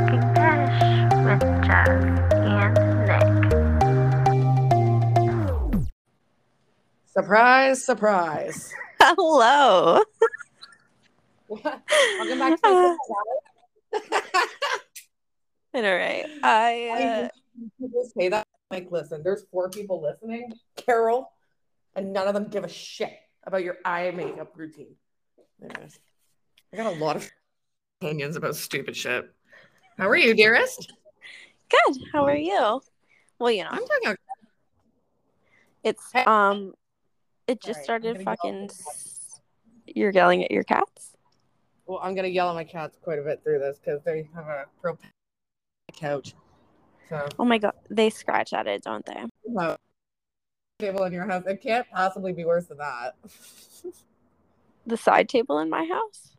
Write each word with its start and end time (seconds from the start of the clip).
Talking 0.00 0.20
Pish 0.32 0.80
with 1.26 1.42
Jas 1.66 1.88
and 2.32 2.72
Nic. 3.04 3.28
Surprise, 7.04 7.84
surprise. 7.84 8.72
Hello. 9.02 10.00
Welcome 11.50 12.38
back 12.38 12.62
to 12.62 12.96
I 15.74 15.80
know, 15.80 15.92
right? 15.94 16.24
I 16.42 16.88
uh, 16.88 17.28
people 17.78 18.08
say 18.16 18.30
that. 18.30 18.46
Like, 18.70 18.90
listen, 18.90 19.22
there's 19.22 19.44
four 19.52 19.68
people 19.68 20.00
listening, 20.00 20.50
Carol, 20.76 21.30
and 21.94 22.14
none 22.14 22.26
of 22.26 22.32
them 22.32 22.48
give 22.48 22.64
a 22.64 22.68
shit 22.68 23.18
about 23.44 23.64
your 23.64 23.76
eye 23.84 24.10
makeup 24.12 24.56
routine. 24.56 24.94
Anyways, 25.62 25.98
I 26.72 26.78
got 26.78 26.86
a 26.86 26.98
lot 26.98 27.16
of 27.16 27.30
opinions 28.00 28.36
about 28.36 28.56
stupid 28.56 28.96
shit. 28.96 29.30
How 30.00 30.08
are 30.08 30.16
you, 30.16 30.34
dearest? 30.34 30.94
good. 31.68 31.98
How 32.10 32.24
are 32.24 32.34
you? 32.34 32.80
Well, 33.38 33.50
you 33.50 33.64
know, 33.64 33.68
I'm 33.70 33.78
doing 33.80 34.00
okay. 34.06 34.16
it's 35.84 36.10
um, 36.26 36.72
it 37.46 37.60
just 37.60 37.80
Alright, 37.80 37.84
started 37.84 38.12
gonna 38.14 38.24
yell 38.24 38.36
fucking. 38.36 38.62
at 38.62 38.68
the 38.70 38.74
s- 38.74 39.40
You're 39.86 40.10
yelling 40.10 40.42
at 40.42 40.50
your 40.50 40.64
cats. 40.64 41.16
Well, 41.84 42.00
I'm 42.02 42.14
gonna 42.14 42.28
yell 42.28 42.48
at 42.48 42.54
my 42.54 42.64
cats 42.64 42.96
quite 43.02 43.18
a 43.18 43.22
bit 43.22 43.42
through 43.44 43.58
this 43.58 43.78
because 43.78 44.00
they 44.02 44.26
have 44.34 44.46
a 44.46 44.64
pro 44.80 44.96
couch. 45.92 46.32
So 47.10 47.28
Oh 47.38 47.44
my 47.44 47.58
god, 47.58 47.74
they 47.90 48.08
scratch 48.08 48.54
at 48.54 48.66
it, 48.66 48.82
don't 48.82 49.04
they? 49.04 49.22
no. 49.46 49.76
table 50.78 51.04
in 51.04 51.12
your 51.12 51.26
house. 51.26 51.44
It 51.46 51.60
can't 51.60 51.86
possibly 51.90 52.32
be 52.32 52.46
worse 52.46 52.64
than 52.64 52.78
that. 52.78 53.16
The 54.86 54.96
side 54.96 55.28
table 55.28 55.58
in 55.58 55.68
my 55.68 55.84
house. 55.84 56.30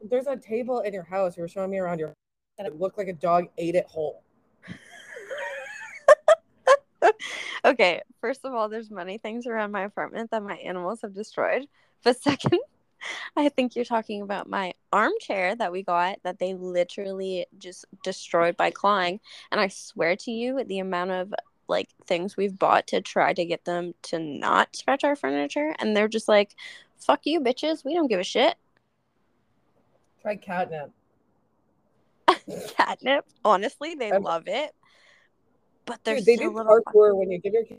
There's 0.00 0.28
a 0.28 0.36
table 0.36 0.78
in 0.78 0.94
your 0.94 1.02
house. 1.02 1.36
You 1.36 1.42
were 1.42 1.48
showing 1.48 1.70
me 1.70 1.78
around 1.78 1.98
your 1.98 2.14
and 2.58 2.66
it 2.66 2.78
looked 2.78 2.98
like 2.98 3.08
a 3.08 3.12
dog 3.12 3.46
ate 3.58 3.74
it 3.74 3.86
whole. 3.86 4.22
Okay, 7.64 8.02
first 8.20 8.44
of 8.44 8.52
all, 8.52 8.68
there's 8.68 8.90
many 8.90 9.16
things 9.16 9.46
around 9.46 9.72
my 9.72 9.84
apartment 9.84 10.30
that 10.30 10.42
my 10.42 10.56
animals 10.56 11.00
have 11.00 11.14
destroyed. 11.14 11.66
But 12.02 12.18
second, 12.22 12.60
I 13.36 13.48
think 13.48 13.74
you're 13.74 13.84
talking 13.86 14.20
about 14.22 14.48
my 14.48 14.74
armchair 14.92 15.54
that 15.56 15.72
we 15.72 15.82
got 15.82 16.18
that 16.24 16.38
they 16.38 16.54
literally 16.54 17.46
just 17.58 17.86
destroyed 18.02 18.56
by 18.56 18.70
clawing. 18.70 19.20
And 19.50 19.60
I 19.60 19.68
swear 19.68 20.14
to 20.16 20.30
you, 20.30 20.62
the 20.64 20.78
amount 20.78 21.12
of 21.12 21.34
like 21.66 21.88
things 22.06 22.36
we've 22.36 22.58
bought 22.58 22.86
to 22.88 23.00
try 23.00 23.32
to 23.32 23.44
get 23.44 23.64
them 23.64 23.94
to 24.02 24.18
not 24.18 24.76
scratch 24.76 25.02
our 25.02 25.16
furniture, 25.16 25.74
and 25.78 25.96
they're 25.96 26.08
just 26.08 26.28
like, 26.28 26.54
"Fuck 26.98 27.20
you, 27.24 27.40
bitches. 27.40 27.84
We 27.84 27.94
don't 27.94 28.08
give 28.08 28.20
a 28.20 28.24
shit." 28.24 28.56
Try 30.20 30.36
catnip. 30.36 30.90
Catnip. 32.76 33.26
Honestly, 33.44 33.94
they 33.94 34.10
I'm- 34.12 34.22
love 34.22 34.44
it, 34.46 34.72
but 35.86 36.02
they're 36.04 36.16
Dude, 36.16 36.26
they 36.26 36.36
still 36.36 36.52
do 36.52 36.58
parkour 36.58 37.16
when 37.16 37.30
you 37.30 37.38
give 37.38 37.52
your 37.52 37.64
cat 37.64 37.78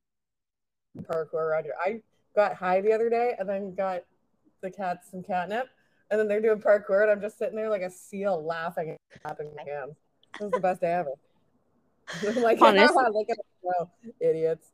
parkour 1.09 1.33
around 1.35 1.65
your. 1.65 1.75
I 1.83 2.01
got 2.35 2.55
high 2.55 2.81
the 2.81 2.93
other 2.93 3.09
day 3.09 3.35
and 3.39 3.47
then 3.47 3.73
got 3.75 4.03
the 4.61 4.71
cats 4.71 5.11
some 5.11 5.23
catnip, 5.23 5.67
and 6.11 6.19
then 6.19 6.27
they're 6.27 6.41
doing 6.41 6.59
parkour, 6.59 7.03
and 7.03 7.11
I'm 7.11 7.21
just 7.21 7.37
sitting 7.37 7.55
there 7.55 7.69
like 7.69 7.81
a 7.81 7.91
seal, 7.91 8.43
laughing 8.43 8.89
and 8.89 9.21
clapping 9.21 9.51
my 9.55 9.63
hands. 9.63 9.95
This 10.33 10.41
was 10.43 10.51
the 10.51 10.59
best 10.59 10.81
day 10.81 10.93
ever. 10.93 11.11
I'm 12.27 12.41
like, 12.41 12.57
Honestly. 12.61 13.03
look 13.11 13.29
at 13.29 13.37
them 13.37 13.45
go, 13.63 13.71
oh, 13.79 13.89
idiots. 14.19 14.67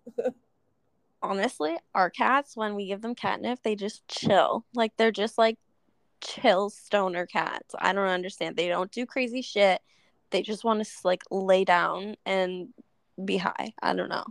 honestly, 1.21 1.77
our 1.95 2.09
cats, 2.09 2.57
when 2.57 2.75
we 2.75 2.87
give 2.87 3.01
them 3.01 3.15
catnip, 3.15 3.59
they 3.63 3.75
just 3.75 4.07
chill. 4.07 4.65
Like 4.73 4.93
they're 4.97 5.11
just 5.11 5.37
like 5.37 5.57
chill 6.21 6.69
stoner 6.69 7.25
cats. 7.25 7.73
I 7.79 7.93
don't 7.93 8.07
understand. 8.07 8.55
They 8.55 8.67
don't 8.67 8.91
do 8.91 9.05
crazy 9.05 9.41
shit. 9.41 9.81
They 10.29 10.41
just 10.41 10.63
want 10.63 10.83
to 10.83 10.89
like 11.03 11.23
lay 11.29 11.65
down 11.65 12.15
and 12.25 12.69
be 13.23 13.37
high. 13.37 13.73
I 13.81 13.93
don't 13.93 14.09
know. 14.09 14.25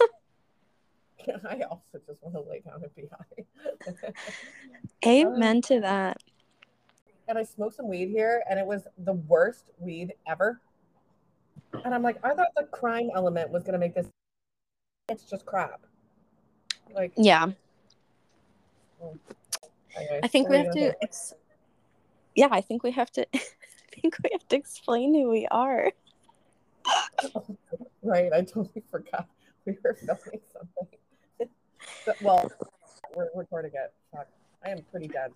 I 1.48 1.60
also 1.62 1.98
just 2.06 2.22
want 2.22 2.34
to 2.34 2.40
lay 2.48 2.60
down 2.60 2.82
and 2.82 2.94
be 2.94 3.08
high. 3.10 4.12
Um, 5.04 5.12
Amen 5.12 5.60
to 5.62 5.80
that. 5.82 6.16
and 7.28 7.38
I 7.38 7.44
smoked 7.44 7.76
some 7.76 7.86
weed 7.86 8.08
here, 8.08 8.42
and 8.48 8.58
it 8.58 8.66
was 8.66 8.88
the 8.98 9.12
worst 9.12 9.64
weed 9.78 10.14
ever. 10.26 10.60
And 11.84 11.94
I'm 11.94 12.02
like, 12.02 12.16
I 12.24 12.34
thought 12.34 12.48
the 12.56 12.64
crime 12.64 13.10
element 13.14 13.50
was 13.50 13.62
gonna 13.62 13.78
make 13.78 13.94
this. 13.94 14.06
It's 15.08 15.24
just 15.24 15.44
crap. 15.46 15.82
Like, 16.92 17.12
Yeah, 17.16 17.50
oh. 19.02 19.16
Anyways, 19.96 20.20
I 20.22 20.28
think 20.28 20.48
we 20.48 20.56
have 20.56 20.70
to. 20.72 20.94
Ex- 21.02 21.34
yeah, 22.34 22.48
I 22.50 22.60
think 22.60 22.82
we 22.82 22.90
have 22.92 23.10
to. 23.12 23.26
I 23.34 24.00
think 24.00 24.16
we 24.22 24.30
have 24.32 24.46
to 24.48 24.56
explain 24.56 25.14
who 25.14 25.30
we 25.30 25.46
are. 25.50 25.92
Right, 28.02 28.32
I 28.32 28.42
totally 28.42 28.84
forgot 28.88 29.26
we 29.64 29.76
were 29.82 29.94
filming 29.94 30.40
something. 30.52 31.48
Well, 32.20 32.48
we're 33.16 33.28
recording 33.34 33.72
it. 33.74 33.92
Fuck, 34.12 34.28
I 34.64 34.70
am 34.70 34.78
pretty 34.92 35.08
dead. 35.08 35.32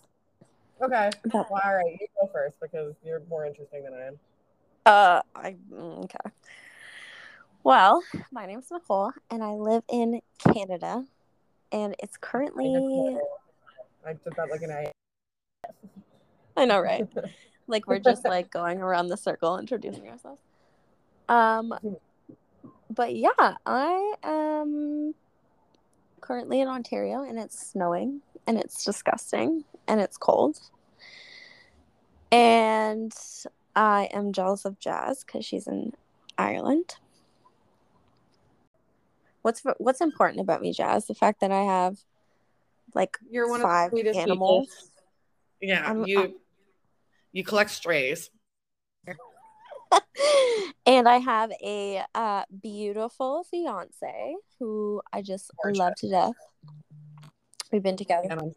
Okay, 0.80 1.10
well, 1.32 1.48
all 1.50 1.74
right, 1.74 1.98
you 2.00 2.06
go 2.20 2.30
first 2.32 2.54
because 2.60 2.94
you're 3.04 3.22
more 3.28 3.44
interesting 3.44 3.82
than 3.82 3.94
I 3.94 4.06
am. 4.06 4.18
Uh, 4.86 5.22
I 5.34 5.56
mm, 5.72 6.04
okay. 6.04 6.30
Well, 7.64 8.02
my 8.30 8.46
name's 8.46 8.70
Nicole, 8.70 9.12
and 9.30 9.42
I 9.42 9.54
live 9.54 9.82
in 9.88 10.20
Canada, 10.38 11.04
and 11.72 11.94
it's 11.98 12.16
currently. 12.16 12.72
I 14.06 14.12
did 14.12 14.32
that 14.36 14.50
like 14.50 14.62
an 14.62 14.70
I. 14.70 14.92
I 16.56 16.64
know, 16.64 16.80
right? 16.80 17.06
like 17.66 17.86
we're 17.86 17.98
just 17.98 18.24
like 18.24 18.50
going 18.50 18.80
around 18.80 19.08
the 19.08 19.16
circle 19.16 19.58
introducing 19.58 20.08
ourselves. 20.08 20.40
Um, 21.28 21.74
but 22.90 23.14
yeah, 23.14 23.30
I 23.66 24.14
am 24.22 25.14
currently 26.20 26.60
in 26.60 26.68
Ontario, 26.68 27.22
and 27.22 27.38
it's 27.38 27.58
snowing, 27.70 28.20
and 28.46 28.58
it's 28.58 28.84
disgusting, 28.84 29.64
and 29.86 30.00
it's 30.00 30.16
cold, 30.16 30.58
and 32.32 33.14
I 33.76 34.08
am 34.12 34.32
jealous 34.32 34.64
of 34.64 34.78
Jas 34.78 35.24
because 35.24 35.44
she's 35.44 35.66
in 35.66 35.92
Ireland. 36.36 36.96
What's 39.42 39.62
what's 39.78 40.00
important 40.00 40.40
about 40.40 40.60
me, 40.60 40.72
Jas? 40.72 41.06
The 41.06 41.14
fact 41.14 41.40
that 41.40 41.50
I 41.52 41.62
have 41.62 41.98
like 42.94 43.18
You're 43.28 43.48
one 43.48 43.60
five 43.62 43.86
of 43.86 43.90
the 43.92 43.96
sweetest 43.98 44.18
animals. 44.18 44.66
people. 44.68 44.86
Yeah, 45.60 45.86
I'm- 45.86 46.04
you 46.06 46.40
you 47.32 47.44
collect 47.44 47.70
strays. 47.70 48.30
and 50.86 51.08
I 51.08 51.18
have 51.18 51.50
a 51.62 52.02
uh, 52.14 52.44
beautiful 52.62 53.44
fiance 53.50 54.36
who 54.58 55.02
I 55.12 55.22
just 55.22 55.50
Gorgeous. 55.62 55.78
love 55.78 55.94
to 55.96 56.08
death. 56.08 56.32
We've 57.72 57.82
been 57.82 57.96
together. 57.96 58.28
and 58.30 58.40
I'm 58.40 58.52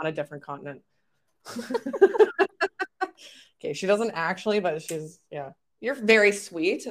on 0.00 0.06
a 0.06 0.12
different 0.12 0.42
continent. 0.44 0.82
okay, 3.60 3.72
she 3.72 3.86
doesn't 3.86 4.10
actually, 4.12 4.60
but 4.60 4.82
she's 4.82 5.20
yeah. 5.30 5.50
You're 5.80 5.94
very 5.94 6.32
sweet. 6.32 6.86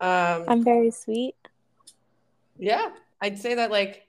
Um, 0.00 0.44
I'm 0.48 0.62
very 0.64 0.90
sweet. 0.90 1.34
yeah, 2.58 2.90
I'd 3.20 3.38
say 3.38 3.54
that 3.54 3.70
like 3.70 4.06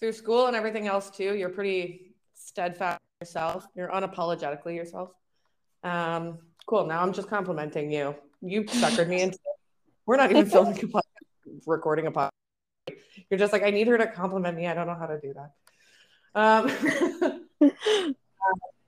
through 0.00 0.12
school 0.12 0.46
and 0.46 0.56
everything 0.56 0.88
else 0.88 1.10
too, 1.10 1.36
you're 1.36 1.50
pretty 1.50 2.14
steadfast 2.34 2.98
yourself. 3.20 3.66
You're 3.76 3.90
unapologetically 3.90 4.74
yourself. 4.74 5.10
Um, 5.84 6.38
cool. 6.66 6.86
Now 6.86 7.02
I'm 7.02 7.12
just 7.12 7.28
complimenting 7.28 7.92
you. 7.92 8.16
You 8.40 8.64
suckered 8.64 9.08
me 9.08 9.20
into. 9.20 9.38
We're 10.06 10.16
not 10.16 10.30
even 10.30 10.46
filming 10.46 10.78
a 10.78 10.86
podcast, 10.86 11.02
recording 11.66 12.06
a 12.06 12.12
podcast. 12.12 12.30
You're 13.30 13.38
just 13.38 13.52
like 13.52 13.62
I 13.62 13.70
need 13.70 13.86
her 13.86 13.98
to 13.98 14.06
compliment 14.06 14.56
me. 14.56 14.66
I 14.66 14.74
don't 14.74 14.86
know 14.86 14.94
how 14.94 15.06
to 15.06 15.20
do 15.20 15.34
that. 15.34 15.52
Um, 16.34 17.36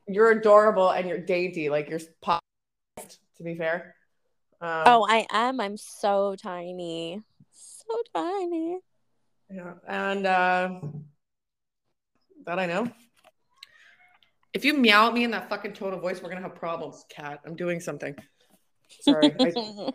you're 0.08 0.30
adorable 0.30 0.90
and 0.90 1.06
you're 1.06 1.18
dainty. 1.18 1.68
Like 1.68 1.90
you're 1.90 2.00
popped, 2.22 2.42
to 3.36 3.42
be 3.42 3.54
fair. 3.54 3.94
Um, 4.60 4.82
Oh, 4.86 5.06
I 5.08 5.26
am. 5.30 5.60
I'm 5.60 5.76
so 5.76 6.34
tiny. 6.36 7.20
So 7.52 7.84
tiny. 8.14 8.78
Yeah. 9.52 9.74
And 9.86 10.26
uh, 10.26 10.80
that 12.46 12.58
I 12.58 12.66
know. 12.66 12.90
If 14.52 14.64
you 14.64 14.74
meow 14.74 15.08
at 15.08 15.14
me 15.14 15.24
in 15.24 15.30
that 15.30 15.48
fucking 15.48 15.72
tone 15.72 15.94
of 15.94 16.00
voice, 16.00 16.22
we're 16.22 16.28
gonna 16.28 16.42
have 16.42 16.54
problems, 16.54 17.04
cat. 17.08 17.40
I'm 17.46 17.56
doing 17.56 17.80
something. 17.80 18.14
Sorry. 19.00 19.34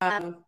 I, 0.00 0.16
um, 0.16 0.44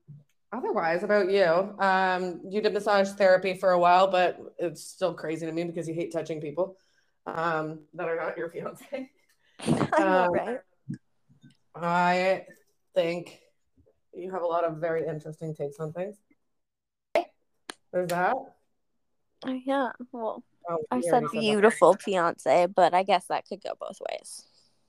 otherwise, 0.53 1.03
about 1.05 1.31
you, 1.31 1.45
um, 1.45 2.41
you 2.49 2.61
did 2.61 2.73
massage 2.75 3.11
therapy 3.11 3.55
for 3.55 3.71
a 3.71 3.79
while, 3.79 4.11
but 4.11 4.39
it's 4.59 4.83
still 4.83 5.15
crazy 5.15 5.47
to 5.47 5.53
me 5.53 5.65
because 5.65 5.87
you 5.87 5.95
hate 5.95 6.13
touching 6.13 6.41
people 6.41 6.77
um, 7.27 7.81
that 7.95 8.09
are 8.09 8.17
not 8.17 8.37
your 8.37 8.51
fiance. 8.51 9.11
I 9.61 9.99
know, 9.99 10.25
Um, 10.25 10.33
right? 10.33 10.59
I 11.75 12.47
think 12.95 13.39
you 14.13 14.33
have 14.33 14.43
a 14.43 14.47
lot 14.47 14.65
of 14.65 14.79
very 14.79 15.07
interesting 15.07 15.55
takes 15.55 15.79
on 15.79 15.93
things. 15.93 16.17
There's 17.97 18.11
that. 18.11 18.37
Oh, 19.47 19.61
yeah. 19.65 19.93
Well, 20.13 20.45
Oh, 20.69 20.79
I 20.91 21.01
said 21.01 21.23
that. 21.23 21.33
beautiful 21.33 21.95
fiance, 21.95 22.67
but 22.67 22.93
I 22.93 23.05
guess 23.05 23.25
that 23.29 23.47
could 23.49 23.63
go 23.63 23.73
both 23.81 23.99
ways. 24.11 24.43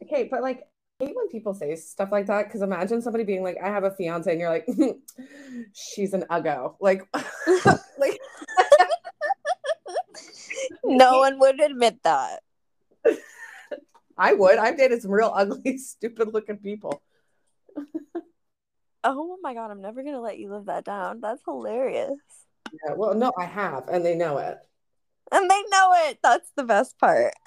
Okay, 0.04 0.28
but 0.30 0.42
like 0.42 0.68
hate 1.00 1.16
when 1.16 1.30
people 1.30 1.54
say 1.54 1.74
stuff 1.76 2.12
like 2.12 2.26
that 2.26 2.48
because 2.48 2.62
imagine 2.62 3.02
somebody 3.02 3.24
being 3.24 3.44
like, 3.44 3.56
I 3.64 3.70
have 3.70 3.86
a 3.86 3.92
fiance, 3.92 4.30
and 4.30 4.42
you're 4.42 4.50
like, 4.50 4.68
she's 5.74 6.14
an 6.14 6.26
uggo. 6.30 6.76
Like, 6.82 7.04
like 7.98 8.20
no 10.84 11.20
one 11.20 11.40
would 11.40 11.62
admit 11.62 12.04
that. 12.04 12.42
I 14.18 14.34
would. 14.34 14.58
I've 14.58 14.78
dated 14.78 15.02
some 15.02 15.12
real 15.12 15.32
ugly, 15.34 15.78
stupid 15.78 16.34
looking 16.34 16.58
people. 16.58 17.02
Oh 19.06 19.38
my 19.42 19.54
god, 19.54 19.72
I'm 19.72 19.82
never 19.82 20.04
gonna 20.04 20.20
let 20.20 20.40
you 20.40 20.52
live 20.52 20.66
that 20.66 20.84
down. 20.84 21.22
That's 21.22 21.42
hilarious. 21.46 22.18
Yeah, 22.72 22.94
well, 22.96 23.14
no, 23.14 23.32
I 23.38 23.46
have, 23.46 23.88
and 23.90 24.06
they 24.06 24.16
know 24.16 24.38
it. 24.38 24.58
And 25.32 25.50
they 25.50 25.62
know 25.70 25.94
it. 26.08 26.20
That's 26.24 26.52
the 26.56 26.64
best 26.64 26.98
part. 27.00 27.34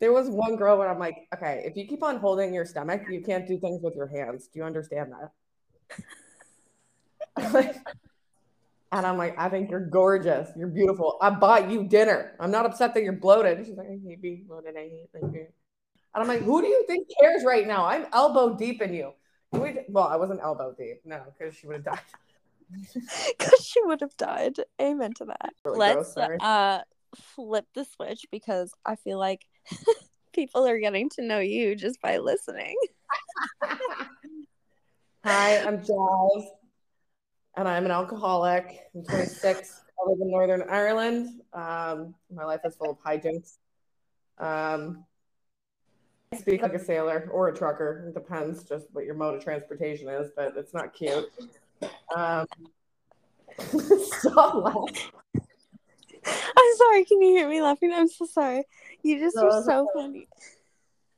There 0.00 0.12
was 0.12 0.28
one 0.28 0.56
girl 0.56 0.76
where 0.76 0.90
I'm 0.90 0.98
like, 0.98 1.16
okay, 1.34 1.62
if 1.64 1.76
you 1.78 1.86
keep 1.86 2.02
on 2.02 2.18
holding 2.18 2.52
your 2.52 2.66
stomach, 2.66 3.02
you 3.08 3.22
can't 3.22 3.46
do 3.46 3.58
things 3.58 3.80
with 3.80 3.94
your 3.94 4.06
hands. 4.06 4.48
Do 4.48 4.58
you 4.58 4.64
understand 4.64 5.12
that? 7.36 7.84
And 8.92 9.04
I'm 9.04 9.16
like, 9.18 9.34
I 9.36 9.48
think 9.48 9.70
you're 9.70 9.84
gorgeous. 9.86 10.50
You're 10.56 10.68
beautiful. 10.68 11.18
I 11.20 11.30
bought 11.30 11.68
you 11.68 11.82
dinner. 11.82 12.36
I'm 12.38 12.52
not 12.52 12.64
upset 12.64 12.94
that 12.94 13.02
you're 13.02 13.12
bloated. 13.14 13.66
She's 13.66 13.76
like, 13.76 13.88
I 13.88 13.98
hate 14.06 14.22
being 14.22 14.44
bloated. 14.46 14.76
I 14.76 14.82
hate 14.82 15.08
you. 15.12 15.46
And 16.14 16.22
I'm 16.22 16.28
like, 16.28 16.42
who 16.42 16.62
do 16.62 16.68
you 16.68 16.84
think 16.86 17.08
cares 17.20 17.42
right 17.44 17.66
now? 17.66 17.86
I'm 17.86 18.06
elbow 18.12 18.54
deep 18.56 18.80
in 18.82 18.94
you. 18.94 19.12
We- 19.50 19.80
Well, 19.88 20.06
I 20.06 20.14
wasn't 20.16 20.40
elbow 20.42 20.74
deep, 20.78 21.00
no, 21.04 21.22
because 21.36 21.56
she 21.56 21.66
would 21.66 21.76
have 21.76 21.84
died. 21.84 22.00
Because 23.38 23.64
she 23.64 23.82
would 23.84 24.00
have 24.00 24.16
died. 24.16 24.56
Amen 24.80 25.12
to 25.14 25.24
that. 25.26 25.54
Really 25.64 25.78
Let's 25.78 26.14
gross, 26.14 26.40
uh 26.40 26.80
flip 27.14 27.66
the 27.74 27.84
switch 27.84 28.26
because 28.30 28.72
I 28.84 28.96
feel 28.96 29.18
like 29.18 29.46
people 30.32 30.66
are 30.66 30.78
getting 30.78 31.08
to 31.10 31.22
know 31.22 31.38
you 31.38 31.76
just 31.76 32.00
by 32.00 32.18
listening. 32.18 32.76
Hi, 35.24 35.58
I'm 35.58 35.82
Jas, 35.82 36.44
and 37.56 37.66
I'm 37.66 37.84
an 37.86 37.90
alcoholic. 37.90 38.80
I'm 38.94 39.04
26. 39.04 39.80
I 39.88 40.10
live 40.10 40.18
in 40.20 40.30
Northern 40.30 40.62
Ireland. 40.68 41.40
Um, 41.52 42.14
my 42.32 42.44
life 42.44 42.60
is 42.64 42.76
full 42.76 42.90
of 42.90 42.98
hijinks. 43.00 43.56
Um, 44.38 45.04
I 46.32 46.36
speak 46.36 46.62
like 46.62 46.74
a 46.74 46.84
sailor 46.84 47.28
or 47.32 47.48
a 47.48 47.56
trucker. 47.56 48.06
It 48.08 48.14
depends 48.14 48.64
just 48.64 48.86
what 48.92 49.04
your 49.04 49.14
mode 49.14 49.36
of 49.36 49.44
transportation 49.44 50.08
is, 50.08 50.30
but 50.36 50.54
it's 50.56 50.74
not 50.74 50.92
cute. 50.92 51.26
Um, 52.14 52.46
stop 54.00 54.54
laughing. 54.54 55.10
I'm 56.26 56.76
sorry, 56.76 57.04
can 57.04 57.20
you 57.22 57.36
hear 57.36 57.48
me 57.48 57.60
laughing? 57.62 57.92
I'm 57.92 58.08
so 58.08 58.26
sorry. 58.26 58.64
You 59.02 59.18
just 59.18 59.36
No, 59.36 59.42
are 59.48 59.58
it's 59.58 59.66
so 59.66 59.88
funny. 59.94 60.28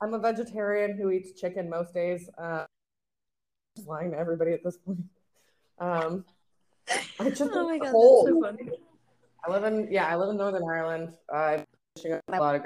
I'm 0.00 0.14
a 0.14 0.18
vegetarian 0.18 0.96
who 0.96 1.10
eats 1.10 1.38
chicken 1.40 1.70
most 1.70 1.94
days. 1.94 2.28
Uh, 2.36 2.64
just 3.76 3.88
lying 3.88 4.10
to 4.10 4.18
everybody 4.18 4.52
at 4.52 4.64
this 4.64 4.76
point. 4.78 5.00
Um, 5.78 6.24
I 7.20 7.30
just 7.30 7.50
Oh 7.52 7.68
my 7.68 7.78
god, 7.78 7.92
cold. 7.92 8.26
that's 8.26 8.36
so 8.36 8.40
funny. 8.40 8.70
I 9.46 9.50
live 9.50 9.64
in 9.64 9.88
yeah, 9.90 10.06
I 10.06 10.16
live 10.16 10.30
in 10.30 10.36
Northern 10.36 10.64
Ireland. 10.68 11.14
I'm 11.32 11.64
a 12.04 12.20
lot 12.38 12.56
of. 12.56 12.62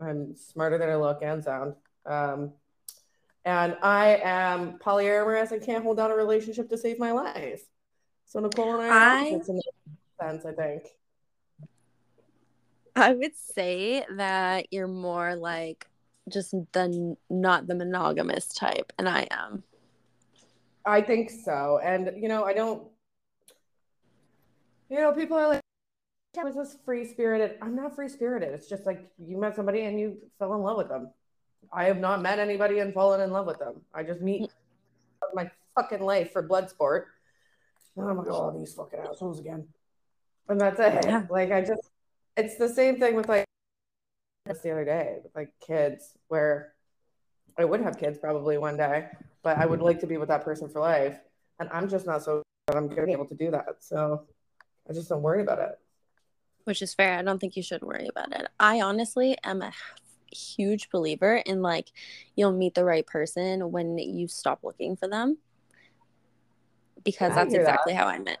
I'm 0.00 0.36
smarter 0.36 0.78
than 0.78 0.90
I 0.90 0.96
look 0.96 1.22
and 1.22 1.42
sound. 1.42 1.74
Um, 2.06 2.52
and 3.44 3.76
I 3.82 4.20
am 4.22 4.78
polyamorous 4.78 5.52
and 5.52 5.62
can't 5.62 5.84
hold 5.84 5.96
down 5.96 6.10
a 6.10 6.16
relationship 6.16 6.68
to 6.70 6.78
save 6.78 6.98
my 6.98 7.12
life. 7.12 7.62
So 8.26 8.40
Nicole 8.40 8.80
and 8.80 8.92
I 8.92 9.28
I- 9.28 9.30
that 9.30 9.62
sense, 10.20 10.44
I 10.44 10.52
think. 10.52 10.82
I 12.96 13.14
would 13.14 13.36
say 13.36 14.04
that 14.16 14.72
you're 14.72 14.88
more 14.88 15.36
like 15.36 15.86
just 16.28 16.50
the 16.72 17.16
not 17.30 17.66
the 17.68 17.74
monogamous 17.74 18.48
type, 18.48 18.92
and 18.98 19.08
I 19.08 19.28
am. 19.30 19.62
I 20.84 21.00
think 21.02 21.30
so. 21.30 21.78
And 21.82 22.10
you 22.20 22.28
know, 22.28 22.44
I 22.44 22.54
don't 22.54 22.88
you 24.90 24.98
know, 24.98 25.12
people 25.12 25.36
are 25.36 25.48
like 25.48 25.62
I 26.38 26.44
was 26.44 26.54
just 26.54 26.84
free 26.84 27.04
spirited. 27.04 27.58
I'm 27.62 27.74
not 27.74 27.94
free 27.94 28.08
spirited. 28.08 28.52
It's 28.52 28.68
just 28.68 28.86
like 28.86 29.10
you 29.18 29.38
met 29.38 29.56
somebody 29.56 29.82
and 29.82 29.98
you 29.98 30.18
fell 30.38 30.54
in 30.54 30.60
love 30.60 30.76
with 30.76 30.88
them. 30.88 31.10
I 31.72 31.84
have 31.84 31.98
not 31.98 32.22
met 32.22 32.38
anybody 32.38 32.78
and 32.80 32.92
fallen 32.94 33.20
in 33.20 33.30
love 33.30 33.46
with 33.46 33.58
them. 33.58 33.82
I 33.94 34.02
just 34.02 34.20
meet 34.20 34.50
my 35.34 35.50
fucking 35.74 36.00
life 36.02 36.32
for 36.32 36.42
blood 36.42 36.70
sport. 36.70 37.08
And 37.96 38.08
I'm 38.08 38.16
like, 38.16 38.28
oh, 38.30 38.56
these 38.58 38.74
fucking 38.74 39.00
assholes 39.00 39.40
again. 39.40 39.66
And 40.48 40.60
that's 40.60 40.80
it. 40.80 41.04
Yeah. 41.04 41.26
Like 41.28 41.52
I 41.52 41.60
just 41.60 41.90
it's 42.36 42.56
the 42.56 42.68
same 42.68 42.98
thing 42.98 43.14
with 43.16 43.28
like 43.28 43.44
just 44.46 44.62
the 44.62 44.70
other 44.70 44.84
day 44.84 45.18
with 45.22 45.34
like 45.36 45.52
kids 45.66 46.16
where 46.28 46.72
I 47.58 47.64
would 47.64 47.80
have 47.80 47.98
kids 47.98 48.18
probably 48.18 48.56
one 48.56 48.76
day, 48.76 49.08
but 49.42 49.58
I 49.58 49.66
would 49.66 49.80
like 49.82 50.00
to 50.00 50.06
be 50.06 50.16
with 50.16 50.28
that 50.28 50.44
person 50.44 50.68
for 50.68 50.80
life. 50.80 51.18
And 51.60 51.68
I'm 51.72 51.88
just 51.88 52.06
not 52.06 52.22
so 52.22 52.42
that 52.68 52.76
I'm 52.76 52.88
gonna 52.88 53.06
be 53.06 53.12
able 53.12 53.26
to 53.26 53.34
do 53.34 53.50
that. 53.50 53.76
So 53.80 54.24
I 54.88 54.92
just 54.92 55.08
don't 55.08 55.22
worry 55.22 55.42
about 55.42 55.58
it. 55.58 55.78
which 56.64 56.82
is 56.82 56.94
fair. 56.94 57.18
I 57.18 57.22
don't 57.22 57.38
think 57.40 57.56
you 57.56 57.62
should 57.62 57.82
worry 57.82 58.08
about 58.08 58.32
it. 58.32 58.46
I 58.60 58.80
honestly 58.80 59.36
am 59.42 59.62
a 59.62 59.72
huge 60.32 60.90
believer 60.90 61.36
in 61.36 61.62
like 61.62 61.92
you'll 62.36 62.52
meet 62.52 62.74
the 62.74 62.84
right 62.84 63.06
person 63.06 63.70
when 63.70 63.98
you 63.98 64.28
stop 64.28 64.60
looking 64.62 64.96
for 64.96 65.08
them. 65.08 65.38
Because 67.04 67.32
I 67.32 67.36
that's 67.36 67.52
hear 67.52 67.62
that. 67.64 67.70
exactly 67.70 67.94
how 67.94 68.06
I 68.06 68.18
met. 68.18 68.38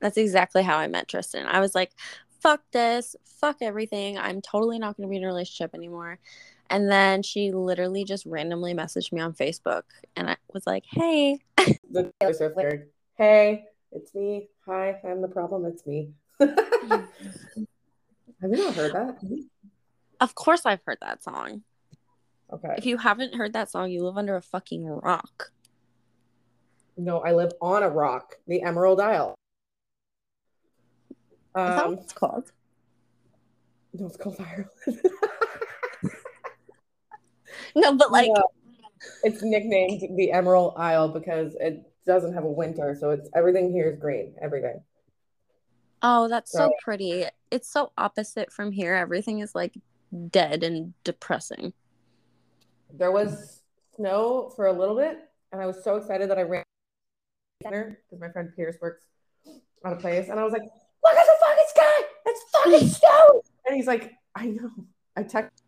That's 0.00 0.16
exactly 0.16 0.62
how 0.62 0.78
I 0.78 0.86
met 0.86 1.08
Tristan. 1.08 1.46
I 1.46 1.60
was 1.60 1.74
like, 1.74 1.92
fuck 2.40 2.62
this, 2.72 3.16
fuck 3.24 3.56
everything. 3.60 4.16
I'm 4.18 4.40
totally 4.40 4.78
not 4.78 4.96
going 4.96 5.08
to 5.08 5.10
be 5.10 5.16
in 5.16 5.24
a 5.24 5.26
relationship 5.26 5.74
anymore. 5.74 6.18
And 6.70 6.90
then 6.90 7.22
she 7.22 7.52
literally 7.52 8.04
just 8.04 8.26
randomly 8.26 8.74
messaged 8.74 9.12
me 9.12 9.20
on 9.20 9.32
Facebook 9.32 9.84
and 10.16 10.30
I 10.30 10.36
was 10.52 10.66
like, 10.66 10.84
hey, 10.86 11.38
The 11.90 12.12
Swift 12.32 12.56
Hey, 13.16 13.64
it's 13.90 14.14
me. 14.14 14.48
Hi, 14.66 15.00
I'm 15.04 15.22
the 15.22 15.28
problem. 15.28 15.64
It's 15.64 15.86
me. 15.86 16.10
have 16.40 16.50
you 18.42 18.56
not 18.56 18.74
heard 18.74 18.92
that? 18.92 19.18
Of 20.20 20.34
course 20.34 20.66
I've 20.66 20.82
heard 20.84 20.98
that 21.00 21.22
song. 21.22 21.62
Okay. 22.52 22.74
If 22.78 22.86
you 22.86 22.96
haven't 22.96 23.34
heard 23.34 23.52
that 23.52 23.70
song, 23.70 23.90
you 23.90 24.04
live 24.04 24.16
under 24.16 24.36
a 24.36 24.42
fucking 24.42 24.86
rock. 24.86 25.50
No, 26.96 27.20
I 27.20 27.32
live 27.32 27.52
on 27.60 27.82
a 27.82 27.88
rock, 27.90 28.36
the 28.46 28.62
Emerald 28.62 29.00
Isle. 29.00 29.34
Is 31.10 31.16
that 31.54 31.84
Um, 31.84 31.90
what 31.94 32.02
it's 32.04 32.12
called? 32.12 32.50
no, 33.94 34.06
it's 34.06 34.16
called 34.16 34.36
Ireland. 34.40 34.68
No, 37.74 37.94
but 37.96 38.10
like, 38.10 38.30
No, 38.34 38.42
it's 39.22 39.42
nicknamed 39.42 40.16
the 40.16 40.32
Emerald 40.32 40.74
Isle 40.76 41.08
because 41.08 41.54
it 41.60 41.82
doesn't 42.06 42.34
have 42.34 42.44
a 42.44 42.50
winter, 42.50 42.96
so 42.98 43.10
it's 43.10 43.28
everything 43.34 43.72
here 43.72 43.90
is 43.90 43.98
green. 43.98 44.34
Everything. 44.40 44.82
oh, 46.02 46.28
that's 46.28 46.50
so 46.52 46.58
So- 46.68 46.72
pretty. 46.82 47.24
It's 47.50 47.68
so 47.70 47.92
opposite 47.96 48.52
from 48.52 48.72
here. 48.72 48.94
Everything 48.94 49.38
is 49.40 49.54
like 49.54 49.74
dead 50.30 50.62
and 50.62 50.94
depressing. 51.04 51.72
There 52.92 53.12
was 53.12 53.62
snow 53.96 54.52
for 54.56 54.66
a 54.66 54.72
little 54.72 54.96
bit, 54.96 55.18
and 55.52 55.60
I 55.60 55.66
was 55.66 55.82
so 55.84 55.96
excited 55.96 56.30
that 56.30 56.38
I 56.38 56.42
ran 56.42 56.64
dinner 57.62 57.98
because 58.06 58.20
my 58.20 58.30
friend 58.30 58.50
Pierce 58.54 58.76
works 58.80 59.02
at 59.84 59.92
a 59.92 59.96
place, 59.96 60.28
and 60.28 60.38
I 60.38 60.44
was 60.44 60.52
like, 60.52 60.62
"Look 60.62 61.14
at 61.14 61.26
the 61.26 61.32
fucking 61.40 61.64
sky! 61.68 62.02
It's 62.26 62.44
fucking 62.50 62.88
snow!" 63.00 63.42
And 63.66 63.76
he's 63.76 63.86
like, 63.86 64.14
"I 64.34 64.46
know." 64.46 64.70
I 65.16 65.22
text, 65.22 65.62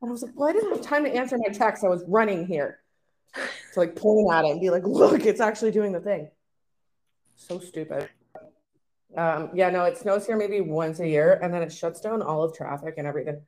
and 0.00 0.08
I 0.08 0.12
was 0.12 0.22
like, 0.22 0.32
"Well, 0.34 0.48
I 0.48 0.52
didn't 0.52 0.70
have 0.70 0.82
time 0.82 1.04
to 1.04 1.14
answer 1.14 1.36
my 1.38 1.52
text. 1.52 1.84
I 1.84 1.88
was 1.88 2.02
running 2.08 2.46
here 2.46 2.80
to 3.34 3.80
like 3.80 3.94
point 3.94 4.32
at 4.32 4.44
it 4.44 4.50
and 4.50 4.60
be 4.60 4.70
like, 4.70 4.84
look, 4.84 5.24
it's 5.26 5.40
actually 5.40 5.70
doing 5.70 5.92
the 5.92 6.00
thing." 6.00 6.30
So 7.36 7.58
stupid. 7.58 8.08
Um, 9.16 9.50
yeah, 9.54 9.70
no, 9.70 9.84
it 9.84 9.98
snows 9.98 10.26
here 10.26 10.36
maybe 10.36 10.60
once 10.60 11.00
a 11.00 11.08
year, 11.08 11.38
and 11.42 11.52
then 11.52 11.62
it 11.62 11.72
shuts 11.72 12.00
down 12.00 12.22
all 12.22 12.42
of 12.42 12.56
traffic 12.56 12.94
and 12.96 13.06
everything. 13.06 13.42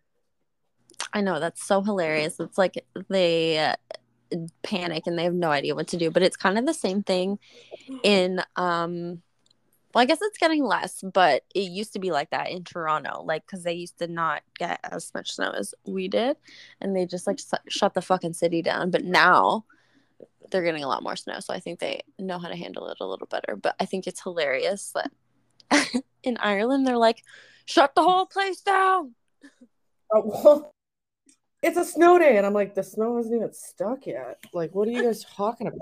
I 1.12 1.20
know 1.20 1.40
that's 1.40 1.62
so 1.62 1.82
hilarious. 1.82 2.40
It's 2.40 2.58
like 2.58 2.84
they 3.08 3.58
uh, 3.58 3.76
panic 4.62 5.06
and 5.06 5.18
they 5.18 5.24
have 5.24 5.34
no 5.34 5.50
idea 5.50 5.74
what 5.74 5.88
to 5.88 5.96
do. 5.96 6.10
But 6.10 6.22
it's 6.22 6.36
kind 6.36 6.58
of 6.58 6.66
the 6.66 6.74
same 6.74 7.02
thing 7.02 7.38
in 8.02 8.42
um. 8.56 9.22
Well, 9.94 10.00
I 10.00 10.06
guess 10.06 10.22
it's 10.22 10.38
getting 10.38 10.64
less, 10.64 11.02
but 11.02 11.44
it 11.54 11.70
used 11.70 11.92
to 11.92 11.98
be 11.98 12.12
like 12.12 12.30
that 12.30 12.50
in 12.50 12.64
Toronto, 12.64 13.22
like 13.24 13.44
because 13.44 13.62
they 13.62 13.74
used 13.74 13.98
to 13.98 14.06
not 14.06 14.42
get 14.58 14.80
as 14.84 15.12
much 15.14 15.32
snow 15.32 15.50
as 15.50 15.74
we 15.84 16.08
did, 16.08 16.38
and 16.80 16.96
they 16.96 17.04
just 17.04 17.26
like 17.26 17.38
shut 17.68 17.92
the 17.92 18.00
fucking 18.00 18.32
city 18.32 18.62
down. 18.62 18.90
But 18.90 19.04
now 19.04 19.66
they're 20.50 20.62
getting 20.62 20.84
a 20.84 20.88
lot 20.88 21.02
more 21.02 21.14
snow, 21.14 21.40
so 21.40 21.52
I 21.52 21.60
think 21.60 21.78
they 21.78 22.00
know 22.18 22.38
how 22.38 22.48
to 22.48 22.56
handle 22.56 22.88
it 22.88 22.98
a 23.00 23.06
little 23.06 23.26
better. 23.26 23.54
But 23.54 23.74
I 23.78 23.84
think 23.84 24.06
it's 24.06 24.22
hilarious 24.22 24.94
that 24.94 26.02
in 26.22 26.38
Ireland 26.38 26.86
they're 26.86 26.96
like, 26.96 27.22
shut 27.66 27.94
the 27.94 28.02
whole 28.02 28.26
place 28.26 28.60
down. 28.60 29.14
Oh, 30.14 30.42
well, 30.44 30.74
it's 31.62 31.76
a 31.76 31.84
snow 31.84 32.18
day. 32.18 32.36
And 32.36 32.44
I'm 32.46 32.52
like, 32.54 32.74
the 32.74 32.82
snow 32.82 33.16
hasn't 33.16 33.34
even 33.34 33.52
stuck 33.52 34.06
yet. 34.06 34.38
Like, 34.52 34.74
what 34.74 34.88
are 34.88 34.90
you 34.90 35.02
guys 35.02 35.24
talking 35.24 35.66
about? 35.66 35.78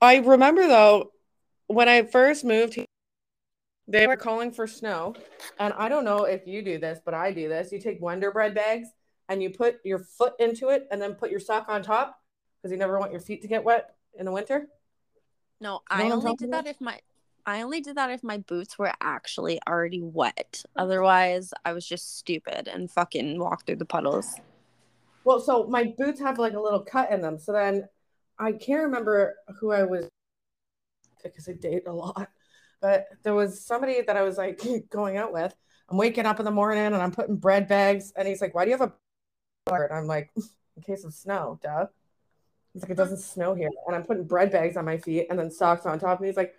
I 0.00 0.16
remember 0.18 0.66
though, 0.66 1.12
when 1.66 1.88
I 1.88 2.02
first 2.02 2.44
moved 2.44 2.74
here, 2.74 2.84
they 3.88 4.06
were 4.06 4.16
calling 4.16 4.52
for 4.52 4.66
snow. 4.66 5.14
And 5.58 5.72
I 5.74 5.88
don't 5.88 6.04
know 6.04 6.24
if 6.24 6.46
you 6.46 6.62
do 6.62 6.78
this, 6.78 7.00
but 7.04 7.14
I 7.14 7.32
do 7.32 7.48
this. 7.48 7.72
You 7.72 7.80
take 7.80 8.00
Wonder 8.00 8.30
Bread 8.30 8.54
bags 8.54 8.88
and 9.28 9.42
you 9.42 9.50
put 9.50 9.78
your 9.84 9.98
foot 9.98 10.34
into 10.38 10.68
it 10.68 10.86
and 10.90 11.00
then 11.02 11.14
put 11.14 11.30
your 11.30 11.40
sock 11.40 11.68
on 11.68 11.82
top 11.82 12.20
because 12.56 12.70
you 12.72 12.78
never 12.78 12.98
want 12.98 13.12
your 13.12 13.20
feet 13.20 13.42
to 13.42 13.48
get 13.48 13.64
wet 13.64 13.94
in 14.18 14.24
the 14.24 14.32
winter. 14.32 14.68
No, 15.60 15.80
You 15.90 15.98
know 15.98 16.04
I 16.04 16.10
only 16.10 16.34
did 16.36 16.48
about? 16.48 16.64
that 16.64 16.70
if 16.70 16.80
my 16.80 17.00
I 17.46 17.62
only 17.62 17.80
did 17.80 17.96
that 17.96 18.10
if 18.10 18.22
my 18.22 18.36
boots 18.38 18.78
were 18.78 18.92
actually 19.00 19.58
already 19.66 20.02
wet. 20.02 20.62
Otherwise, 20.76 21.54
I 21.64 21.72
was 21.72 21.86
just 21.86 22.18
stupid 22.18 22.68
and 22.68 22.90
fucking 22.90 23.38
walked 23.38 23.66
through 23.66 23.76
the 23.76 23.86
puddles. 23.86 24.34
Well, 25.28 25.40
so 25.40 25.66
my 25.66 25.92
boots 25.98 26.20
have 26.20 26.38
like 26.38 26.54
a 26.54 26.58
little 26.58 26.80
cut 26.80 27.12
in 27.12 27.20
them. 27.20 27.38
So 27.38 27.52
then 27.52 27.86
I 28.38 28.52
can't 28.52 28.84
remember 28.84 29.34
who 29.60 29.72
I 29.72 29.82
was 29.82 30.08
because 31.22 31.46
I 31.46 31.52
date 31.52 31.82
a 31.86 31.92
lot, 31.92 32.30
but 32.80 33.08
there 33.24 33.34
was 33.34 33.62
somebody 33.62 34.00
that 34.00 34.16
I 34.16 34.22
was 34.22 34.38
like 34.38 34.58
going 34.90 35.18
out 35.18 35.34
with. 35.34 35.54
I'm 35.90 35.98
waking 35.98 36.24
up 36.24 36.38
in 36.38 36.46
the 36.46 36.50
morning 36.50 36.86
and 36.86 36.96
I'm 36.96 37.12
putting 37.12 37.36
bread 37.36 37.68
bags, 37.68 38.10
and 38.16 38.26
he's 38.26 38.40
like, 38.40 38.54
"Why 38.54 38.64
do 38.64 38.70
you 38.70 38.78
have 38.78 38.88
a?" 38.88 38.92
And 39.70 39.92
I'm 39.92 40.06
like, 40.06 40.30
"In 40.76 40.82
case 40.82 41.04
of 41.04 41.12
snow, 41.12 41.60
duh." 41.62 41.88
He's 42.72 42.80
like, 42.80 42.92
"It 42.92 42.96
doesn't 42.96 43.18
snow 43.18 43.52
here," 43.52 43.68
and 43.86 43.94
I'm 43.94 44.04
putting 44.04 44.24
bread 44.24 44.50
bags 44.50 44.78
on 44.78 44.86
my 44.86 44.96
feet 44.96 45.26
and 45.28 45.38
then 45.38 45.50
socks 45.50 45.84
on 45.84 45.98
top. 45.98 46.20
And 46.20 46.26
he's 46.26 46.38
like, 46.38 46.54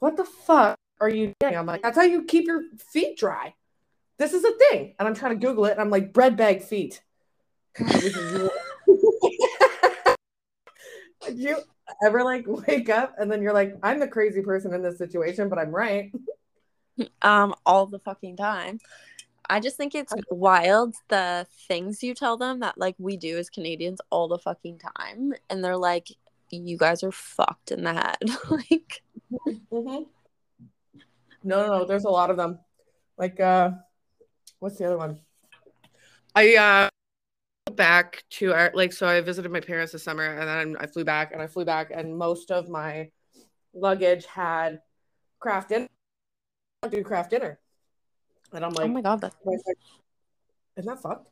"What 0.00 0.16
the 0.16 0.24
fuck 0.24 0.76
are 1.00 1.08
you 1.08 1.32
doing?" 1.38 1.56
I'm 1.56 1.66
like, 1.66 1.82
"That's 1.82 1.96
how 1.96 2.02
you 2.02 2.24
keep 2.24 2.48
your 2.48 2.64
feet 2.92 3.18
dry. 3.18 3.54
This 4.18 4.32
is 4.32 4.42
a 4.42 4.52
thing." 4.58 4.96
And 4.98 5.06
I'm 5.06 5.14
trying 5.14 5.38
to 5.38 5.46
Google 5.46 5.66
it, 5.66 5.72
and 5.72 5.80
I'm 5.80 5.90
like, 5.90 6.12
"Bread 6.12 6.36
bag 6.36 6.64
feet." 6.64 7.02
Did 11.26 11.38
you 11.38 11.58
ever 12.04 12.24
like 12.24 12.44
wake 12.46 12.88
up 12.88 13.14
and 13.18 13.30
then 13.30 13.42
you're 13.42 13.52
like, 13.52 13.76
I'm 13.82 13.98
the 14.00 14.08
crazy 14.08 14.42
person 14.42 14.74
in 14.74 14.82
this 14.82 14.98
situation, 14.98 15.48
but 15.48 15.58
I'm 15.58 15.70
right? 15.70 16.12
Um, 17.22 17.54
all 17.64 17.86
the 17.86 17.98
fucking 17.98 18.36
time. 18.36 18.78
I 19.48 19.58
just 19.58 19.76
think 19.76 19.94
it's 19.94 20.14
wild 20.30 20.94
the 21.08 21.46
things 21.66 22.02
you 22.02 22.14
tell 22.14 22.36
them 22.36 22.60
that 22.60 22.78
like 22.78 22.94
we 22.98 23.16
do 23.16 23.36
as 23.38 23.50
Canadians 23.50 24.00
all 24.10 24.28
the 24.28 24.38
fucking 24.38 24.78
time, 24.78 25.32
and 25.48 25.64
they're 25.64 25.76
like, 25.76 26.08
"You 26.50 26.76
guys 26.76 27.02
are 27.02 27.10
fucked 27.10 27.72
in 27.72 27.82
the 27.82 27.92
head." 27.92 28.30
like, 28.50 29.02
No, 29.42 30.06
no, 31.42 31.66
no. 31.66 31.84
There's 31.84 32.04
a 32.04 32.10
lot 32.10 32.30
of 32.30 32.36
them. 32.36 32.60
Like, 33.18 33.40
uh, 33.40 33.72
what's 34.60 34.78
the 34.78 34.86
other 34.86 34.98
one? 34.98 35.18
I 36.34 36.54
uh 36.56 36.90
back 37.76 38.24
to 38.30 38.52
our 38.52 38.70
like 38.74 38.92
so 38.92 39.06
I 39.06 39.20
visited 39.20 39.50
my 39.50 39.60
parents 39.60 39.92
this 39.92 40.02
summer 40.02 40.24
and 40.24 40.48
then 40.48 40.76
I 40.80 40.86
flew 40.86 41.04
back 41.04 41.32
and 41.32 41.40
I 41.42 41.46
flew 41.46 41.64
back 41.64 41.90
and 41.94 42.16
most 42.16 42.50
of 42.50 42.68
my 42.68 43.10
luggage 43.74 44.26
had 44.26 44.80
Kraft 45.38 45.70
Dinner. 45.70 45.88
Do 46.88 47.02
Kraft 47.02 47.30
Dinner. 47.30 47.58
And 48.52 48.64
I'm 48.64 48.72
oh 48.72 48.80
like, 48.80 48.84
oh 48.86 48.92
my 48.92 49.02
god, 49.02 49.20
that's 49.20 49.36
Isn't 49.44 50.86
that 50.86 51.00
fucked? 51.00 51.28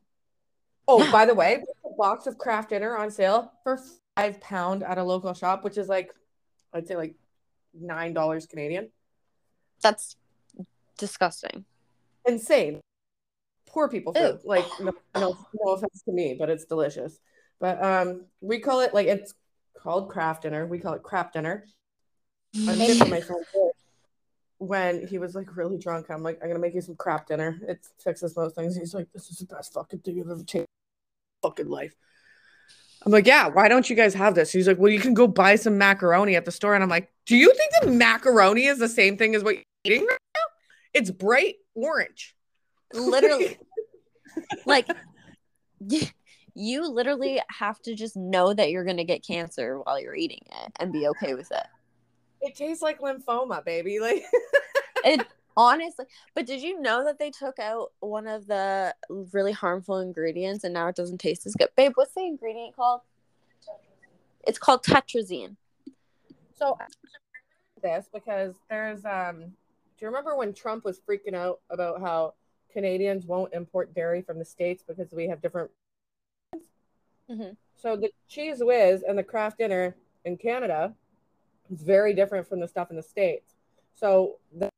Oh, 0.86 1.10
by 1.12 1.26
the 1.26 1.34
way, 1.34 1.62
a 1.84 1.96
box 1.96 2.26
of 2.26 2.38
Kraft 2.38 2.70
Dinner 2.70 2.96
on 2.96 3.10
sale 3.10 3.52
for 3.62 3.78
five 4.16 4.40
pound 4.40 4.82
at 4.82 4.98
a 4.98 5.04
local 5.04 5.34
shop, 5.34 5.64
which 5.64 5.76
is 5.76 5.88
like, 5.88 6.10
I'd 6.72 6.86
say 6.86 6.96
like 6.96 7.14
nine 7.74 8.14
dollars 8.14 8.46
Canadian. 8.46 8.90
that's 9.82 10.16
disgusting. 10.96 11.64
Insane. 12.26 12.80
Poor 13.68 13.88
people 13.88 14.14
food. 14.14 14.22
Ew. 14.22 14.40
Like 14.44 14.64
no, 14.80 14.92
no, 15.14 15.36
no 15.54 15.72
offense 15.72 16.02
to 16.02 16.12
me, 16.12 16.36
but 16.38 16.50
it's 16.50 16.64
delicious. 16.64 17.18
But 17.60 17.82
um, 17.82 18.26
we 18.40 18.58
call 18.58 18.80
it 18.80 18.94
like 18.94 19.06
it's 19.06 19.34
called 19.76 20.08
Kraft 20.08 20.42
Dinner. 20.42 20.66
We 20.66 20.78
call 20.78 20.94
it 20.94 21.02
crap 21.02 21.32
dinner. 21.32 21.64
I'm 22.56 22.78
giving 22.78 23.10
my 23.10 23.20
friend 23.20 23.44
when 24.58 25.06
he 25.06 25.18
was 25.18 25.34
like 25.34 25.56
really 25.56 25.78
drunk. 25.78 26.06
I'm 26.10 26.22
like, 26.22 26.38
I'm 26.42 26.48
gonna 26.48 26.60
make 26.60 26.74
you 26.74 26.80
some 26.80 26.96
crap 26.96 27.26
dinner. 27.26 27.58
It 27.66 27.86
fixes 28.02 28.36
most 28.36 28.56
things. 28.56 28.76
He's 28.76 28.94
like, 28.94 29.08
this 29.12 29.30
is 29.30 29.38
the 29.38 29.46
best 29.46 29.72
fucking 29.72 30.00
thing 30.00 30.20
I've 30.20 30.30
ever 30.30 30.42
tasted 30.42 30.66
fucking 31.42 31.68
life. 31.68 31.94
I'm 33.06 33.12
like, 33.12 33.26
yeah, 33.26 33.48
why 33.48 33.68
don't 33.68 33.88
you 33.88 33.94
guys 33.94 34.12
have 34.14 34.34
this? 34.34 34.50
He's 34.50 34.66
like, 34.66 34.78
well, 34.78 34.90
you 34.90 34.98
can 34.98 35.14
go 35.14 35.28
buy 35.28 35.54
some 35.54 35.78
macaroni 35.78 36.34
at 36.34 36.44
the 36.44 36.50
store. 36.50 36.74
And 36.74 36.82
I'm 36.82 36.90
like, 36.90 37.12
do 37.26 37.36
you 37.36 37.54
think 37.54 37.72
the 37.82 37.90
macaroni 37.92 38.64
is 38.64 38.78
the 38.78 38.88
same 38.88 39.16
thing 39.16 39.36
as 39.36 39.44
what 39.44 39.54
you're 39.54 39.64
eating 39.84 40.00
right 40.00 40.18
now? 40.34 40.40
It's 40.94 41.10
bright 41.10 41.56
orange. 41.74 42.34
Literally 42.94 43.58
like 44.66 44.88
you 46.54 46.88
literally 46.88 47.40
have 47.50 47.80
to 47.82 47.94
just 47.94 48.16
know 48.16 48.52
that 48.52 48.70
you're 48.70 48.84
gonna 48.84 49.04
get 49.04 49.24
cancer 49.24 49.80
while 49.80 50.00
you're 50.00 50.14
eating 50.14 50.42
it 50.64 50.72
and 50.80 50.92
be 50.92 51.06
okay 51.08 51.34
with 51.34 51.50
it. 51.52 51.66
It 52.40 52.56
tastes 52.56 52.82
like 52.82 53.00
lymphoma, 53.00 53.64
baby. 53.64 53.98
Like 54.08 54.24
it 55.04 55.26
honestly 55.56 56.04
but 56.34 56.44
did 56.44 56.60
you 56.60 56.80
know 56.80 57.04
that 57.04 57.18
they 57.20 57.30
took 57.30 57.58
out 57.60 57.92
one 58.00 58.26
of 58.26 58.46
the 58.46 58.94
really 59.32 59.52
harmful 59.52 59.98
ingredients 59.98 60.64
and 60.64 60.74
now 60.74 60.88
it 60.88 60.96
doesn't 60.96 61.18
taste 61.18 61.46
as 61.46 61.54
good? 61.54 61.68
Babe 61.76 61.92
what's 61.94 62.14
the 62.14 62.22
ingredient 62.22 62.74
called? 62.74 63.02
It's 64.46 64.58
called 64.58 64.84
tartrazine 64.84 65.56
So 66.56 66.76
this 67.82 68.08
because 68.12 68.54
there's 68.68 69.04
um 69.04 69.40
do 69.40 70.04
you 70.04 70.08
remember 70.08 70.36
when 70.36 70.52
Trump 70.52 70.84
was 70.84 71.00
freaking 71.00 71.34
out 71.34 71.60
about 71.70 72.00
how 72.00 72.34
Canadians 72.78 73.26
won't 73.26 73.52
import 73.52 73.92
dairy 73.92 74.22
from 74.22 74.38
the 74.38 74.44
States 74.44 74.84
because 74.86 75.10
we 75.10 75.26
have 75.26 75.42
different 75.42 75.68
Mhm. 77.28 77.56
so 77.74 77.96
the 77.96 78.12
Cheez 78.30 78.64
Whiz 78.64 79.02
and 79.02 79.18
the 79.18 79.24
Kraft 79.24 79.58
Dinner 79.58 79.96
in 80.24 80.36
Canada 80.36 80.94
is 81.72 81.82
very 81.82 82.14
different 82.14 82.46
from 82.46 82.60
the 82.60 82.68
stuff 82.68 82.90
in 82.90 82.96
the 82.96 83.02
States. 83.02 83.56
So 83.94 84.38
the 84.52 84.70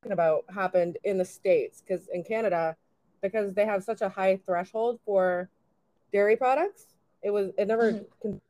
talking 0.00 0.12
about 0.12 0.50
happened 0.50 0.96
in 1.04 1.18
the 1.18 1.26
States 1.26 1.82
because 1.82 2.08
in 2.08 2.24
Canada, 2.24 2.74
because 3.20 3.52
they 3.52 3.66
have 3.66 3.84
such 3.84 4.00
a 4.00 4.08
high 4.08 4.38
threshold 4.38 4.98
for 5.04 5.50
dairy 6.10 6.36
products, 6.36 6.96
it 7.20 7.30
was 7.30 7.52
it 7.58 7.66
never 7.66 7.92
Mhm. 7.92 8.40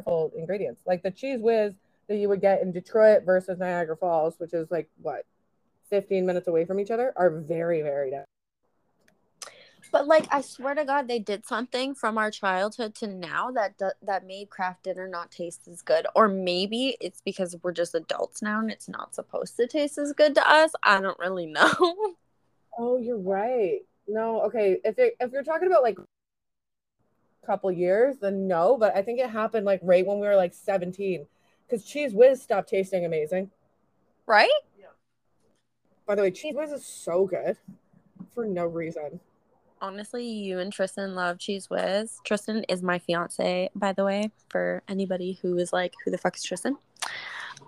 controlled 0.00 0.34
ingredients. 0.34 0.84
Like 0.86 1.04
the 1.04 1.12
Cheez 1.12 1.40
Whiz 1.40 1.74
that 2.08 2.16
you 2.16 2.28
would 2.28 2.40
get 2.40 2.62
in 2.62 2.72
Detroit 2.72 3.22
versus 3.22 3.60
Niagara 3.60 3.96
Falls, 3.96 4.40
which 4.40 4.54
is 4.54 4.72
like 4.72 4.90
what 5.00 5.24
15 5.92 6.26
minutes 6.26 6.48
away 6.48 6.64
from 6.64 6.80
each 6.80 6.90
other, 6.90 7.12
are 7.16 7.30
very, 7.30 7.82
very 7.82 8.10
different. 8.10 8.26
But 9.92 10.06
like, 10.06 10.26
I 10.30 10.40
swear 10.40 10.74
to 10.74 10.86
God, 10.86 11.06
they 11.06 11.18
did 11.18 11.46
something 11.46 11.94
from 11.94 12.16
our 12.16 12.30
childhood 12.30 12.94
to 12.96 13.06
now 13.06 13.50
that 13.52 13.78
that 14.00 14.26
made 14.26 14.48
Kraft 14.50 14.84
Dinner 14.84 15.06
not 15.06 15.30
taste 15.30 15.68
as 15.68 15.82
good. 15.82 16.06
Or 16.16 16.28
maybe 16.28 16.96
it's 17.00 17.20
because 17.20 17.54
we're 17.62 17.72
just 17.72 17.94
adults 17.94 18.40
now 18.40 18.60
and 18.60 18.70
it's 18.70 18.88
not 18.88 19.14
supposed 19.14 19.56
to 19.58 19.66
taste 19.66 19.98
as 19.98 20.14
good 20.14 20.34
to 20.36 20.50
us. 20.50 20.72
I 20.82 21.00
don't 21.02 21.18
really 21.18 21.46
know. 21.58 22.14
Oh, 22.78 22.96
you're 22.98 23.18
right. 23.18 23.80
No, 24.08 24.42
okay. 24.42 24.78
If 24.84 24.98
it, 24.98 25.14
if 25.20 25.32
you're 25.32 25.44
talking 25.44 25.68
about 25.68 25.82
like 25.82 25.98
a 25.98 27.46
couple 27.46 27.70
years, 27.70 28.16
then 28.18 28.48
no. 28.48 28.76
But 28.78 28.96
I 28.96 29.02
think 29.02 29.20
it 29.20 29.30
happened 29.30 29.66
like 29.66 29.80
right 29.82 30.06
when 30.06 30.20
we 30.20 30.26
were 30.26 30.36
like 30.36 30.54
17, 30.54 31.26
because 31.68 31.84
Cheez 31.86 32.14
Whiz 32.14 32.42
stopped 32.42 32.70
tasting 32.70 33.04
amazing. 33.04 33.50
right? 34.26 34.50
By 36.06 36.14
the 36.14 36.22
way, 36.22 36.30
Cheez 36.30 36.54
Whiz 36.54 36.72
is 36.72 36.84
so 36.84 37.26
good 37.26 37.56
for 38.34 38.44
no 38.44 38.66
reason. 38.66 39.20
Honestly, 39.80 40.24
you 40.24 40.58
and 40.58 40.72
Tristan 40.72 41.14
love 41.14 41.38
Cheez 41.38 41.68
Whiz. 41.68 42.20
Tristan 42.24 42.64
is 42.68 42.82
my 42.82 42.98
fiance, 42.98 43.68
by 43.74 43.92
the 43.92 44.04
way, 44.04 44.30
for 44.48 44.82
anybody 44.88 45.38
who 45.42 45.56
is 45.58 45.72
like, 45.72 45.94
who 46.04 46.10
the 46.10 46.18
fuck 46.18 46.36
is 46.36 46.42
Tristan? 46.42 46.76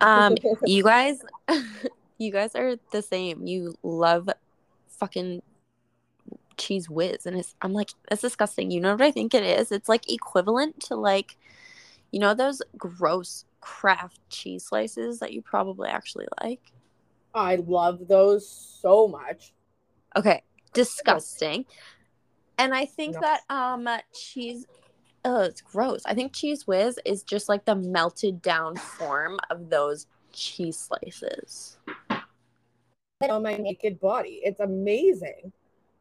Um, 0.01 0.37
you 0.65 0.83
guys, 0.85 1.23
you 2.19 2.31
guys 2.31 2.55
are 2.55 2.77
the 2.93 3.03
same. 3.03 3.47
You 3.47 3.75
love 3.83 4.29
fucking 4.89 5.43
Cheez 6.57 6.89
Whiz 6.89 7.27
and 7.27 7.37
it's 7.37 7.57
i'm 7.63 7.73
like 7.73 7.91
that's 8.09 8.23
disgusting 8.23 8.71
you 8.71 8.81
know 8.81 8.93
what 8.93 9.03
i 9.03 9.11
think 9.11 9.35
it 9.35 9.43
is 9.43 9.73
it's 9.73 9.89
like 9.89 10.09
equivalent 10.09 10.79
to 10.79 10.95
like 10.95 11.37
you 12.13 12.21
know 12.21 12.33
those 12.33 12.63
gross 12.79 13.45
Kraft 13.61 14.21
cheese 14.29 14.67
slices 14.67 15.21
that 15.21 15.33
you 15.33 15.41
probably 15.41 15.89
actually 15.89 16.27
like 16.43 16.61
I 17.35 17.57
love 17.57 18.07
those 18.09 18.49
so 18.49 19.09
much. 19.09 19.53
okay 20.17 20.43
disgusting 20.73 21.65
and 22.59 22.75
i 22.75 22.85
think 22.85 23.15
No. 23.15 23.21
that 23.21 23.41
um 23.49 23.89
cheese 24.13 24.67
oh 25.25 25.43
it's 25.43 25.61
gross 25.61 26.03
i 26.05 26.15
think 26.15 26.33
Cheez 26.33 26.67
Whiz 26.67 26.99
is 27.05 27.23
just 27.23 27.49
like 27.49 27.65
the 27.65 27.75
melted 27.77 28.43
down 28.43 28.77
form 28.77 29.39
of 29.51 29.71
those 29.71 30.07
cheese 30.33 30.77
slices 30.79 31.77
On 33.23 33.43
my 33.43 33.55
naked 33.57 34.01
body, 34.01 34.41
it's 34.45 34.61
amazing. 34.61 35.53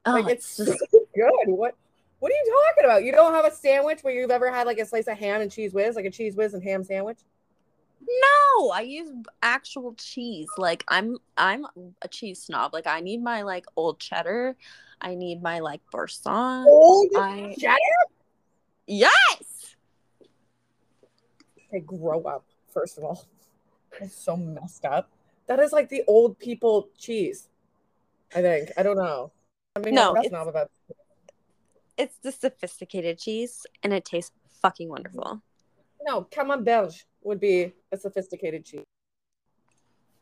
oh 0.05 0.11
like 0.13 0.27
it's, 0.27 0.59
it's 0.59 0.71
so 0.91 0.99
good. 1.15 1.45
What 1.47 1.75
what 2.19 2.31
are 2.31 2.35
you 2.35 2.63
talking 2.75 2.85
about? 2.89 3.03
You 3.03 3.11
don't 3.11 3.33
have 3.33 3.45
a 3.45 3.51
sandwich 3.51 3.99
where 4.01 4.13
you've 4.13 4.31
ever 4.31 4.49
had 4.51 4.65
like 4.65 4.79
a 4.79 4.85
slice 4.85 5.07
of 5.07 5.17
ham 5.17 5.39
and 5.41 5.51
Cheez 5.51 5.73
Whiz, 5.73 5.95
like 5.95 6.05
a 6.05 6.09
Cheez 6.09 6.35
Whiz 6.35 6.53
and 6.53 6.63
ham 6.63 6.83
sandwich? 6.83 7.19
No, 8.07 8.69
I 8.71 8.81
use 8.81 9.09
actual 9.41 9.93
cheese. 9.95 10.47
Like 10.57 10.83
I'm 10.87 11.17
I'm 11.37 11.65
a 12.01 12.07
cheese 12.07 12.43
snob. 12.43 12.73
Like 12.73 12.87
I 12.87 12.99
need 12.99 13.21
my 13.23 13.41
like 13.43 13.65
old 13.75 13.99
cheddar. 13.99 14.55
I 15.01 15.15
need 15.15 15.41
my 15.41 15.59
like 15.59 15.81
Boursin. 15.91 16.65
Old 16.67 17.09
I 17.15 17.55
cheddar? 17.59 17.77
Yes. 18.87 19.75
They 21.71 21.79
grow 21.79 22.21
up, 22.23 22.45
first 22.73 22.97
of 22.97 23.03
all. 23.03 23.25
It's 23.99 24.15
so 24.15 24.35
messed 24.37 24.85
up. 24.85 25.09
That 25.47 25.59
is 25.59 25.71
like 25.71 25.89
the 25.89 26.03
old 26.07 26.39
people 26.39 26.89
cheese. 26.97 27.49
I 28.35 28.41
think. 28.41 28.69
I 28.77 28.83
don't 28.83 28.97
know. 28.97 29.31
I 29.75 29.79
mean, 29.79 29.95
No, 29.95 30.15
it's- 30.15 30.31
not 30.31 30.47
about. 30.47 30.69
It's 31.95 32.15
the 32.17 32.31
sophisticated 32.31 33.19
cheese, 33.19 33.67
and 33.83 33.93
it 33.93 34.03
tastes 34.03 34.31
fucking 34.61 34.89
wonderful. 34.89 35.41
No, 36.01 36.23
Camembert 36.23 37.05
would 37.25 37.39
be 37.39 37.73
a 37.91 37.97
sophisticated 37.97 38.65
cheese. 38.65 38.85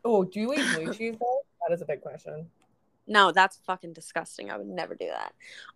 Oh, 0.04 0.24
do 0.24 0.40
you 0.40 0.54
eat 0.54 0.64
blue 0.74 0.94
cheese 0.98 1.16
though? 1.20 1.42
That 1.66 1.74
is 1.74 1.82
a 1.82 1.84
big 1.84 2.00
question. 2.00 2.48
No, 3.06 3.32
that's 3.32 3.58
fucking 3.66 3.92
disgusting. 3.92 4.50
I 4.50 4.56
would 4.56 4.68
never 4.68 4.94
do 4.94 5.06
that. 5.06 5.34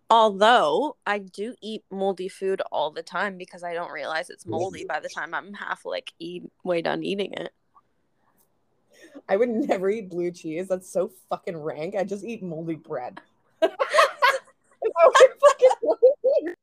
Although 0.09 0.95
I 1.05 1.19
do 1.19 1.55
eat 1.61 1.83
moldy 1.91 2.29
food 2.29 2.61
all 2.71 2.91
the 2.91 3.03
time 3.03 3.37
because 3.37 3.63
I 3.63 3.73
don't 3.73 3.91
realize 3.91 4.29
it's 4.29 4.45
moldy 4.45 4.85
by 4.85 5.01
the 5.01 5.09
time 5.09 5.33
I'm 5.33 5.53
half 5.53 5.85
like 5.85 6.13
eat 6.19 6.49
way 6.63 6.81
done 6.81 7.03
eating 7.03 7.33
it. 7.33 7.53
I 9.27 9.35
would 9.35 9.49
never 9.49 9.89
eat 9.89 10.09
blue 10.09 10.31
cheese. 10.31 10.69
That's 10.69 10.89
so 10.89 11.11
fucking 11.29 11.57
rank. 11.57 11.95
I 11.95 12.03
just 12.03 12.23
eat 12.23 12.41
moldy 12.41 12.75
bread. 12.75 13.19
Is 13.61 13.69
that 13.69 13.77
what 14.93 15.15
I 15.15 15.27
fucking 15.41 15.69
eat? 16.43 16.55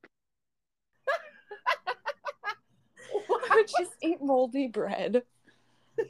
I 3.43 3.43
would 3.56 3.68
just 3.78 3.92
eat 4.02 4.22
moldy 4.22 4.68
bread. 4.68 5.22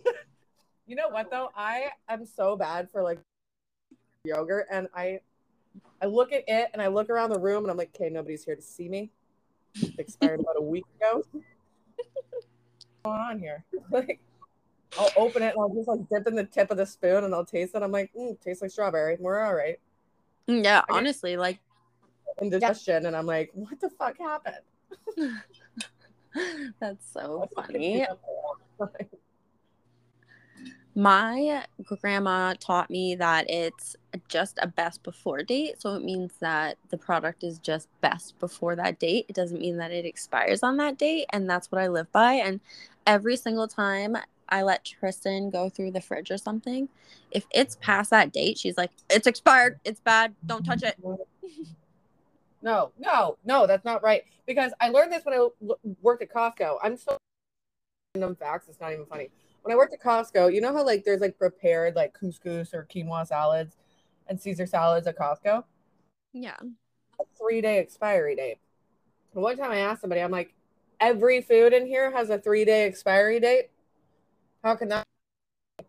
You 0.86 0.96
know 0.96 1.08
what 1.08 1.30
though? 1.30 1.48
I 1.56 1.92
am 2.10 2.26
so 2.26 2.56
bad 2.56 2.90
for 2.90 3.02
like 3.02 3.18
yogurt 4.22 4.66
and 4.70 4.86
I 4.94 5.20
I 6.02 6.04
look 6.04 6.30
at 6.30 6.44
it 6.46 6.68
and 6.74 6.82
I 6.82 6.88
look 6.88 7.08
around 7.08 7.30
the 7.30 7.38
room 7.38 7.64
and 7.64 7.70
I'm 7.70 7.78
like, 7.78 7.88
okay, 7.94 8.10
nobody's 8.10 8.44
here 8.44 8.54
to 8.54 8.60
see 8.60 8.90
me. 8.90 9.10
It 9.76 9.94
expired 9.98 10.40
about 10.40 10.56
a 10.58 10.62
week 10.62 10.84
ago. 11.00 11.24
What's 11.32 12.86
going 13.02 13.18
on 13.18 13.38
here? 13.38 13.64
Like 13.90 14.20
I'll 14.98 15.08
open 15.16 15.42
it 15.42 15.54
and 15.54 15.58
I'll 15.58 15.74
just 15.74 15.88
like 15.88 16.06
dip 16.10 16.26
in 16.26 16.34
the 16.34 16.44
tip 16.44 16.70
of 16.70 16.76
the 16.76 16.84
spoon 16.84 17.24
and 17.24 17.34
I'll 17.34 17.46
taste 17.46 17.74
it. 17.74 17.82
I'm 17.82 17.90
like, 17.90 18.12
mm, 18.12 18.38
tastes 18.42 18.60
like 18.60 18.70
strawberry. 18.70 19.16
We're 19.18 19.40
all 19.40 19.54
right. 19.54 19.80
Yeah, 20.46 20.82
honestly, 20.90 21.38
like 21.38 21.60
Indigestion. 22.40 23.06
And 23.06 23.16
I'm 23.16 23.26
like, 23.26 23.50
what 23.54 23.80
the 23.80 23.90
fuck 23.90 24.18
happened? 24.18 24.56
that's 26.80 27.10
so 27.12 27.48
funny. 27.54 28.06
My 30.96 31.66
grandma 32.00 32.54
taught 32.60 32.88
me 32.88 33.16
that 33.16 33.50
it's 33.50 33.96
just 34.28 34.60
a 34.62 34.68
best 34.68 35.02
before 35.02 35.42
date. 35.42 35.80
So 35.80 35.96
it 35.96 36.04
means 36.04 36.34
that 36.38 36.78
the 36.90 36.96
product 36.96 37.42
is 37.42 37.58
just 37.58 37.88
best 38.00 38.38
before 38.38 38.76
that 38.76 39.00
date. 39.00 39.26
It 39.28 39.34
doesn't 39.34 39.60
mean 39.60 39.78
that 39.78 39.90
it 39.90 40.04
expires 40.04 40.62
on 40.62 40.76
that 40.76 40.96
date. 40.96 41.26
And 41.32 41.50
that's 41.50 41.72
what 41.72 41.80
I 41.80 41.88
live 41.88 42.12
by. 42.12 42.34
And 42.34 42.60
every 43.08 43.36
single 43.36 43.66
time 43.66 44.16
I 44.48 44.62
let 44.62 44.84
Tristan 44.84 45.50
go 45.50 45.68
through 45.68 45.90
the 45.90 46.00
fridge 46.00 46.30
or 46.30 46.38
something, 46.38 46.88
if 47.32 47.44
it's 47.50 47.76
past 47.80 48.10
that 48.10 48.32
date, 48.32 48.58
she's 48.58 48.76
like, 48.76 48.92
it's 49.10 49.26
expired. 49.26 49.80
It's 49.84 49.98
bad. 50.00 50.32
Don't 50.46 50.62
touch 50.64 50.84
it. 50.84 50.96
No, 52.64 52.92
no, 52.98 53.36
no, 53.44 53.66
that's 53.66 53.84
not 53.84 54.02
right. 54.02 54.22
Because 54.46 54.72
I 54.80 54.88
learned 54.88 55.12
this 55.12 55.22
when 55.26 55.34
I 55.34 55.48
worked 56.00 56.22
at 56.22 56.32
Costco. 56.32 56.78
I'm 56.82 56.96
so 56.96 57.18
random 58.14 58.34
facts. 58.34 58.68
It's 58.70 58.80
not 58.80 58.94
even 58.94 59.04
funny. 59.04 59.28
When 59.60 59.72
I 59.72 59.76
worked 59.76 59.92
at 59.92 60.02
Costco, 60.02 60.52
you 60.52 60.62
know 60.62 60.72
how 60.72 60.82
like 60.82 61.04
there's 61.04 61.20
like 61.20 61.38
prepared 61.38 61.94
like 61.94 62.18
couscous 62.18 62.72
or 62.72 62.88
quinoa 62.90 63.26
salads 63.26 63.76
and 64.28 64.40
Caesar 64.40 64.64
salads 64.64 65.06
at 65.06 65.18
Costco. 65.18 65.62
Yeah. 66.32 66.56
A 67.20 67.24
three 67.38 67.60
day 67.60 67.78
expiry 67.80 68.34
date. 68.34 68.56
And 69.34 69.42
one 69.42 69.58
time 69.58 69.70
I 69.70 69.80
asked 69.80 70.00
somebody, 70.00 70.22
I'm 70.22 70.30
like, 70.30 70.54
every 71.00 71.42
food 71.42 71.74
in 71.74 71.86
here 71.86 72.10
has 72.12 72.30
a 72.30 72.38
three 72.38 72.64
day 72.64 72.86
expiry 72.86 73.40
date. 73.40 73.70
How 74.64 74.74
can 74.74 74.88
that? 74.88 75.04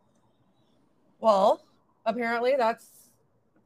Well, 1.22 1.64
apparently 2.06 2.54
that's 2.56 3.10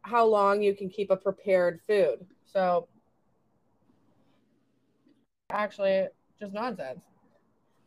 how 0.03 0.25
long 0.25 0.61
you 0.61 0.73
can 0.73 0.87
keep 0.87 1.09
a 1.09 1.17
prepared 1.17 1.81
food. 1.85 2.25
So 2.45 2.87
actually 5.49 6.07
just 6.39 6.53
nonsense. 6.53 6.99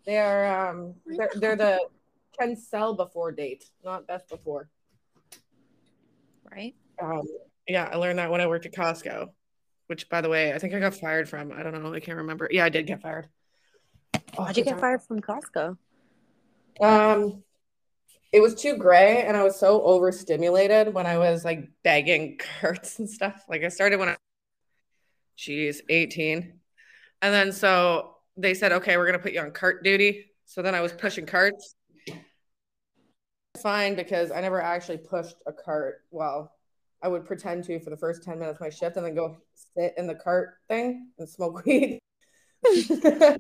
They 0.05 0.19
are 0.19 0.71
um 0.71 0.95
they're 1.07 1.31
they're 1.37 1.57
the 1.57 1.81
can 2.39 2.57
sell 2.57 2.95
before 2.95 3.33
date, 3.33 3.71
not 3.85 4.07
best 4.07 4.29
before. 4.29 4.69
Right. 6.51 6.75
Um 7.01 7.23
yeah, 7.69 7.89
I 7.93 7.97
learned 7.97 8.19
that 8.19 8.31
when 8.31 8.41
I 8.41 8.47
worked 8.47 8.67
at 8.67 8.73
Costco, 8.73 9.29
which 9.87 10.09
by 10.09 10.21
the 10.21 10.29
way, 10.29 10.53
I 10.53 10.59
think 10.59 10.75
I 10.75 10.81
got 10.81 10.95
fired 10.95 11.29
from. 11.29 11.53
I 11.53 11.63
don't 11.63 11.81
know, 11.81 11.95
I 11.95 12.01
can't 12.01 12.19
remember. 12.19 12.49
Yeah, 12.51 12.65
I 12.65 12.69
did 12.69 12.87
get 12.87 13.01
fired. 13.01 13.29
Oh, 14.15 14.45
Why'd 14.45 14.57
you 14.57 14.65
get 14.65 14.81
fired 14.81 15.03
from 15.03 15.21
Costco? 15.21 15.77
Um, 16.81 17.43
it 18.33 18.41
was 18.41 18.55
too 18.55 18.77
gray, 18.77 19.23
and 19.23 19.37
I 19.37 19.43
was 19.43 19.61
so 19.61 19.83
overstimulated 19.83 20.95
when 20.95 21.07
I 21.07 21.19
was 21.19 21.45
like 21.45 21.69
bagging 21.85 22.41
carts 22.61 22.99
and 22.99 23.09
stuff. 23.09 23.45
Like 23.49 23.63
I 23.63 23.69
started 23.69 24.01
when 24.01 24.09
I, 24.09 24.17
geez, 25.37 25.83
18. 25.89 26.61
And 27.23 27.33
then 27.33 27.53
so 27.53 28.17
they 28.37 28.53
said, 28.53 28.73
okay, 28.73 28.97
we're 28.97 29.07
gonna 29.07 29.21
put 29.21 29.33
you 29.33 29.41
on 29.41 29.53
cart 29.53 29.85
duty. 29.85 30.27
So 30.45 30.61
then 30.61 30.75
I 30.75 30.81
was 30.81 30.93
pushing 30.93 31.25
carts. 31.25 31.77
Fine, 33.63 33.95
because 33.95 34.33
I 34.33 34.41
never 34.41 34.61
actually 34.61 34.99
pushed 34.99 35.37
a 35.47 35.53
cart. 35.53 36.03
Well, 36.11 36.53
I 37.01 37.09
would 37.09 37.25
pretend 37.25 37.65
to 37.65 37.79
for 37.81 37.91
the 37.91 37.97
first 37.97 38.25
10 38.25 38.39
minutes 38.39 38.57
of 38.57 38.61
my 38.61 38.71
shift 38.71 38.97
and 38.97 39.07
then 39.07 39.15
go 39.15 39.37
sit 39.77 39.95
in 39.97 40.07
the 40.07 40.15
cart 40.15 40.55
thing 40.69 41.09
and 41.19 41.29
smoke 41.29 41.65
weed. 41.67 42.01
and 42.65 43.39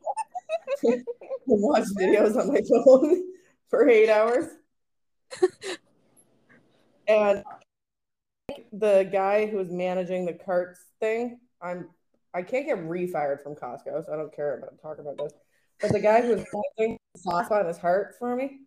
watch 1.47 1.85
videos 1.99 2.37
on 2.37 2.53
my 2.53 2.61
phone 2.69 3.25
for 3.69 3.89
eight 3.89 4.09
hours. 4.09 4.47
and 7.09 7.43
the 8.73 9.09
guy 9.13 9.47
who 9.47 9.57
was 9.57 9.71
managing 9.71 10.25
the 10.25 10.35
carts 10.35 10.81
thing, 11.01 11.41
I'm 11.61 11.89
I 12.35 12.43
can't 12.43 12.67
get 12.67 12.79
refired 12.79 13.43
from 13.43 13.55
Costco, 13.55 14.07
so 14.07 14.13
I 14.13 14.17
don't 14.17 14.35
care 14.35 14.59
about 14.59 14.81
talking 14.81 15.05
about 15.05 15.19
this. 15.19 15.33
But 15.81 15.93
the 15.93 16.01
guy 16.01 16.23
who 16.23 16.37
was 16.37 16.45
the 16.79 16.97
soft 17.17 17.51
on 17.51 17.67
his 17.67 17.79
heart 17.79 18.15
for 18.19 18.35
me, 18.37 18.61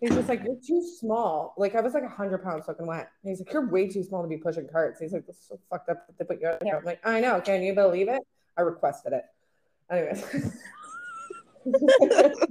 he's 0.00 0.10
just 0.10 0.28
like, 0.28 0.42
You're 0.44 0.56
too 0.56 0.82
small. 0.98 1.54
Like 1.56 1.74
I 1.74 1.80
was 1.80 1.94
like 1.94 2.08
hundred 2.08 2.42
pounds 2.42 2.66
soaking 2.66 2.86
wet. 2.86 3.10
And 3.22 3.30
he's 3.30 3.40
like, 3.40 3.52
You're 3.52 3.68
way 3.68 3.88
too 3.88 4.02
small 4.02 4.22
to 4.22 4.28
be 4.28 4.36
pushing 4.36 4.66
carts. 4.68 5.00
He's 5.00 5.12
like, 5.12 5.26
This 5.26 5.36
is 5.36 5.46
so 5.48 5.60
fucked 5.70 5.90
up 5.90 6.06
that 6.06 6.18
they 6.18 6.24
put 6.24 6.40
you 6.40 6.48
out 6.48 6.60
there. 6.60 6.78
I'm 6.78 6.84
like, 6.84 7.00
I 7.06 7.20
know, 7.20 7.40
can 7.40 7.62
you 7.62 7.74
believe 7.74 8.08
it? 8.08 8.22
I 8.56 8.62
requested 8.62 9.12
it. 9.12 9.24
Anyways. 9.90 10.24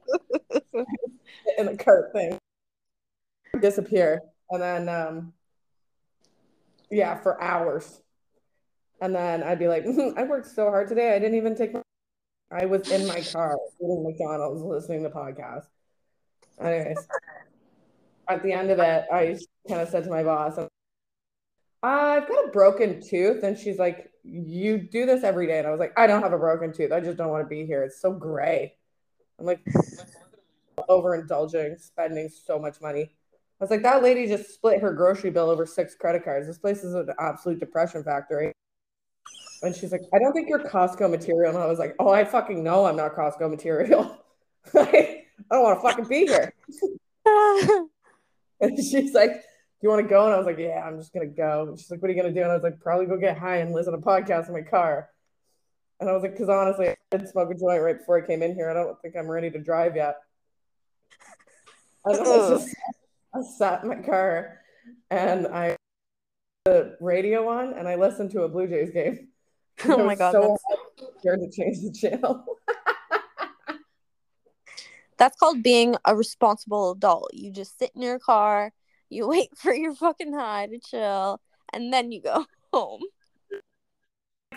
in 1.57 1.65
the 1.65 1.77
cart 1.77 2.11
thing 2.13 2.37
disappear 3.59 4.21
and 4.51 4.61
then 4.61 4.89
um 4.89 5.33
yeah 6.91 7.15
for 7.15 7.41
hours 7.41 8.01
and 9.01 9.15
then 9.15 9.43
i'd 9.43 9.59
be 9.59 9.67
like 9.67 9.85
mm-hmm, 9.85 10.17
i 10.17 10.23
worked 10.23 10.47
so 10.47 10.69
hard 10.69 10.87
today 10.87 11.15
i 11.15 11.19
didn't 11.19 11.37
even 11.37 11.55
take 11.55 11.73
my 11.73 11.81
i 12.51 12.65
was 12.65 12.89
in 12.91 13.05
my 13.07 13.21
car 13.21 13.57
eating 13.81 14.03
mcdonald's 14.03 14.61
listening 14.61 15.03
to 15.03 15.09
podcasts 15.09 15.67
anyways 16.61 16.97
at 18.27 18.43
the 18.43 18.51
end 18.51 18.71
of 18.71 18.79
it 18.79 19.05
i 19.11 19.37
kind 19.67 19.81
of 19.81 19.89
said 19.89 20.03
to 20.03 20.09
my 20.09 20.23
boss 20.23 20.57
i've 21.83 22.27
got 22.27 22.47
a 22.47 22.51
broken 22.51 23.01
tooth 23.01 23.43
and 23.43 23.57
she's 23.57 23.77
like 23.77 24.11
you 24.23 24.77
do 24.77 25.05
this 25.05 25.23
every 25.23 25.47
day 25.47 25.59
and 25.59 25.67
i 25.67 25.71
was 25.71 25.79
like 25.79 25.93
i 25.97 26.07
don't 26.07 26.21
have 26.21 26.33
a 26.33 26.37
broken 26.37 26.73
tooth 26.73 26.91
i 26.91 26.99
just 26.99 27.17
don't 27.17 27.29
want 27.29 27.43
to 27.43 27.47
be 27.47 27.65
here 27.65 27.83
it's 27.83 28.01
so 28.01 28.11
gray 28.11 28.73
i'm 29.39 29.45
like 29.45 29.63
overindulging 30.89 31.79
spending 31.79 32.29
so 32.29 32.59
much 32.59 32.81
money 32.81 33.11
I 33.59 33.63
was 33.63 33.71
like, 33.71 33.81
that 33.81 34.03
lady 34.03 34.27
just 34.27 34.53
split 34.53 34.81
her 34.81 34.93
grocery 34.93 35.31
bill 35.31 35.49
over 35.49 35.65
six 35.65 35.95
credit 35.95 36.23
cards. 36.23 36.45
This 36.45 36.59
place 36.59 36.83
is 36.83 36.93
an 36.93 37.09
absolute 37.19 37.59
depression 37.59 38.03
factory. 38.03 38.53
And 39.63 39.75
she's 39.75 39.91
like, 39.91 40.03
I 40.13 40.19
don't 40.19 40.33
think 40.33 40.49
you're 40.49 40.59
Costco 40.59 41.09
material. 41.09 41.55
And 41.55 41.63
I 41.63 41.67
was 41.67 41.79
like, 41.79 41.95
oh, 41.99 42.09
I 42.09 42.23
fucking 42.23 42.63
know 42.63 42.85
I'm 42.85 42.95
not 42.95 43.15
Costco 43.15 43.49
material. 43.49 44.17
I 44.75 45.23
don't 45.51 45.63
want 45.63 45.79
to 45.79 45.81
fucking 45.81 46.07
be 46.07 46.25
here. 46.25 46.53
And 48.59 48.77
she's 48.77 49.13
like, 49.13 49.31
do 49.31 49.83
you 49.83 49.89
want 49.89 50.01
to 50.01 50.09
go? 50.09 50.25
And 50.25 50.33
I 50.33 50.37
was 50.37 50.47
like, 50.47 50.57
yeah, 50.57 50.83
I'm 50.83 50.97
just 50.97 51.13
going 51.13 51.29
to 51.29 51.35
go. 51.35 51.67
And 51.69 51.79
she's 51.79 51.91
like, 51.91 52.01
what 52.01 52.09
are 52.09 52.13
you 52.13 52.21
going 52.21 52.33
to 52.33 52.39
do? 52.39 52.43
And 52.43 52.51
I 52.51 52.55
was 52.55 52.63
like, 52.63 52.79
probably 52.79 53.05
go 53.05 53.17
get 53.17 53.37
high 53.37 53.57
and 53.57 53.73
listen 53.73 53.93
to 53.93 53.99
podcasts 53.99 54.47
in 54.47 54.53
my 54.53 54.61
car. 54.61 55.09
And 55.99 56.09
I 56.09 56.13
was 56.13 56.23
like, 56.23 56.31
because 56.31 56.49
honestly, 56.49 56.89
I 56.89 56.95
did 57.11 57.27
smoke 57.29 57.51
a 57.51 57.55
joint 57.55 57.81
right 57.81 57.97
before 57.97 58.21
I 58.21 58.25
came 58.25 58.41
in 58.41 58.55
here. 58.55 58.69
I 58.69 58.73
don't 58.73 58.99
think 59.01 59.15
I'm 59.15 59.27
ready 59.27 59.49
to 59.51 59.59
drive 59.59 59.95
yet. 59.95 60.17
And 62.05 62.15
I 62.15 62.21
was 62.21 62.63
just 62.63 62.75
I 63.35 63.41
sat 63.57 63.83
in 63.83 63.89
my 63.89 63.95
car 63.95 64.59
and 65.09 65.47
I 65.47 65.75
the 66.65 66.97
radio 66.99 67.47
on 67.47 67.73
and 67.73 67.87
I 67.87 67.95
listened 67.95 68.31
to 68.31 68.43
a 68.43 68.49
Blue 68.49 68.67
Jays 68.67 68.91
game. 68.91 69.29
Oh 69.85 69.97
my 69.97 70.05
was 70.05 70.17
God, 70.17 70.31
So 70.31 70.57
scared 71.19 71.39
to 71.41 71.49
change 71.51 71.81
the 71.81 71.91
channel. 71.91 72.45
That's 75.17 75.37
called 75.37 75.63
being 75.63 75.95
a 76.05 76.15
responsible 76.15 76.91
adult. 76.91 77.33
You 77.33 77.51
just 77.51 77.79
sit 77.79 77.91
in 77.95 78.01
your 78.03 78.19
car, 78.19 78.71
you 79.09 79.27
wait 79.27 79.49
for 79.57 79.73
your 79.73 79.95
fucking 79.95 80.33
high 80.33 80.67
to 80.67 80.79
chill, 80.79 81.41
and 81.73 81.91
then 81.91 82.11
you 82.11 82.21
go 82.21 82.45
home. 82.73 83.01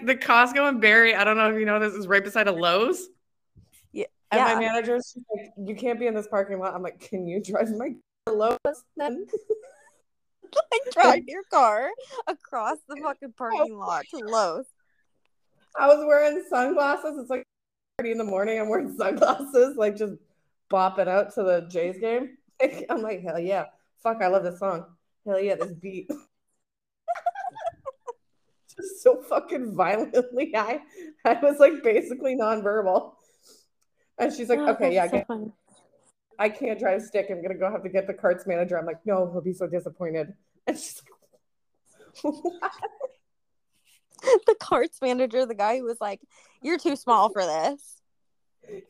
the 0.04 0.16
Costco 0.16 0.68
in 0.68 0.80
Barrie, 0.80 1.14
I 1.14 1.24
don't 1.24 1.36
know 1.36 1.50
if 1.52 1.58
you 1.58 1.64
know 1.66 1.78
this, 1.78 1.94
is 1.94 2.06
right 2.06 2.22
beside 2.22 2.46
a 2.48 2.52
Lowe's. 2.52 3.08
Yeah. 3.92 4.04
And 4.30 4.38
Yeah. 4.38 4.54
my 4.54 4.60
manager's 4.60 5.16
like, 5.34 5.50
you 5.56 5.74
can't 5.74 5.98
be 5.98 6.06
in 6.06 6.14
this 6.14 6.28
parking 6.28 6.58
lot. 6.58 6.74
I'm 6.74 6.82
like, 6.82 7.00
can 7.00 7.26
you 7.26 7.42
drive 7.42 7.70
my 7.76 7.94
to 8.26 8.32
Lowe's 8.32 8.84
then? 8.96 9.26
like 10.72 10.92
drive 10.92 11.22
your 11.26 11.42
car 11.44 11.90
across 12.26 12.76
the 12.88 12.96
fucking 13.02 13.32
parking 13.38 13.76
lot 13.76 14.04
to 14.10 14.18
Lowe's. 14.18 14.66
I 15.78 15.86
was 15.86 16.04
wearing 16.06 16.44
sunglasses. 16.48 17.18
It's 17.18 17.30
like 17.30 17.44
30 17.98 18.12
in 18.12 18.18
the 18.18 18.24
morning. 18.24 18.60
I'm 18.60 18.68
wearing 18.68 18.94
sunglasses, 18.98 19.76
like 19.76 19.96
just 19.96 20.14
bopping 20.70 21.08
out 21.08 21.34
to 21.34 21.42
the 21.42 21.66
Jays 21.70 21.98
game. 21.98 22.36
I'm 22.90 23.02
like, 23.02 23.22
hell 23.22 23.38
yeah. 23.38 23.66
Fuck, 24.02 24.22
I 24.22 24.28
love 24.28 24.44
this 24.44 24.58
song. 24.58 24.86
Hell 25.26 25.40
yeah, 25.40 25.56
this 25.56 25.72
beat. 25.72 26.10
just 28.76 29.02
so 29.02 29.22
fucking 29.22 29.74
violently 29.74 30.52
high. 30.54 30.80
I 31.24 31.34
was 31.34 31.58
like 31.58 31.82
basically 31.82 32.36
nonverbal. 32.36 33.12
And 34.18 34.32
she's 34.32 34.48
like, 34.48 34.58
Oh, 34.58 34.70
okay, 34.70 34.94
yeah, 34.94 35.06
so 35.06 35.12
get. 35.12 35.26
I 36.38 36.48
can't 36.48 36.78
drive 36.78 37.02
stick. 37.02 37.26
I'm 37.30 37.42
gonna 37.42 37.54
go 37.54 37.70
have 37.70 37.82
to 37.82 37.90
get 37.90 38.06
the 38.06 38.14
carts 38.14 38.46
manager. 38.46 38.78
I'm 38.78 38.86
like, 38.86 39.04
no, 39.04 39.30
he'll 39.30 39.42
be 39.42 39.52
so 39.52 39.66
disappointed. 39.66 40.32
And 40.66 40.76
she's 40.76 41.02
like, 42.22 42.22
what? 42.22 42.72
the 44.46 44.56
carts 44.60 44.98
manager, 45.00 45.46
the 45.46 45.54
guy 45.54 45.78
who 45.78 45.84
was 45.84 46.00
like, 46.00 46.20
"You're 46.62 46.78
too 46.78 46.96
small 46.96 47.30
for 47.30 47.44
this." 47.44 48.00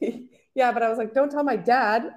yeah, 0.55 0.73
but 0.73 0.83
I 0.83 0.89
was 0.89 0.99
like, 0.99 1.15
don't 1.15 1.31
tell 1.31 1.45
my 1.45 1.57
dad. 1.57 2.13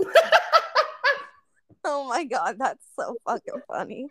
Oh 1.85 2.07
my 2.07 2.23
god, 2.23 2.55
that's 2.59 2.85
so 2.97 3.15
fucking 3.25 3.61
funny. 3.67 4.07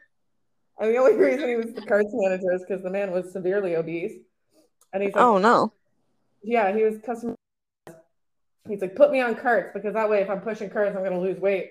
And 0.79 0.91
the 0.93 0.99
only 0.99 1.15
reason 1.15 1.49
he 1.49 1.57
was 1.57 1.73
the 1.73 1.83
carts 1.83 2.11
manager 2.13 2.53
is 2.53 2.63
because 2.67 2.83
the 2.83 2.91
man 2.91 3.13
was 3.13 3.33
severely 3.33 3.77
obese. 3.77 4.13
And 4.93 5.03
he's 5.03 5.15
like, 5.15 5.23
Oh 5.23 5.39
no. 5.39 5.73
yeah, 6.43 6.75
he 6.75 6.83
was 6.83 6.99
customer. 6.99 7.35
He's 8.69 8.81
like, 8.81 8.95
put 8.95 9.11
me 9.11 9.21
on 9.21 9.35
carts 9.35 9.71
because 9.73 9.95
that 9.95 10.09
way, 10.09 10.21
if 10.21 10.31
I'm 10.31 10.41
pushing 10.41 10.71
carts, 10.71 10.95
I'm 10.97 11.03
gonna 11.03 11.21
lose 11.21 11.39
weight. 11.39 11.71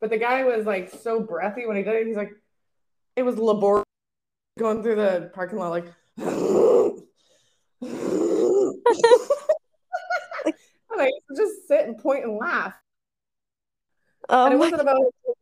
But 0.00 0.10
the 0.10 0.18
guy 0.18 0.44
was 0.44 0.64
like 0.64 0.90
so 0.90 1.20
breathy 1.20 1.66
when 1.66 1.76
he 1.76 1.82
did 1.82 1.94
it. 1.94 2.06
He's 2.06 2.16
like, 2.16 2.32
it 3.14 3.22
was 3.22 3.36
laborious 3.36 3.84
going 4.58 4.82
through 4.82 4.96
the 4.96 5.30
parking 5.34 5.58
lot, 5.58 5.70
like. 5.70 5.92
Used 6.18 7.02
just 11.36 11.68
sit 11.68 11.86
and 11.86 11.98
point 11.98 12.24
and 12.24 12.36
laugh. 12.36 12.74
Oh 14.28 14.46
and 14.46 14.54
it 14.54 14.56
um, 14.56 14.60
wasn't 14.60 14.80
about 14.80 15.00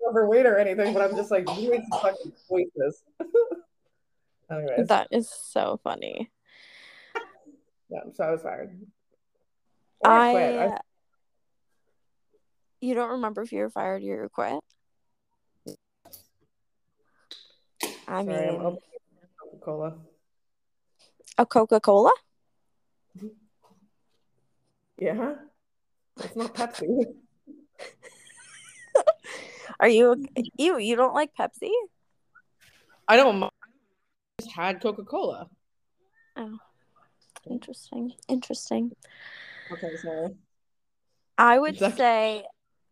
overweight 0.08 0.46
or 0.46 0.58
anything, 0.58 0.92
but 0.92 1.02
I'm 1.02 1.16
just 1.16 1.30
like, 1.30 1.48
some 1.48 2.32
fucking. 2.48 3.02
Anyways, 4.50 4.88
that 4.88 5.08
is 5.10 5.30
so 5.30 5.80
funny. 5.82 6.30
yeah, 7.88 8.00
so 8.12 8.24
I 8.24 8.30
was 8.30 8.42
fired. 8.42 8.78
Or 10.00 10.10
I, 10.10 10.30
quit. 10.32 10.58
I 10.58 10.78
you 12.84 12.94
don't 12.94 13.12
remember 13.12 13.40
if 13.40 13.52
you 13.52 13.60
were 13.60 13.70
fired 13.70 14.02
or 14.02 14.04
you 14.04 14.16
were 14.16 14.28
quit? 14.28 14.60
I 18.06 18.24
sorry, 18.24 18.48
I'm 18.48 18.58
mean, 18.58 18.78
Coca-Cola. 19.40 19.94
A 21.38 21.46
Coca 21.46 21.80
Cola? 21.80 22.12
Yeah, 24.98 25.34
it's 26.18 26.36
not 26.36 26.54
Pepsi. 26.54 27.04
Are 29.80 29.88
you 29.88 30.24
you 30.56 30.78
you 30.78 30.96
don't 30.96 31.14
like 31.14 31.30
Pepsi? 31.38 31.70
I 33.08 33.16
don't. 33.16 33.38
mind. 33.38 33.52
I 34.38 34.42
just 34.42 34.54
had 34.54 34.80
Coca-Cola. 34.80 35.48
Oh, 36.36 36.58
interesting. 37.48 38.12
Interesting. 38.28 38.92
Okay, 39.70 39.96
sorry. 39.96 40.34
I 41.36 41.58
would 41.58 41.78
say 41.78 42.44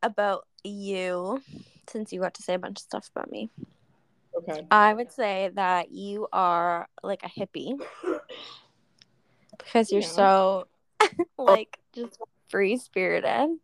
about 0.02 0.46
you, 0.64 1.42
since 1.88 2.12
you 2.12 2.20
got 2.20 2.34
to 2.34 2.42
say 2.42 2.54
a 2.54 2.58
bunch 2.58 2.78
of 2.78 2.82
stuff 2.82 3.08
about 3.14 3.30
me. 3.30 3.50
Okay. 4.36 4.66
I 4.70 4.94
would 4.94 5.12
say 5.12 5.50
that 5.54 5.92
you 5.92 6.26
are 6.32 6.88
like 7.02 7.22
a 7.22 7.28
hippie 7.28 7.78
because 9.58 9.92
you're 9.92 10.00
Yeah. 10.02 10.08
so 10.08 10.66
like 11.38 11.78
just 11.94 12.18
free 12.48 12.76
spirited. 12.76 13.58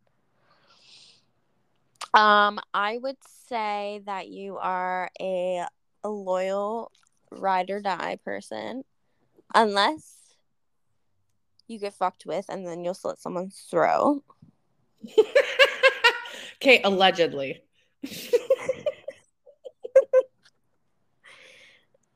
Um, 2.13 2.59
I 2.73 2.97
would 2.97 3.17
say 3.47 4.01
that 4.05 4.29
you 4.29 4.57
are 4.57 5.09
a, 5.19 5.65
a 6.03 6.09
loyal 6.09 6.91
ride 7.31 7.69
or 7.69 7.81
die 7.81 8.17
person, 8.23 8.83
unless 9.53 10.35
you 11.67 11.77
get 11.79 11.93
fucked 11.93 12.25
with 12.25 12.45
and 12.49 12.65
then 12.65 12.83
you'll 12.83 12.95
slit 12.95 13.19
someone's 13.19 13.67
throat. 13.69 14.23
okay, 16.55 16.81
allegedly. 16.83 17.61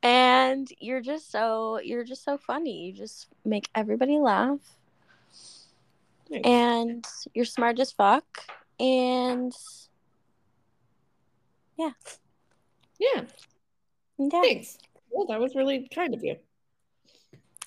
And 0.03 0.69
you're 0.79 1.01
just 1.01 1.31
so 1.31 1.79
you're 1.81 2.03
just 2.03 2.23
so 2.23 2.37
funny. 2.37 2.87
You 2.87 2.93
just 2.93 3.29
make 3.45 3.69
everybody 3.73 4.19
laugh. 4.19 4.59
And 6.43 7.05
you're 7.33 7.45
smart 7.45 7.79
as 7.79 7.91
fuck 7.91 8.25
and 8.79 9.53
yeah, 11.77 11.91
yeah 12.99 13.21
thanks. 14.41 14.77
Well, 15.11 15.27
that 15.27 15.39
was 15.39 15.55
really 15.55 15.87
kind 15.93 16.13
of 16.13 16.23
you. 16.23 16.35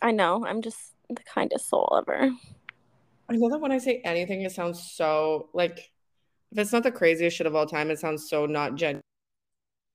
i 0.02 0.10
know 0.10 0.44
i'm 0.46 0.62
just 0.62 0.94
the 1.08 1.22
kindest 1.22 1.68
soul 1.68 1.96
ever 1.96 2.32
I 3.28 3.34
know 3.34 3.48
that 3.50 3.60
when 3.60 3.72
I 3.72 3.78
say 3.78 4.00
anything, 4.04 4.42
it 4.42 4.52
sounds 4.52 4.92
so 4.92 5.48
like 5.52 5.90
if 6.52 6.58
it's 6.58 6.72
not 6.72 6.84
the 6.84 6.92
craziest 6.92 7.36
shit 7.36 7.46
of 7.46 7.56
all 7.56 7.66
time, 7.66 7.90
it 7.90 7.98
sounds 7.98 8.28
so 8.28 8.46
not 8.46 8.76
gen 8.76 9.00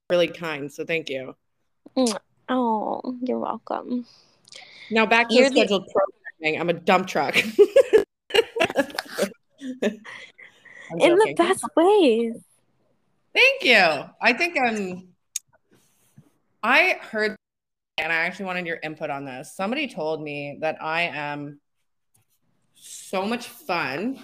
really 0.10 0.28
kind. 0.28 0.70
So 0.72 0.84
thank 0.84 1.10
you. 1.10 1.34
Mm. 1.96 2.18
Oh 2.52 3.18
you're 3.22 3.40
welcome 3.40 4.06
Now 4.92 5.06
back 5.06 5.30
to 5.30 5.36
You're 5.36 5.50
the 5.50 5.56
the- 5.56 5.60
scheduled 5.62 5.88
programming. 5.92 6.60
I'm 6.60 6.70
a 6.70 6.74
dump 6.74 7.08
truck. 7.08 7.36
In 11.00 11.16
the 11.16 11.34
best 11.38 11.64
ways 11.76 12.36
Thank 13.34 13.64
you. 13.64 13.78
I 14.22 14.34
think 14.34 14.58
I'm. 14.60 15.08
I 16.62 16.98
heard, 17.00 17.38
and 17.98 18.12
I 18.12 18.16
actually 18.18 18.48
wanted 18.48 18.66
your 18.66 18.78
input 18.84 19.10
on 19.10 19.24
this. 19.24 19.56
Somebody 19.56 19.88
told 19.88 20.22
me 20.22 20.58
that 20.60 20.84
I 20.84 21.04
am 21.04 21.62
so 22.76 23.26
much 23.26 23.48
fun, 23.48 24.20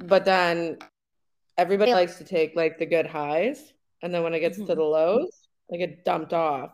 but 0.00 0.24
then 0.24 0.78
everybody 1.58 1.92
likes 1.92 2.16
to 2.16 2.24
take 2.24 2.56
like 2.56 2.78
the 2.78 2.86
good 2.86 3.04
highs, 3.06 3.74
and 4.00 4.14
then 4.14 4.22
when 4.22 4.32
it 4.32 4.40
gets 4.40 4.56
to 4.56 4.62
Mhm. 4.64 4.66
the 4.76 4.82
lows, 4.82 5.46
I 5.70 5.76
get 5.76 6.06
dumped 6.06 6.32
off. 6.32 6.72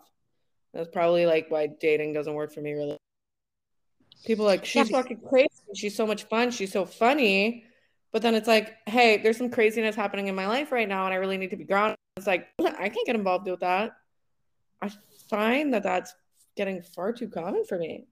That's 0.72 0.88
probably 0.88 1.26
like 1.26 1.46
why 1.50 1.66
dating 1.66 2.12
doesn't 2.12 2.34
work 2.34 2.52
for 2.52 2.60
me. 2.60 2.72
Really, 2.72 2.96
people 4.24 4.44
are 4.44 4.48
like 4.48 4.64
she's 4.64 4.90
Yeah. 4.90 4.98
fucking 5.02 5.20
crazy. 5.28 5.48
She's 5.74 5.94
so 5.96 6.06
much 6.06 6.24
fun. 6.24 6.50
She's 6.50 6.72
so 6.72 6.84
funny. 6.84 7.64
But 8.12 8.22
then 8.22 8.34
it's 8.34 8.48
like, 8.48 8.76
hey, 8.88 9.18
there's 9.18 9.36
some 9.36 9.50
craziness 9.50 9.94
happening 9.94 10.26
in 10.28 10.34
my 10.34 10.46
life 10.48 10.72
right 10.72 10.88
now, 10.88 11.04
and 11.04 11.14
I 11.14 11.18
really 11.18 11.36
need 11.38 11.50
to 11.50 11.56
be 11.56 11.64
grounded. 11.64 11.96
It's 12.16 12.26
like, 12.26 12.48
I 12.58 12.88
can't 12.88 13.06
get 13.06 13.14
involved 13.14 13.46
with 13.48 13.60
that. 13.60 13.92
I 14.82 14.90
find 15.28 15.72
that 15.74 15.84
that's 15.84 16.12
getting 16.56 16.82
far 16.82 17.12
too 17.12 17.28
common 17.28 17.64
for 17.64 17.78
me. 17.78 18.06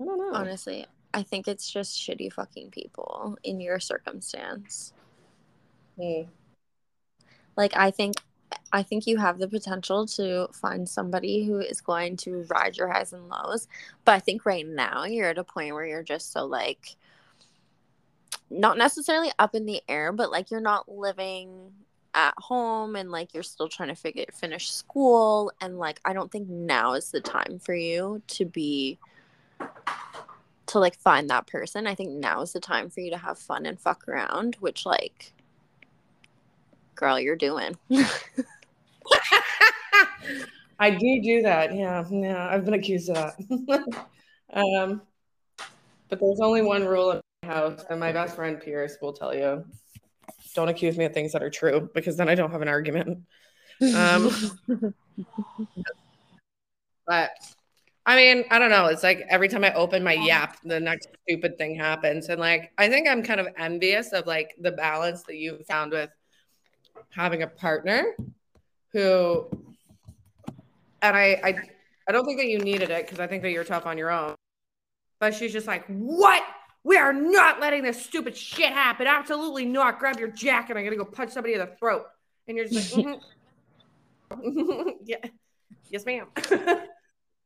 I 0.00 0.04
don't 0.04 0.18
know. 0.18 0.32
honestly 0.36 0.86
i 1.12 1.22
think 1.22 1.46
it's 1.46 1.70
just 1.70 1.94
shitty 1.98 2.32
fucking 2.32 2.70
people 2.70 3.36
in 3.44 3.60
your 3.60 3.78
circumstance 3.78 4.94
Hmm. 6.00 6.22
like 7.56 7.76
i 7.76 7.90
think 7.90 8.16
i 8.72 8.82
think 8.82 9.06
you 9.06 9.16
have 9.16 9.38
the 9.38 9.48
potential 9.48 10.06
to 10.06 10.48
find 10.52 10.88
somebody 10.88 11.44
who 11.44 11.58
is 11.58 11.80
going 11.80 12.16
to 12.16 12.44
ride 12.48 12.76
your 12.76 12.88
highs 12.88 13.12
and 13.12 13.28
lows 13.28 13.68
but 14.04 14.12
i 14.12 14.18
think 14.18 14.44
right 14.46 14.66
now 14.66 15.04
you're 15.04 15.28
at 15.28 15.38
a 15.38 15.44
point 15.44 15.74
where 15.74 15.86
you're 15.86 16.02
just 16.02 16.32
so 16.32 16.44
like 16.44 16.96
not 18.50 18.76
necessarily 18.76 19.30
up 19.38 19.54
in 19.54 19.66
the 19.66 19.82
air 19.88 20.12
but 20.12 20.30
like 20.30 20.50
you're 20.50 20.60
not 20.60 20.88
living 20.88 21.70
at 22.12 22.34
home 22.38 22.96
and 22.96 23.10
like 23.10 23.32
you're 23.32 23.42
still 23.42 23.68
trying 23.68 23.88
to 23.88 23.94
figure 23.94 24.24
finish 24.32 24.70
school 24.70 25.52
and 25.60 25.78
like 25.78 26.00
i 26.04 26.12
don't 26.12 26.32
think 26.32 26.48
now 26.48 26.94
is 26.94 27.10
the 27.12 27.20
time 27.20 27.60
for 27.60 27.74
you 27.74 28.20
to 28.26 28.44
be 28.44 28.98
to 30.70 30.78
like 30.78 30.96
find 30.96 31.28
that 31.30 31.46
person. 31.46 31.86
I 31.86 31.94
think 31.94 32.10
now 32.10 32.42
is 32.42 32.52
the 32.52 32.60
time 32.60 32.90
for 32.90 33.00
you 33.00 33.10
to 33.10 33.16
have 33.16 33.38
fun 33.38 33.66
and 33.66 33.78
fuck 33.78 34.08
around 34.08 34.56
which 34.60 34.86
like 34.86 35.32
girl 37.00 37.18
you're 37.18 37.34
doing 37.34 37.76
I 40.78 40.90
do 40.90 41.20
do 41.22 41.42
that. 41.42 41.74
Yeah, 41.74 42.04
yeah. 42.10 42.48
I've 42.48 42.64
been 42.64 42.72
accused 42.72 43.10
of 43.10 43.16
that. 43.16 44.06
um, 44.54 45.02
but 46.08 46.18
there's 46.20 46.40
only 46.40 46.62
one 46.62 46.86
rule 46.86 47.10
in 47.10 47.20
my 47.42 47.48
house, 47.48 47.84
and 47.90 48.00
my 48.00 48.12
best 48.12 48.34
friend 48.34 48.58
Pierce 48.58 48.96
will 49.02 49.12
tell 49.12 49.34
you: 49.34 49.64
don't 50.54 50.68
accuse 50.68 50.96
me 50.96 51.04
of 51.04 51.12
things 51.12 51.32
that 51.32 51.42
are 51.42 51.50
true, 51.50 51.90
because 51.94 52.16
then 52.16 52.30
I 52.30 52.34
don't 52.34 52.50
have 52.50 52.62
an 52.62 52.68
argument. 52.68 53.18
Um, 53.94 54.30
But 57.06 57.32
I 58.06 58.14
mean, 58.14 58.44
I 58.52 58.60
don't 58.60 58.70
know. 58.70 58.86
It's 58.86 59.02
like 59.02 59.26
every 59.28 59.48
time 59.48 59.64
I 59.64 59.74
open 59.74 60.04
my 60.04 60.12
yap, 60.12 60.58
the 60.64 60.78
next 60.78 61.08
stupid 61.26 61.58
thing 61.58 61.74
happens. 61.74 62.28
And 62.28 62.40
like, 62.40 62.70
I 62.78 62.88
think 62.88 63.08
I'm 63.08 63.24
kind 63.24 63.40
of 63.40 63.48
envious 63.58 64.12
of 64.12 64.28
like 64.28 64.54
the 64.60 64.70
balance 64.70 65.24
that 65.24 65.34
you 65.34 65.58
found 65.66 65.90
with 65.90 66.10
having 67.10 67.42
a 67.42 67.46
partner 67.46 68.14
who, 68.92 69.46
and 71.02 71.16
I, 71.16 71.40
I, 71.42 71.54
I 72.08 72.12
don't 72.12 72.24
think 72.24 72.38
that 72.38 72.48
you 72.48 72.58
needed 72.58 72.90
it 72.90 73.06
because 73.06 73.20
I 73.20 73.26
think 73.26 73.42
that 73.42 73.50
you're 73.50 73.64
tough 73.64 73.86
on 73.86 73.96
your 73.98 74.10
own. 74.10 74.34
but 75.18 75.34
she's 75.34 75.52
just 75.52 75.66
like, 75.66 75.84
what? 75.86 76.42
We 76.82 76.96
are 76.96 77.12
not 77.12 77.60
letting 77.60 77.82
this 77.82 78.02
stupid 78.02 78.36
shit 78.36 78.72
happen. 78.72 79.06
Absolutely 79.06 79.66
not. 79.66 79.98
Grab 79.98 80.18
your 80.18 80.30
jacket. 80.30 80.76
I'm 80.76 80.84
gonna 80.84 80.96
go 80.96 81.04
punch 81.04 81.30
somebody 81.30 81.54
in 81.54 81.60
the 81.60 81.66
throat. 81.78 82.06
And 82.48 82.56
you're 82.56 82.66
just 82.66 82.96
like, 82.96 83.06
mm-hmm. 84.30 84.88
yeah, 85.04 85.18
yes, 85.90 86.06
ma'am. 86.06 86.26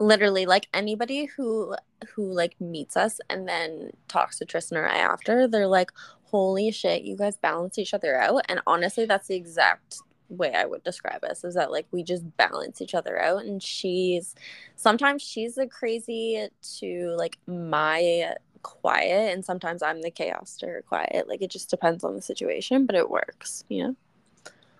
literally 0.00 0.44
like 0.44 0.68
anybody 0.74 1.26
who 1.26 1.74
who 2.14 2.32
like 2.32 2.60
meets 2.60 2.96
us 2.96 3.20
and 3.30 3.48
then 3.48 3.90
talks 4.08 4.38
to 4.38 4.44
Tristan 4.44 4.78
or 4.78 4.86
I 4.86 4.98
after, 4.98 5.48
they're 5.48 5.66
like, 5.66 5.90
"Holy 6.34 6.72
shit, 6.72 7.04
you 7.04 7.16
guys 7.16 7.36
balance 7.36 7.78
each 7.78 7.94
other 7.94 8.16
out." 8.16 8.44
And 8.48 8.60
honestly, 8.66 9.06
that's 9.06 9.28
the 9.28 9.36
exact 9.36 10.00
way 10.28 10.52
I 10.52 10.64
would 10.64 10.82
describe 10.82 11.22
us 11.22 11.44
is 11.44 11.54
that 11.54 11.70
like 11.70 11.86
we 11.92 12.02
just 12.02 12.36
balance 12.36 12.80
each 12.80 12.92
other 12.92 13.20
out 13.20 13.44
and 13.44 13.62
she's 13.62 14.34
sometimes 14.74 15.22
she's 15.22 15.54
the 15.54 15.68
crazy 15.68 16.48
to 16.78 17.14
like 17.16 17.38
my 17.46 18.34
quiet 18.62 19.32
and 19.32 19.44
sometimes 19.44 19.80
I'm 19.80 20.02
the 20.02 20.10
chaos 20.10 20.56
to 20.56 20.66
her 20.66 20.82
quiet. 20.82 21.28
Like 21.28 21.40
it 21.40 21.52
just 21.52 21.70
depends 21.70 22.02
on 22.02 22.16
the 22.16 22.22
situation, 22.22 22.84
but 22.84 22.96
it 22.96 23.08
works, 23.08 23.64
you 23.68 23.84
know. 23.84 23.96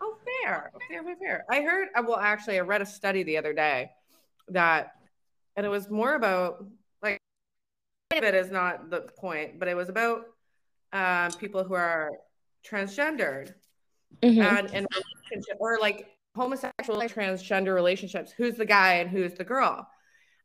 Oh, 0.00 0.16
fair. 0.24 0.72
Fair, 0.88 1.04
fair, 1.04 1.16
fair. 1.16 1.44
I 1.48 1.60
heard 1.60 1.88
uh, 1.94 2.02
well 2.04 2.18
actually 2.18 2.58
I 2.58 2.62
read 2.62 2.82
a 2.82 2.86
study 2.86 3.22
the 3.22 3.36
other 3.36 3.52
day 3.52 3.92
that 4.48 4.96
and 5.54 5.64
it 5.64 5.68
was 5.68 5.88
more 5.88 6.14
about 6.14 6.64
like 7.00 7.20
it 8.10 8.34
is 8.34 8.50
not 8.50 8.90
the 8.90 9.02
point, 9.02 9.60
but 9.60 9.68
it 9.68 9.76
was 9.76 9.88
about 9.88 10.33
um, 10.94 11.32
people 11.32 11.64
who 11.64 11.74
are 11.74 12.10
transgendered 12.64 13.52
Mhm. 14.22 14.42
and 14.42 14.70
and 14.74 14.86
relationship 14.94 15.56
or 15.58 15.78
like 15.78 16.08
homosexual 16.34 16.98
transgender 17.02 17.74
relationships. 17.74 18.32
Who's 18.32 18.54
the 18.54 18.64
guy 18.64 18.94
and 18.94 19.10
who's 19.10 19.34
the 19.34 19.44
girl? 19.44 19.86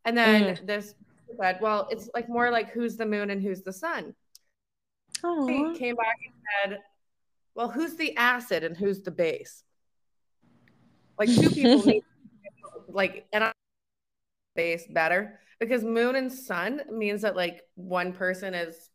And 0.06 0.18
then 0.18 0.60
this 0.66 0.96
said, 1.40 1.60
well, 1.62 1.88
it's 1.92 2.10
like 2.14 2.28
more 2.28 2.52
like 2.52 2.72
who's 2.72 2.98
the 2.98 3.06
moon 3.06 3.30
and 3.30 3.42
who's 3.42 3.62
the 3.62 3.72
sun. 3.74 4.16
He 5.48 5.78
came 5.78 5.96
back 5.96 6.16
and 6.26 6.72
said, 6.74 6.80
well, 7.56 7.70
who's 7.70 7.96
the 7.96 8.16
acid 8.18 8.64
and 8.64 8.76
who's 8.76 9.02
the 9.02 9.12
base? 9.12 9.64
Like 11.18 11.30
two 11.30 11.50
people 11.50 11.84
need 11.86 12.04
like 12.88 13.28
and 13.34 13.44
I 13.44 13.52
base 14.56 14.88
better 14.88 15.40
because 15.60 15.84
moon 15.84 16.16
and 16.16 16.32
sun 16.32 16.82
means 16.92 17.22
that 17.22 17.36
like 17.36 17.62
one 17.76 18.14
person 18.14 18.54
is 18.54 18.88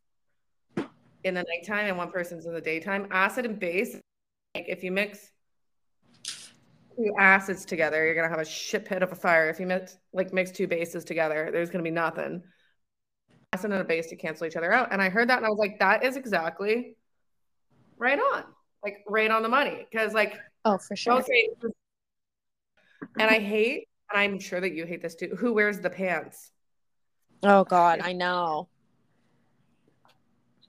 in 1.24 1.34
the 1.34 1.42
nighttime 1.42 1.87
and 1.87 1.96
one 1.96 2.10
person's 2.10 2.46
in 2.46 2.52
the 2.52 2.60
daytime. 2.60 3.08
Acid 3.10 3.46
and 3.46 3.58
base, 3.58 3.96
like 4.54 4.66
if 4.68 4.84
you 4.84 4.92
mix 4.92 5.30
two 6.96 7.12
acids 7.18 7.64
together, 7.64 8.04
you're 8.04 8.14
gonna 8.14 8.28
have 8.28 8.38
a 8.38 8.44
shit 8.44 8.84
pit 8.84 9.02
of 9.02 9.10
a 9.10 9.14
fire. 9.14 9.48
If 9.48 9.58
you 9.58 9.66
mix 9.66 9.96
like 10.12 10.32
mix 10.32 10.50
two 10.50 10.68
bases 10.68 11.04
together, 11.04 11.48
there's 11.50 11.70
gonna 11.70 11.82
be 11.82 11.90
nothing. 11.90 12.42
Acid 13.52 13.72
and 13.72 13.80
a 13.80 13.84
base 13.84 14.08
to 14.08 14.16
cancel 14.16 14.46
each 14.46 14.56
other 14.56 14.72
out. 14.72 14.88
And 14.92 15.00
I 15.00 15.08
heard 15.08 15.28
that 15.30 15.38
and 15.38 15.46
I 15.46 15.48
was 15.48 15.58
like, 15.58 15.78
that 15.78 16.04
is 16.04 16.16
exactly 16.16 16.96
right 17.96 18.18
on. 18.18 18.44
Like 18.82 18.98
right 19.08 19.30
on 19.30 19.42
the 19.42 19.48
money. 19.48 19.87
Because 19.90 20.12
like 20.12 20.38
Oh, 20.66 20.78
for 20.78 20.96
sure. 20.96 21.22
say 21.22 21.50
and 23.18 23.30
I 23.30 23.38
hate, 23.38 23.88
and 24.10 24.18
I'm 24.18 24.38
sure 24.40 24.60
that 24.60 24.72
you 24.72 24.87
hate 24.87 25.02
this 25.02 25.14
too. 25.14 25.37
Who 25.38 25.52
wears 25.52 25.80
the 25.80 25.90
pants? 25.90 26.50
Oh 27.42 27.64
God, 27.64 28.00
I 28.02 28.12
know. 28.12 28.68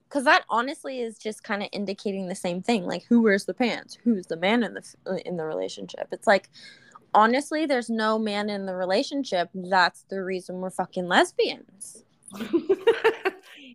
Because 0.08 0.24
that 0.24 0.44
honestly 0.48 1.00
is 1.00 1.18
just 1.18 1.42
kind 1.42 1.62
of 1.62 1.68
indicating 1.72 2.28
the 2.28 2.34
same 2.34 2.62
thing. 2.62 2.86
Like, 2.86 3.04
who 3.08 3.22
wears 3.22 3.44
the 3.44 3.54
pants? 3.54 3.98
Who's 4.04 4.26
the 4.26 4.36
man 4.36 4.62
in 4.62 4.74
the 4.74 4.94
uh, 5.06 5.16
in 5.26 5.36
the 5.36 5.44
relationship? 5.44 6.08
It's 6.12 6.26
like, 6.26 6.48
honestly, 7.12 7.66
there's 7.66 7.90
no 7.90 8.18
man 8.18 8.48
in 8.48 8.66
the 8.66 8.74
relationship. 8.74 9.50
That's 9.54 10.04
the 10.08 10.22
reason 10.22 10.60
we're 10.60 10.70
fucking 10.70 11.08
lesbians. 11.08 12.04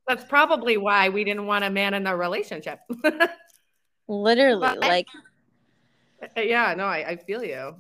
That's 0.07 0.23
probably 0.25 0.77
why 0.77 1.09
we 1.09 1.23
didn't 1.23 1.45
want 1.47 1.63
a 1.63 1.69
man 1.69 1.93
in 1.93 2.03
the 2.03 2.15
relationship. 2.15 2.79
Literally, 4.07 4.61
But 4.61 4.83
I- 4.83 4.87
like, 4.87 5.07
uh, 6.21 6.27
uh, 6.37 6.41
yeah, 6.41 6.73
no, 6.75 6.85
I, 6.85 7.09
I 7.09 7.15
feel 7.17 7.43
you. 7.43 7.75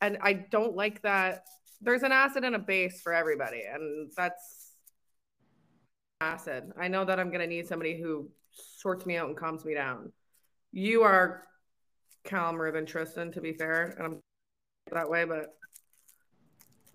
And 0.00 0.18
I 0.20 0.32
don't 0.32 0.74
like 0.76 1.02
that. 1.02 1.44
There's 1.80 2.02
an 2.02 2.12
acid 2.12 2.44
and 2.44 2.54
a 2.54 2.58
base 2.58 3.00
for 3.00 3.12
everybody, 3.12 3.62
and 3.72 4.10
that's 4.16 4.61
acid. 6.22 6.72
I 6.78 6.88
know 6.88 7.04
that 7.04 7.18
I'm 7.18 7.30
gonna 7.30 7.46
need 7.46 7.66
somebody 7.66 8.00
who 8.00 8.30
sorts 8.50 9.04
me 9.04 9.16
out 9.16 9.28
and 9.28 9.36
calms 9.36 9.64
me 9.64 9.74
down. 9.74 10.12
You 10.72 11.02
are 11.02 11.44
calmer 12.24 12.70
than 12.70 12.86
Tristan, 12.86 13.32
to 13.32 13.40
be 13.40 13.52
fair, 13.52 13.94
and 13.98 14.06
I'm 14.06 14.20
that 14.92 15.10
way, 15.10 15.24
but 15.24 15.54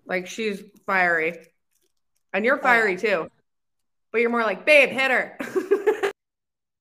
like 0.06 0.26
she's 0.26 0.62
fiery, 0.86 1.36
and 2.32 2.44
you're 2.44 2.58
fiery 2.58 2.96
too, 2.96 3.28
but 4.10 4.20
you're 4.20 4.30
more 4.30 4.42
like, 4.42 4.64
babe, 4.64 4.88
hit 4.88 5.10
her. 5.10 5.38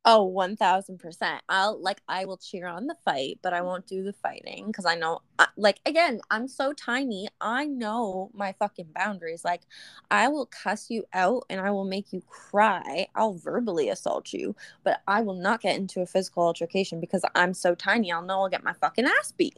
oh, 0.08 0.24
one 0.24 0.56
thousand 0.56 1.00
percent. 1.00 1.43
I'll 1.50 1.80
like, 1.80 2.02
I 2.08 2.24
will 2.26 2.38
cheer 2.38 2.65
on 2.65 2.88
the 2.88 2.96
fight, 3.04 3.39
but 3.43 3.54
I 3.54 3.62
won't 3.62 3.86
do 3.86 4.04
the 4.04 4.13
fighting 4.13 4.67
because 4.67 4.86
I 4.86 4.96
know, 4.96 5.20
I- 5.38 5.50
like, 5.58 5.82
again, 5.86 6.22
I'm 6.32 6.48
so 6.48 6.72
tiny. 6.72 7.28
I 7.41 7.65
know 7.65 8.32
my 8.34 8.54
fucking 8.58 8.88
boundaries. 8.96 9.43
Like, 9.43 9.63
I 10.10 10.30
will 10.30 10.46
cuss 10.46 10.89
you 10.89 11.04
out 11.13 11.43
and 11.50 11.60
I 11.60 11.72
will 11.72 11.84
make 11.84 12.13
you 12.13 12.22
cry. 12.26 13.08
I'll 13.15 13.34
verbally 13.34 13.89
assault 13.89 14.32
you, 14.32 14.56
but 14.84 15.02
I 15.08 15.22
will 15.22 15.36
not 15.36 15.62
get 15.62 15.76
into 15.76 16.00
a 16.02 16.06
physical 16.06 16.43
altercation 16.43 17.02
because 17.02 17.24
I'm 17.36 17.54
so 17.54 17.76
tiny. 17.76 18.10
I'll 18.10 18.22
know 18.22 18.41
I'll 18.43 18.50
get 18.50 18.63
my 18.63 18.74
fucking 18.74 19.06
ass 19.06 19.34
beat. 19.34 19.58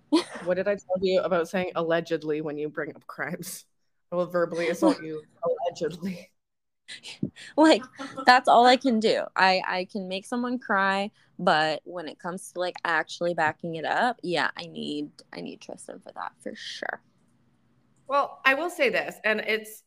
what 0.44 0.56
did 0.56 0.66
I 0.66 0.74
tell 0.74 0.98
you 1.00 1.20
about 1.20 1.48
saying 1.48 1.70
allegedly 1.76 2.40
when 2.40 2.58
you 2.58 2.68
bring 2.68 2.90
up 2.96 3.06
crimes? 3.06 3.64
I 4.10 4.16
will 4.16 4.26
verbally 4.26 4.70
assault 4.70 5.00
you 5.04 5.22
allegedly. 5.44 6.30
Like, 7.56 7.82
that's 8.26 8.48
all 8.48 8.66
I 8.66 8.76
can 8.76 9.00
do. 9.00 9.22
I 9.36 9.62
I 9.66 9.88
can 9.90 10.08
make 10.08 10.26
someone 10.26 10.58
cry, 10.58 11.10
but 11.38 11.80
when 11.84 12.08
it 12.08 12.18
comes 12.18 12.52
to 12.52 12.60
like 12.60 12.76
actually 12.84 13.34
backing 13.34 13.76
it 13.76 13.84
up, 13.84 14.18
yeah, 14.22 14.50
I 14.56 14.66
need 14.66 15.10
I 15.32 15.40
need 15.40 15.60
Tristan 15.60 16.00
for 16.00 16.12
that 16.12 16.32
for 16.40 16.54
sure. 16.54 17.00
Well, 18.06 18.40
I 18.44 18.54
will 18.54 18.70
say 18.70 18.90
this, 18.90 19.16
and 19.24 19.40
it's 19.40 19.82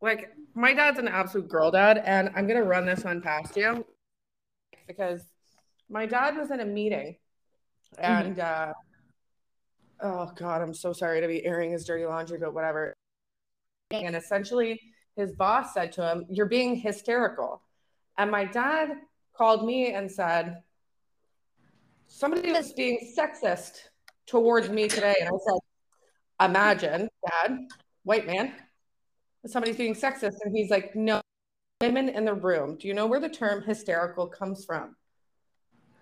like 0.00 0.32
my 0.54 0.74
dad's 0.74 0.98
an 0.98 1.08
absolute 1.08 1.48
girl 1.48 1.70
dad, 1.70 2.02
and 2.04 2.30
I'm 2.34 2.46
gonna 2.46 2.64
run 2.64 2.86
this 2.86 3.04
one 3.04 3.20
past 3.20 3.56
you 3.56 3.86
because 4.86 5.22
my 5.88 6.06
dad 6.06 6.36
was 6.36 6.50
in 6.50 6.60
a 6.60 6.66
meeting, 6.66 7.16
and 7.98 8.38
uh, 8.38 8.72
oh 10.02 10.30
god, 10.36 10.60
I'm 10.60 10.74
so 10.74 10.92
sorry 10.92 11.20
to 11.20 11.28
be 11.28 11.44
airing 11.44 11.72
his 11.72 11.84
dirty 11.84 12.04
laundry, 12.04 12.38
but 12.38 12.52
whatever. 12.52 12.94
And 13.90 14.16
essentially, 14.16 14.80
his 15.16 15.32
boss 15.32 15.74
said 15.74 15.92
to 15.92 16.10
him, 16.10 16.26
"You're 16.28 16.46
being 16.46 16.76
hysterical," 16.76 17.62
and 18.16 18.30
my 18.30 18.44
dad 18.44 18.90
called 19.34 19.64
me 19.64 19.92
and 19.92 20.10
said, 20.10 20.62
"Somebody 22.06 22.52
was 22.52 22.72
being 22.72 23.12
sexist 23.16 23.88
towards 24.26 24.68
me 24.68 24.88
today," 24.88 25.16
and 25.20 25.28
I 25.28 25.38
said, 25.38 25.60
"Imagine, 26.40 27.08
Dad." 27.28 27.58
white 28.04 28.26
man. 28.26 28.52
Somebody's 29.46 29.76
being 29.76 29.94
sexist, 29.94 30.36
and 30.44 30.56
he's 30.56 30.70
like, 30.70 30.94
no, 30.94 31.20
women 31.80 32.08
in 32.08 32.24
the 32.24 32.34
room. 32.34 32.76
Do 32.78 32.86
you 32.86 32.94
know 32.94 33.06
where 33.06 33.20
the 33.20 33.28
term 33.28 33.62
hysterical 33.62 34.26
comes 34.26 34.64
from? 34.64 34.96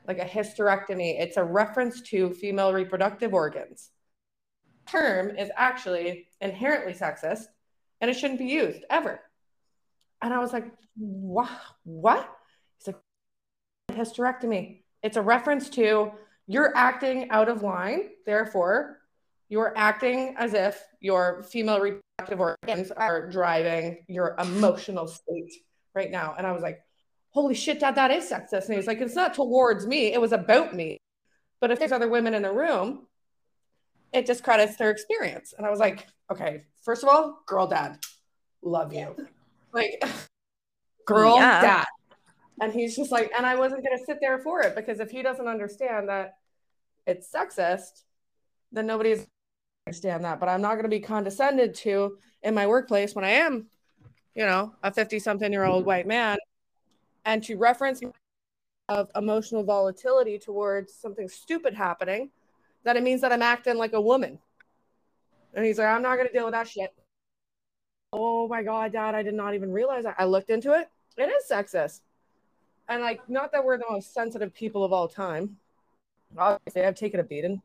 Like 0.06 0.18
a 0.18 0.24
hysterectomy. 0.24 1.20
It's 1.20 1.36
a 1.36 1.44
reference 1.44 2.02
to 2.02 2.30
female 2.34 2.72
reproductive 2.72 3.32
organs. 3.32 3.90
Term 4.86 5.36
is 5.36 5.50
actually 5.56 6.28
inherently 6.40 6.92
sexist, 6.92 7.44
and 8.00 8.10
it 8.10 8.14
shouldn't 8.14 8.38
be 8.38 8.46
used 8.46 8.84
ever. 8.90 9.20
And 10.22 10.32
I 10.32 10.38
was 10.38 10.52
like, 10.52 10.66
what? 10.96 11.50
What? 11.84 12.30
He's 12.78 12.94
like, 12.94 12.96
hysterectomy. 13.92 14.82
It's 15.02 15.16
a 15.16 15.22
reference 15.22 15.70
to 15.70 16.12
you're 16.46 16.76
acting 16.76 17.30
out 17.30 17.48
of 17.48 17.62
line, 17.62 18.10
therefore 18.26 19.00
you're 19.50 19.76
acting 19.76 20.36
as 20.38 20.54
if 20.54 20.80
your 21.00 21.42
female 21.42 21.80
reproductive 21.80 22.40
organs 22.40 22.92
are 22.92 23.28
driving 23.28 24.04
your 24.06 24.36
emotional 24.38 25.08
state 25.08 25.52
right 25.92 26.10
now. 26.10 26.34
And 26.38 26.46
I 26.46 26.52
was 26.52 26.62
like, 26.62 26.80
holy 27.30 27.54
shit, 27.54 27.80
dad, 27.80 27.96
that 27.96 28.12
is 28.12 28.30
sexist. 28.30 28.66
And 28.66 28.70
he 28.70 28.76
was 28.76 28.86
like, 28.86 29.00
it's 29.00 29.16
not 29.16 29.34
towards 29.34 29.86
me, 29.86 30.12
it 30.12 30.20
was 30.20 30.32
about 30.32 30.74
me. 30.74 30.98
But 31.60 31.72
if 31.72 31.80
there's 31.80 31.92
other 31.92 32.08
women 32.08 32.32
in 32.32 32.42
the 32.42 32.52
room, 32.52 33.06
it 34.12 34.24
discredits 34.24 34.76
their 34.76 34.90
experience. 34.90 35.52
And 35.56 35.66
I 35.66 35.70
was 35.70 35.80
like, 35.80 36.06
okay, 36.30 36.62
first 36.82 37.02
of 37.02 37.08
all, 37.08 37.42
girl 37.46 37.66
dad, 37.66 37.98
love 38.62 38.92
you. 38.92 39.16
Like, 39.72 40.02
girl 41.06 41.36
Yeah. 41.36 41.60
dad. 41.60 41.86
And 42.60 42.72
he's 42.72 42.94
just 42.94 43.10
like, 43.10 43.30
and 43.36 43.46
I 43.46 43.54
wasn't 43.54 43.84
going 43.84 43.98
to 43.98 44.04
sit 44.04 44.18
there 44.20 44.38
for 44.40 44.60
it 44.60 44.76
because 44.76 45.00
if 45.00 45.10
he 45.10 45.22
doesn't 45.22 45.48
understand 45.48 46.08
that 46.10 46.34
it's 47.06 47.32
sexist, 47.32 48.02
then 48.70 48.86
nobody's 48.86 49.26
understand 49.86 50.24
that. 50.24 50.38
But 50.38 50.48
I'm 50.48 50.60
not 50.60 50.72
going 50.72 50.84
to 50.84 50.90
be 50.90 51.00
condescended 51.00 51.74
to 51.76 52.18
in 52.42 52.54
my 52.54 52.66
workplace 52.66 53.14
when 53.14 53.24
I 53.24 53.30
am, 53.30 53.66
you 54.34 54.44
know, 54.44 54.74
a 54.82 54.92
50 54.92 55.18
something 55.18 55.52
year 55.52 55.64
old 55.64 55.86
white 55.86 56.06
man. 56.06 56.38
And 57.24 57.42
to 57.44 57.56
reference 57.56 58.02
of 58.88 59.10
emotional 59.14 59.62
volatility 59.64 60.38
towards 60.38 60.94
something 60.94 61.28
stupid 61.28 61.74
happening, 61.74 62.30
that 62.84 62.96
it 62.96 63.02
means 63.02 63.20
that 63.20 63.32
I'm 63.32 63.42
acting 63.42 63.76
like 63.76 63.92
a 63.92 64.00
woman. 64.00 64.38
And 65.54 65.64
he's 65.64 65.78
like, 65.78 65.88
I'm 65.88 66.02
not 66.02 66.16
going 66.16 66.28
to 66.28 66.32
deal 66.32 66.44
with 66.44 66.54
that 66.54 66.68
shit. 66.68 66.92
oh 68.12 68.48
my 68.48 68.62
god, 68.62 68.92
dad, 68.92 69.14
I 69.14 69.22
did 69.22 69.34
not 69.34 69.54
even 69.54 69.72
realize 69.72 70.04
that. 70.04 70.16
I 70.18 70.24
looked 70.24 70.50
into 70.50 70.72
it. 70.78 70.88
It 71.16 71.24
is 71.24 71.44
sexist. 71.50 72.00
And 72.88 73.02
like, 73.02 73.28
not 73.28 73.52
that 73.52 73.64
we're 73.64 73.78
the 73.78 73.84
most 73.88 74.12
sensitive 74.14 74.54
people 74.54 74.84
of 74.84 74.92
all 74.92 75.08
time. 75.08 75.56
Obviously, 76.36 76.82
I've 76.82 76.94
taken 76.94 77.20
a 77.20 77.24
beating, 77.24 77.60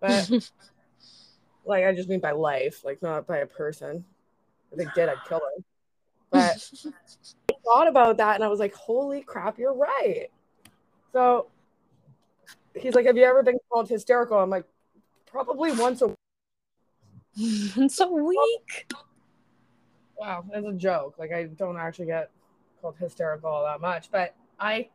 but 0.00 0.30
like, 1.64 1.84
I 1.84 1.94
just 1.94 2.08
mean 2.08 2.20
by 2.20 2.32
life, 2.32 2.84
like 2.84 3.02
not 3.02 3.26
by 3.26 3.38
a 3.38 3.46
person. 3.46 4.04
If 4.72 4.78
they 4.78 4.86
did, 4.94 5.08
I'd 5.08 5.16
kill 5.28 5.40
them. 5.40 5.64
But 6.30 6.70
I 7.50 7.54
thought 7.64 7.88
about 7.88 8.16
that 8.18 8.36
and 8.36 8.44
I 8.44 8.48
was 8.48 8.60
like, 8.60 8.74
holy 8.74 9.22
crap, 9.22 9.58
you're 9.58 9.74
right. 9.74 10.28
So 11.12 11.48
he's 12.74 12.94
like, 12.94 13.06
Have 13.06 13.16
you 13.16 13.24
ever 13.24 13.42
been 13.42 13.58
called 13.68 13.88
hysterical? 13.88 14.38
I'm 14.38 14.50
like, 14.50 14.64
probably 15.26 15.72
once 15.72 16.02
a 16.02 16.14
it's 17.36 17.96
so 17.96 18.12
weak. 18.12 18.92
wow, 20.18 20.44
it's 20.52 20.66
a 20.66 20.72
joke. 20.72 21.16
Like 21.18 21.32
I 21.32 21.44
don't 21.44 21.78
actually 21.78 22.06
get 22.06 22.30
called 22.80 22.96
hysterical 22.98 23.50
all 23.50 23.64
that 23.64 23.80
much. 23.80 24.10
But 24.10 24.34
I 24.58 24.88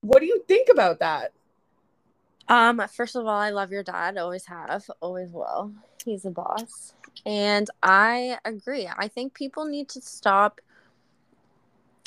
what 0.00 0.20
do 0.20 0.26
you 0.26 0.44
think 0.46 0.68
about 0.68 1.00
that? 1.00 1.32
Um, 2.48 2.82
first 2.90 3.14
of 3.14 3.26
all, 3.26 3.38
I 3.38 3.50
love 3.50 3.70
your 3.70 3.82
dad. 3.82 4.16
Always 4.16 4.46
have, 4.46 4.84
always 5.00 5.30
will. 5.32 5.72
He's 6.04 6.24
a 6.24 6.30
boss. 6.30 6.94
And 7.26 7.68
I 7.82 8.38
agree. 8.44 8.88
I 8.96 9.08
think 9.08 9.34
people 9.34 9.66
need 9.66 9.88
to 9.90 10.00
stop. 10.00 10.60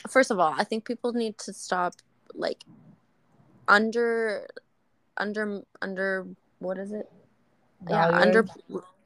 First 0.09 0.31
of 0.31 0.39
all, 0.39 0.53
I 0.57 0.63
think 0.63 0.85
people 0.85 1.13
need 1.13 1.37
to 1.39 1.53
stop 1.53 1.95
like 2.33 2.63
under, 3.67 4.47
under, 5.17 5.61
under, 5.81 6.27
what 6.57 6.79
is 6.79 6.91
it? 6.91 7.09
Yeah, 7.87 8.07
under, 8.07 8.47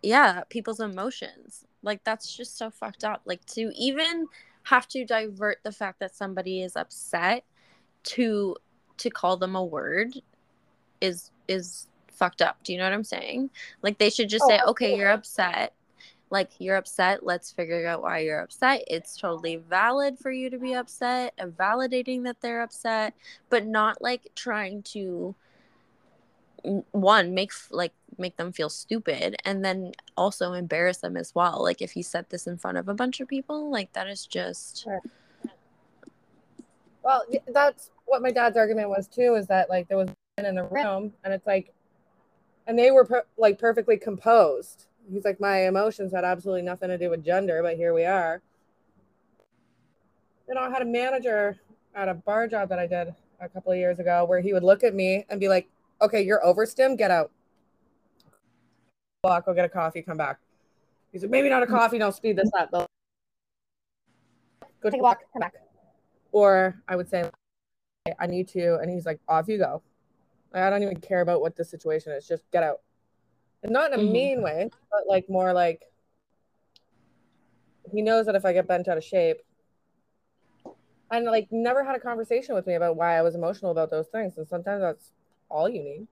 yeah, 0.06 0.44
people's 0.50 0.80
emotions. 0.80 1.66
Like, 1.82 2.04
that's 2.04 2.36
just 2.36 2.58
so 2.58 2.70
fucked 2.70 3.04
up. 3.04 3.22
Like, 3.26 3.46
to 3.48 3.72
even 3.76 4.28
have 4.64 4.88
to 4.90 5.06
divert 5.06 5.60
the 5.64 5.72
fact 5.72 6.00
that 6.00 6.16
somebody 6.16 6.62
is 6.62 6.76
upset 6.76 7.44
to 8.04 8.56
to 8.98 9.10
call 9.10 9.38
them 9.38 9.56
a 9.56 9.64
word 9.64 10.14
is 11.02 11.32
is 11.48 11.88
fucked 12.12 12.42
up. 12.42 12.58
Do 12.64 12.74
you 12.74 12.80
know 12.80 12.86
what 12.86 12.94
I'm 12.94 13.04
saying? 13.04 13.50
Like 13.82 13.98
they 13.98 14.10
should 14.10 14.30
just 14.30 14.44
Oh, 14.46 14.50
say, 14.50 14.60
"Okay, 14.68 14.98
you're 14.98 15.12
upset. 15.12 15.74
Like 16.32 16.50
you're 16.60 16.78
upset. 16.78 17.24
Let's 17.24 17.52
figure 17.52 17.86
out 17.88 18.02
why 18.02 18.20
you're 18.20 18.40
upset. 18.40 18.84
It's 18.88 19.18
totally 19.18 19.58
valid 19.58 20.18
for 20.18 20.32
you 20.32 20.50
to 20.50 20.58
be 20.58 20.74
upset, 20.74 21.34
and 21.38 21.56
validating 21.56 22.24
that 22.24 22.42
they're 22.42 22.62
upset, 22.62 23.14
but 23.50 23.66
not 23.66 24.02
like 24.02 24.32
trying 24.36 24.82
to 24.84 25.36
one 26.92 27.36
make 27.36 27.52
like 27.70 27.94
make 28.20 28.38
them 28.38 28.52
feel 28.52 28.70
stupid 28.70 29.36
and 29.46 29.64
then 29.64 29.92
also 30.18 30.54
embarrass 30.54 30.98
them 30.98 31.18
as 31.18 31.34
well. 31.36 31.62
Like 31.62 31.82
if 31.82 31.96
you 31.96 32.04
said 32.04 32.26
this 32.30 32.48
in 32.48 32.58
front 32.58 32.78
of 32.78 32.88
a 32.88 32.94
bunch 32.94 33.20
of 33.20 33.28
people, 33.28 33.70
like 33.70 33.94
that 33.94 34.08
is 34.08 34.26
just 34.26 34.88
Well, 37.06 37.24
that's 37.54 37.92
what 38.06 38.24
my 38.24 38.32
dad's 38.32 38.58
argument 38.58 38.90
was 38.90 39.08
too. 39.08 39.36
Is 39.36 39.46
that 39.48 39.70
like 39.70 39.88
there 39.88 39.98
was 39.98 40.10
men 40.38 40.48
in 40.48 40.56
the 40.56 40.64
room, 40.64 41.14
and 41.24 41.34
it's 41.34 41.46
like, 41.46 41.72
and 42.66 42.78
they 42.78 42.90
were 42.90 43.06
per- 43.06 43.26
like 43.38 43.60
perfectly 43.60 43.96
composed. 43.96 44.88
He's 45.12 45.24
like, 45.24 45.40
my 45.40 45.68
emotions 45.68 46.12
had 46.12 46.24
absolutely 46.24 46.64
nothing 46.64 46.90
to 46.90 46.98
do 46.98 47.12
with 47.12 47.24
gender, 47.24 47.62
but 47.62 47.76
here 47.78 47.94
we 47.94 48.06
are. 48.06 48.42
You 50.48 50.56
know, 50.56 50.62
I 50.62 50.70
had 50.72 50.82
a 50.82 50.86
manager 50.86 51.60
at 51.94 52.10
a 52.10 52.16
bar 52.16 52.48
job 52.48 52.70
that 52.70 52.80
I 52.80 52.88
did 52.88 53.14
a 53.40 53.50
couple 53.50 53.72
of 53.72 53.78
years 53.78 54.00
ago 54.00 54.26
where 54.26 54.40
he 54.40 54.52
would 54.52 54.64
look 54.64 54.84
at 54.84 54.96
me 54.96 55.26
and 55.30 55.40
be 55.40 55.48
like, 55.48 55.70
"Okay, 56.02 56.24
you're 56.24 56.42
overstim. 56.42 56.98
Get 56.98 57.12
out. 57.12 57.32
Walk. 59.26 59.46
Go 59.46 59.54
get 59.54 59.66
a 59.66 59.70
coffee. 59.70 60.02
Come 60.02 60.18
back." 60.18 60.40
He's 61.12 61.24
like, 61.24 61.32
"Maybe 61.32 61.50
not 61.50 61.64
a 61.64 61.68
coffee. 61.68 61.98
Don't 61.98 62.14
speed 62.14 62.36
this 62.38 62.52
up. 62.58 62.70
Go 62.72 62.86
take 64.84 65.02
a 65.02 65.04
walk. 65.04 65.22
Come 65.34 65.40
back." 65.42 65.54
Or 66.32 66.82
I 66.88 66.96
would 66.96 67.10
say, 67.10 67.30
I 68.20 68.28
need 68.28 68.48
to. 68.50 68.78
And 68.80 68.92
he's 68.92 69.06
like, 69.06 69.20
off 69.28 69.48
you 69.48 69.58
go. 69.58 69.82
Like, 70.54 70.64
I 70.64 70.70
don't 70.70 70.84
even 70.84 71.00
care 71.00 71.22
about 71.22 71.42
what 71.42 71.56
the 71.56 71.66
situation 71.66 72.12
is. 72.14 72.28
Just 72.28 72.50
get 72.52 72.62
out. 72.62 72.82
And 73.64 73.72
not 73.72 73.92
in 73.92 74.00
a 74.00 74.04
Mhm. 74.04 74.12
mean 74.12 74.42
way, 74.44 74.70
but 74.92 75.08
like 75.08 75.28
more 75.30 75.54
like 75.54 75.82
he 77.92 78.02
knows 78.02 78.26
that 78.26 78.36
if 78.36 78.46
I 78.46 78.54
get 78.54 78.68
bent 78.68 78.88
out 78.88 78.98
of 78.98 79.04
shape, 79.04 79.42
and 81.10 81.26
like 81.26 81.52
never 81.52 81.84
had 81.84 81.96
a 81.96 82.00
conversation 82.00 82.54
with 82.54 82.68
me 82.68 82.76
about 82.76 82.96
why 82.96 83.18
I 83.18 83.22
was 83.22 83.36
emotional 83.36 83.72
about 83.72 83.90
those 83.90 84.08
things. 84.08 84.38
And 84.38 84.48
sometimes 84.48 84.82
that's 84.82 85.12
all 85.50 85.70
you 85.70 85.84
need. 85.84 86.08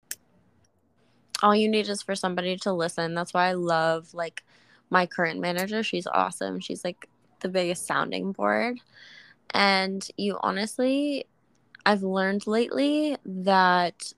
All 1.42 1.54
you 1.54 1.68
need 1.68 1.88
is 1.88 2.02
for 2.02 2.14
somebody 2.14 2.56
to 2.58 2.72
listen. 2.72 3.14
That's 3.14 3.34
why 3.34 3.48
I 3.48 3.52
love 3.52 4.12
like 4.14 4.42
my 4.90 5.06
current 5.06 5.40
manager. 5.40 5.82
She's 5.82 6.06
awesome. 6.06 6.60
She's 6.60 6.84
like 6.84 7.08
the 7.40 7.48
biggest 7.48 7.86
sounding 7.86 8.32
board. 8.32 8.80
And 9.52 10.06
you 10.16 10.38
honestly, 10.42 11.26
I've 11.84 12.02
learned 12.02 12.46
lately 12.46 13.16
that 13.24 14.12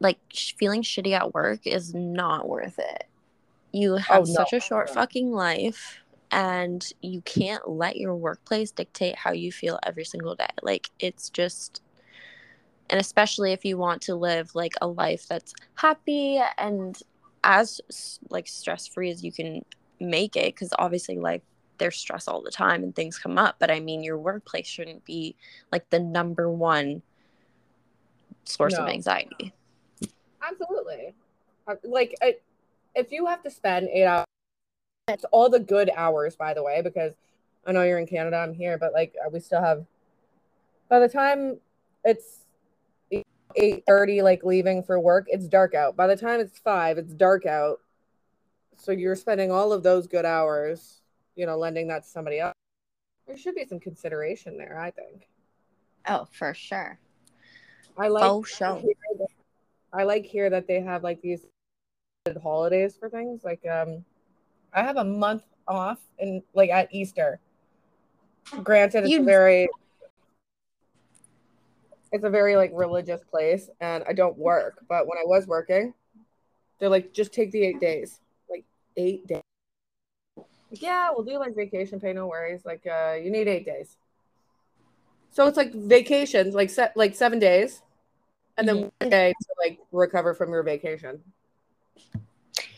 like 0.00 0.18
feeling 0.32 0.82
shitty 0.82 1.12
at 1.12 1.34
work 1.34 1.66
is 1.66 1.94
not 1.94 2.48
worth 2.48 2.78
it. 2.78 3.04
You 3.72 3.94
oh, 3.94 3.98
have 3.98 4.26
no. 4.26 4.34
such 4.34 4.52
a 4.52 4.60
short 4.60 4.90
fucking 4.90 5.32
life 5.32 6.00
and 6.30 6.92
you 7.00 7.20
can't 7.22 7.68
let 7.68 7.96
your 7.96 8.14
workplace 8.14 8.70
dictate 8.70 9.16
how 9.16 9.32
you 9.32 9.52
feel 9.52 9.78
every 9.84 10.04
single 10.04 10.34
day. 10.34 10.46
Like 10.62 10.90
it's 10.98 11.30
just 11.30 11.80
and 12.94 13.00
especially 13.00 13.50
if 13.50 13.64
you 13.64 13.76
want 13.76 14.00
to 14.00 14.14
live 14.14 14.54
like 14.54 14.74
a 14.80 14.86
life 14.86 15.26
that's 15.26 15.52
happy 15.74 16.40
and 16.58 17.00
as 17.42 17.80
like 18.30 18.46
stress 18.46 18.86
free 18.86 19.10
as 19.10 19.24
you 19.24 19.32
can 19.32 19.64
make 19.98 20.36
it 20.36 20.54
because 20.54 20.72
obviously 20.78 21.18
like 21.18 21.42
there's 21.78 21.96
stress 21.96 22.28
all 22.28 22.40
the 22.40 22.52
time 22.52 22.84
and 22.84 22.94
things 22.94 23.18
come 23.18 23.36
up 23.36 23.56
but 23.58 23.68
i 23.68 23.80
mean 23.80 24.04
your 24.04 24.16
workplace 24.16 24.68
shouldn't 24.68 25.04
be 25.04 25.34
like 25.72 25.90
the 25.90 25.98
number 25.98 26.48
one 26.48 27.02
source 28.44 28.74
of 28.74 28.88
anxiety 28.88 29.52
Absolutely. 30.48 31.14
Uh, 31.66 31.76
Like, 31.84 32.14
I, 32.22 32.36
if 32.94 33.10
you 33.10 33.26
have 33.26 33.42
to 33.42 33.50
spend 33.50 33.88
eight 33.88 34.04
hours, 34.04 34.26
it's 35.08 35.24
all 35.32 35.48
the 35.48 35.58
good 35.58 35.90
hours, 35.96 36.36
by 36.36 36.54
the 36.54 36.62
way, 36.62 36.82
because 36.82 37.14
I 37.66 37.72
know 37.72 37.82
you're 37.82 37.98
in 37.98 38.06
Canada, 38.06 38.36
I'm 38.36 38.54
here, 38.54 38.78
but 38.78 38.92
like 38.92 39.14
uh, 39.24 39.30
we 39.30 39.40
still 39.40 39.62
have. 39.62 39.86
By 40.90 40.98
the 40.98 41.08
time 41.08 41.60
it's 42.04 42.43
eight 43.56 43.84
thirty, 43.86 44.22
like 44.22 44.44
leaving 44.44 44.82
for 44.82 44.98
work, 45.00 45.26
it's 45.28 45.48
dark 45.48 45.74
out. 45.74 45.96
By 45.96 46.06
the 46.06 46.16
time 46.16 46.40
it's 46.40 46.58
five, 46.58 46.98
it's 46.98 47.14
dark 47.14 47.46
out. 47.46 47.80
So 48.76 48.92
you're 48.92 49.16
spending 49.16 49.50
all 49.50 49.72
of 49.72 49.82
those 49.82 50.06
good 50.06 50.24
hours, 50.24 51.00
you 51.36 51.46
know, 51.46 51.56
lending 51.56 51.88
that 51.88 52.02
to 52.04 52.08
somebody 52.08 52.40
else. 52.40 52.54
There 53.26 53.36
should 53.36 53.54
be 53.54 53.64
some 53.66 53.80
consideration 53.80 54.58
there, 54.58 54.78
I 54.78 54.90
think. 54.90 55.28
oh 56.08 56.26
for 56.32 56.52
sure 56.52 56.98
I 57.96 58.08
like 58.08 58.24
oh 58.24 58.42
sure 58.42 58.82
I 59.92 60.02
like 60.02 60.26
here 60.26 60.50
that 60.50 60.66
they 60.66 60.80
have 60.80 61.02
like 61.04 61.22
these 61.22 61.46
holidays 62.42 62.96
for 62.96 63.08
things. 63.08 63.44
Like 63.44 63.64
um 63.66 64.04
I 64.72 64.82
have 64.82 64.96
a 64.96 65.04
month 65.04 65.44
off 65.68 66.00
and 66.18 66.42
like 66.54 66.70
at 66.70 66.92
Easter. 66.92 67.38
Granted, 68.62 69.04
it's 69.04 69.12
You- 69.12 69.24
very 69.24 69.68
it's 72.14 72.22
a 72.22 72.30
very 72.30 72.54
like 72.54 72.70
religious 72.72 73.24
place 73.24 73.68
and 73.80 74.04
I 74.08 74.12
don't 74.12 74.38
work, 74.38 74.84
but 74.88 75.08
when 75.08 75.18
I 75.18 75.24
was 75.26 75.48
working, 75.48 75.92
they're 76.78 76.88
like, 76.88 77.12
just 77.12 77.32
take 77.32 77.50
the 77.50 77.64
eight 77.64 77.80
days. 77.80 78.20
Like 78.48 78.64
eight 78.96 79.26
days. 79.26 79.42
Like, 80.36 80.46
yeah, 80.80 81.10
we'll 81.10 81.24
do 81.24 81.40
like 81.40 81.56
vacation 81.56 81.98
pay, 81.98 82.12
no 82.12 82.28
worries. 82.28 82.64
Like 82.64 82.86
uh 82.86 83.14
you 83.20 83.32
need 83.32 83.48
eight 83.48 83.66
days. 83.66 83.96
So 85.32 85.48
it's 85.48 85.56
like 85.56 85.74
vacations, 85.74 86.54
like 86.54 86.70
set 86.70 86.96
like 86.96 87.16
seven 87.16 87.40
days, 87.40 87.82
and 88.56 88.68
then 88.68 88.92
one 89.00 89.10
day 89.10 89.32
to 89.32 89.48
like 89.58 89.80
recover 89.90 90.34
from 90.34 90.50
your 90.50 90.62
vacation. 90.62 91.20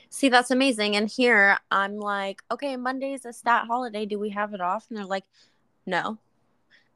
see 0.08 0.30
that's 0.30 0.50
amazing 0.50 0.96
and 0.96 1.10
here 1.10 1.58
i'm 1.70 1.98
like 1.98 2.40
okay 2.50 2.74
monday's 2.74 3.26
a 3.26 3.32
stat 3.34 3.66
holiday 3.66 4.06
do 4.06 4.18
we 4.18 4.30
have 4.30 4.54
it 4.54 4.62
off 4.62 4.86
and 4.88 4.96
they're 4.96 5.04
like 5.04 5.24
no 5.84 6.16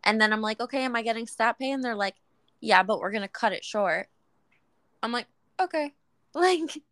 and 0.05 0.19
then 0.19 0.33
i'm 0.33 0.41
like 0.41 0.59
okay 0.59 0.85
am 0.85 0.97
i 0.97 1.03
getting 1.03 1.27
stat 1.27 1.59
pay 1.59 1.71
and 1.71 1.85
they're 1.85 1.95
like 1.95 2.15
yeah 2.61 2.83
but 2.83 3.01
we're 3.01 3.11
gonna 3.11 3.29
cut 3.29 3.53
it 3.53 3.65
short 3.65 4.09
i'm 5.03 5.13
like 5.13 5.27
okay 5.59 5.93
like 6.35 6.83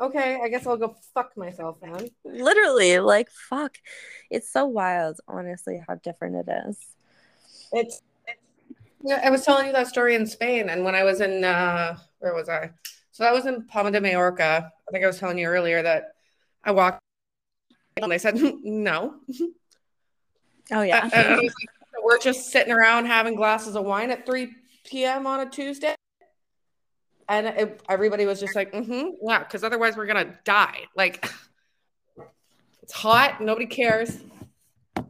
Okay, 0.00 0.40
I 0.42 0.48
guess 0.48 0.66
I'll 0.66 0.76
go 0.76 0.96
fuck 1.14 1.36
myself 1.36 1.78
then. 1.80 2.08
literally 2.24 2.98
like 2.98 3.30
fuck 3.30 3.76
it's 4.30 4.50
so 4.50 4.64
wild 4.66 5.20
honestly 5.28 5.80
how 5.86 5.94
different 5.96 6.34
it 6.48 6.52
is 6.66 6.76
It's, 7.72 8.02
it's 8.26 8.40
yeah, 9.04 9.20
I 9.24 9.30
was 9.30 9.44
telling 9.44 9.66
you 9.66 9.72
that 9.72 9.88
story 9.88 10.14
in 10.14 10.26
Spain, 10.26 10.68
and 10.70 10.84
when 10.84 10.94
I 10.94 11.02
was 11.04 11.20
in 11.20 11.44
uh 11.44 11.96
where 12.20 12.34
was 12.34 12.48
I? 12.48 12.70
So 13.10 13.24
I 13.24 13.32
was 13.32 13.46
in 13.46 13.64
Palma 13.66 13.90
de 13.90 14.00
Mallorca. 14.00 14.70
I 14.88 14.90
think 14.92 15.04
I 15.04 15.06
was 15.08 15.18
telling 15.18 15.38
you 15.38 15.46
earlier 15.46 15.82
that 15.82 16.14
I 16.64 16.70
walked 16.70 17.00
and 17.96 18.10
they 18.10 18.18
said 18.18 18.36
no. 18.62 19.14
oh 20.72 20.82
yeah 20.82 21.08
I 21.12 21.34
like, 21.34 21.52
we're 22.02 22.18
just 22.18 22.50
sitting 22.50 22.72
around 22.72 23.06
having 23.06 23.34
glasses 23.34 23.76
of 23.76 23.84
wine 23.84 24.10
at 24.10 24.24
3 24.26 24.52
p.m. 24.84 25.26
on 25.26 25.40
a 25.40 25.50
Tuesday. 25.50 25.94
And 27.28 27.46
it, 27.46 27.80
everybody 27.88 28.26
was 28.26 28.40
just 28.40 28.54
like, 28.54 28.72
mm-hmm, 28.72 29.10
yeah, 29.22 29.38
because 29.38 29.64
otherwise 29.64 29.96
we're 29.96 30.06
gonna 30.06 30.34
die. 30.44 30.80
Like, 30.96 31.30
It's 32.82 32.92
hot. 32.92 33.40
Nobody 33.40 33.66
cares. 33.66 34.18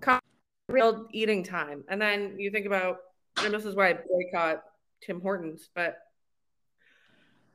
Con- 0.01 0.21
Real 0.69 1.07
eating 1.11 1.43
time. 1.43 1.85
And 1.89 2.01
then 2.01 2.39
you 2.39 2.51
think 2.51 2.67
about, 2.67 2.99
and 3.39 3.53
this 3.53 3.65
is 3.65 3.75
why 3.75 3.91
I 3.91 3.95
boycott 3.95 4.63
Tim 5.01 5.21
Hortons, 5.21 5.69
but 5.75 5.97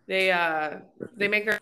they 0.08 0.32
uh 0.32 0.80
they 1.16 1.28
make 1.28 1.46
their 1.46 1.60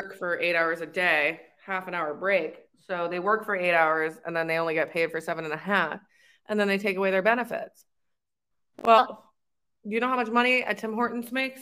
work 0.00 0.16
for 0.18 0.38
eight 0.38 0.56
hours 0.56 0.80
a 0.80 0.86
day, 0.86 1.40
half 1.64 1.88
an 1.88 1.94
hour 1.94 2.14
break. 2.14 2.60
So 2.86 3.08
they 3.08 3.18
work 3.18 3.44
for 3.44 3.56
eight 3.56 3.74
hours 3.74 4.14
and 4.24 4.34
then 4.34 4.46
they 4.46 4.58
only 4.58 4.74
get 4.74 4.92
paid 4.92 5.10
for 5.10 5.20
seven 5.20 5.44
and 5.44 5.54
a 5.54 5.58
half. 5.58 6.00
And 6.48 6.58
then 6.58 6.68
they 6.68 6.78
take 6.78 6.96
away 6.96 7.10
their 7.10 7.22
benefits. 7.22 7.84
Well, 8.84 9.29
you 9.84 10.00
know 10.00 10.08
how 10.08 10.16
much 10.16 10.28
money 10.28 10.62
a 10.62 10.74
Tim 10.74 10.94
Hortons 10.94 11.32
makes? 11.32 11.60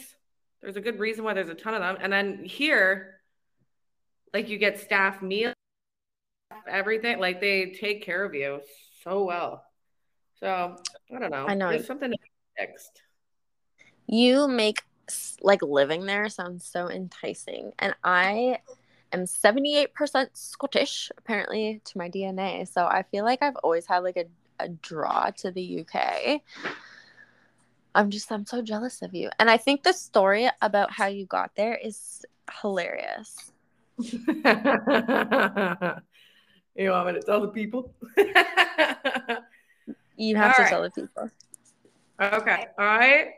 There's 0.61 0.77
a 0.77 0.81
good 0.81 0.99
reason 0.99 1.25
why 1.25 1.35
there's 1.35 1.49
a 1.49 1.55
ton 1.55 1.75
of 1.75 1.81
them. 1.81 1.97
And 2.01 2.13
then 2.13 2.45
here, 2.45 3.21
like 4.35 4.49
you 4.49 4.59
get 4.59 4.81
staff 4.81 5.23
meal, 5.23 5.53
everything. 6.69 7.19
Like 7.19 7.41
they 7.41 7.77
take 7.79 8.03
care 8.03 8.25
of 8.25 8.35
you 8.35 8.61
so 9.05 9.25
well. 9.25 9.65
So 10.41 10.77
I 11.15 11.19
don't 11.19 11.31
know. 11.31 11.47
I 11.47 11.55
know. 11.55 11.71
There's 11.71 11.87
something 11.87 12.11
to 12.11 12.17
fixed. 12.59 13.03
You 14.07 14.49
make 14.49 14.83
like 15.41 15.63
living 15.63 16.07
there 16.07 16.29
sounds 16.29 16.65
so 16.65 16.91
enticing. 16.91 17.73
And 17.79 17.95
I 18.05 18.59
am 19.13 19.25
78% 19.25 20.29
Scottish, 20.33 21.11
apparently, 21.17 21.81
to 21.85 21.99
my 21.99 22.11
DNA. 22.11 22.69
So 22.69 22.85
I 22.85 23.05
feel 23.05 23.25
like 23.25 23.43
I've 23.43 23.57
always 23.57 23.87
had 23.87 23.99
like 23.99 24.17
a, 24.17 24.27
a 24.61 24.69
draw 24.69 25.31
to 25.39 25.51
the 25.51 25.81
UK. 25.81 26.43
I'm 27.99 28.11
just, 28.11 28.31
I'm 28.31 28.47
so 28.47 28.63
jealous 28.63 29.03
of 29.03 29.13
you. 29.13 29.29
And 29.41 29.51
I 29.51 29.57
think 29.57 29.83
the 29.83 29.93
story 29.93 30.49
about 30.63 30.93
how 30.93 31.07
you 31.07 31.27
got 31.27 31.51
there 31.57 31.75
is 31.75 32.25
hilarious. 32.63 33.51
you 33.99 34.15
want 36.91 37.09
me 37.09 37.15
to 37.15 37.23
tell 37.27 37.41
the 37.41 37.51
people? 37.53 37.93
You 40.19 40.35
have 40.37 40.49
All 40.49 40.55
to 40.55 40.63
right. 40.63 40.69
tell 40.69 40.83
the 40.83 40.91
people. 40.91 41.31
okay. 42.21 42.67
I 42.77 43.29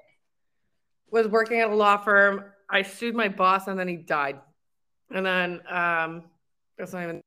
was 1.10 1.28
working 1.28 1.60
at 1.60 1.68
a 1.68 1.74
law 1.74 1.98
firm. 1.98 2.44
I 2.70 2.80
sued 2.82 3.14
my 3.14 3.28
boss 3.28 3.66
and 3.68 3.78
then 3.78 3.86
he 3.86 3.96
died. 3.96 4.40
And 5.10 5.26
then 5.26 5.60
um 5.68 6.24
that's 6.78 6.94
not 6.94 7.02
even 7.02 7.22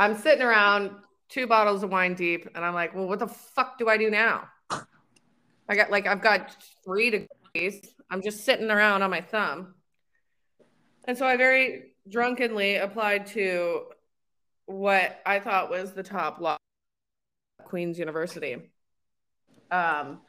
I'm 0.00 0.16
sitting 0.16 0.42
around 0.42 0.90
two 1.28 1.46
bottles 1.46 1.84
of 1.84 1.90
wine 1.90 2.14
deep 2.14 2.48
and 2.56 2.64
I'm 2.64 2.74
like, 2.74 2.92
well, 2.92 3.06
what 3.06 3.20
the 3.20 3.28
fuck 3.28 3.78
do 3.78 3.88
I 3.88 3.96
do 3.96 4.10
now? 4.10 4.48
I 5.68 5.76
got 5.76 5.90
like 5.90 6.06
I've 6.06 6.22
got 6.22 6.56
three 6.84 7.10
degrees. 7.10 7.80
I'm 8.10 8.22
just 8.22 8.44
sitting 8.44 8.70
around 8.70 9.02
on 9.02 9.10
my 9.10 9.20
thumb. 9.20 9.74
And 11.04 11.16
so 11.16 11.26
I 11.26 11.36
very 11.36 11.94
drunkenly 12.08 12.76
applied 12.76 13.26
to 13.28 13.84
what 14.66 15.20
I 15.24 15.40
thought 15.40 15.70
was 15.70 15.92
the 15.92 16.02
top 16.02 16.40
law 16.40 16.56
Queen's 17.64 17.98
University. 17.98 18.56
Um, 19.70 20.20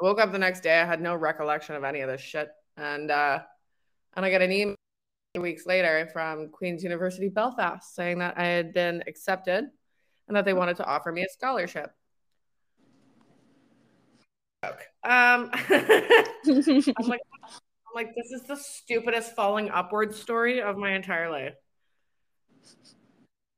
woke 0.00 0.20
up 0.20 0.32
the 0.32 0.38
next 0.38 0.60
day. 0.60 0.80
I 0.80 0.84
had 0.84 1.00
no 1.00 1.14
recollection 1.14 1.74
of 1.74 1.84
any 1.84 2.00
of 2.00 2.08
this 2.08 2.20
shit, 2.20 2.48
and 2.76 3.10
uh, 3.10 3.40
and 4.14 4.24
I 4.24 4.30
got 4.30 4.42
an 4.42 4.52
email 4.52 4.76
weeks 5.40 5.66
later 5.66 6.08
from 6.12 6.48
Queen's 6.48 6.82
University 6.82 7.28
Belfast 7.28 7.94
saying 7.94 8.18
that 8.20 8.38
I 8.38 8.44
had 8.44 8.72
been 8.72 9.02
accepted 9.06 9.66
and 10.28 10.36
that 10.36 10.44
they 10.44 10.54
wanted 10.54 10.76
to 10.78 10.86
offer 10.86 11.12
me 11.12 11.22
a 11.22 11.28
scholarship. 11.28 11.90
Um, 14.62 15.50
I'm 15.70 17.06
like, 17.06 17.20
I'm 17.48 17.94
like, 17.94 18.14
this 18.16 18.32
is 18.32 18.42
the 18.42 18.56
stupidest 18.56 19.34
falling 19.34 19.70
upward 19.70 20.14
story 20.14 20.60
of 20.60 20.76
my 20.76 20.92
entire 20.92 21.30
life. 21.30 21.54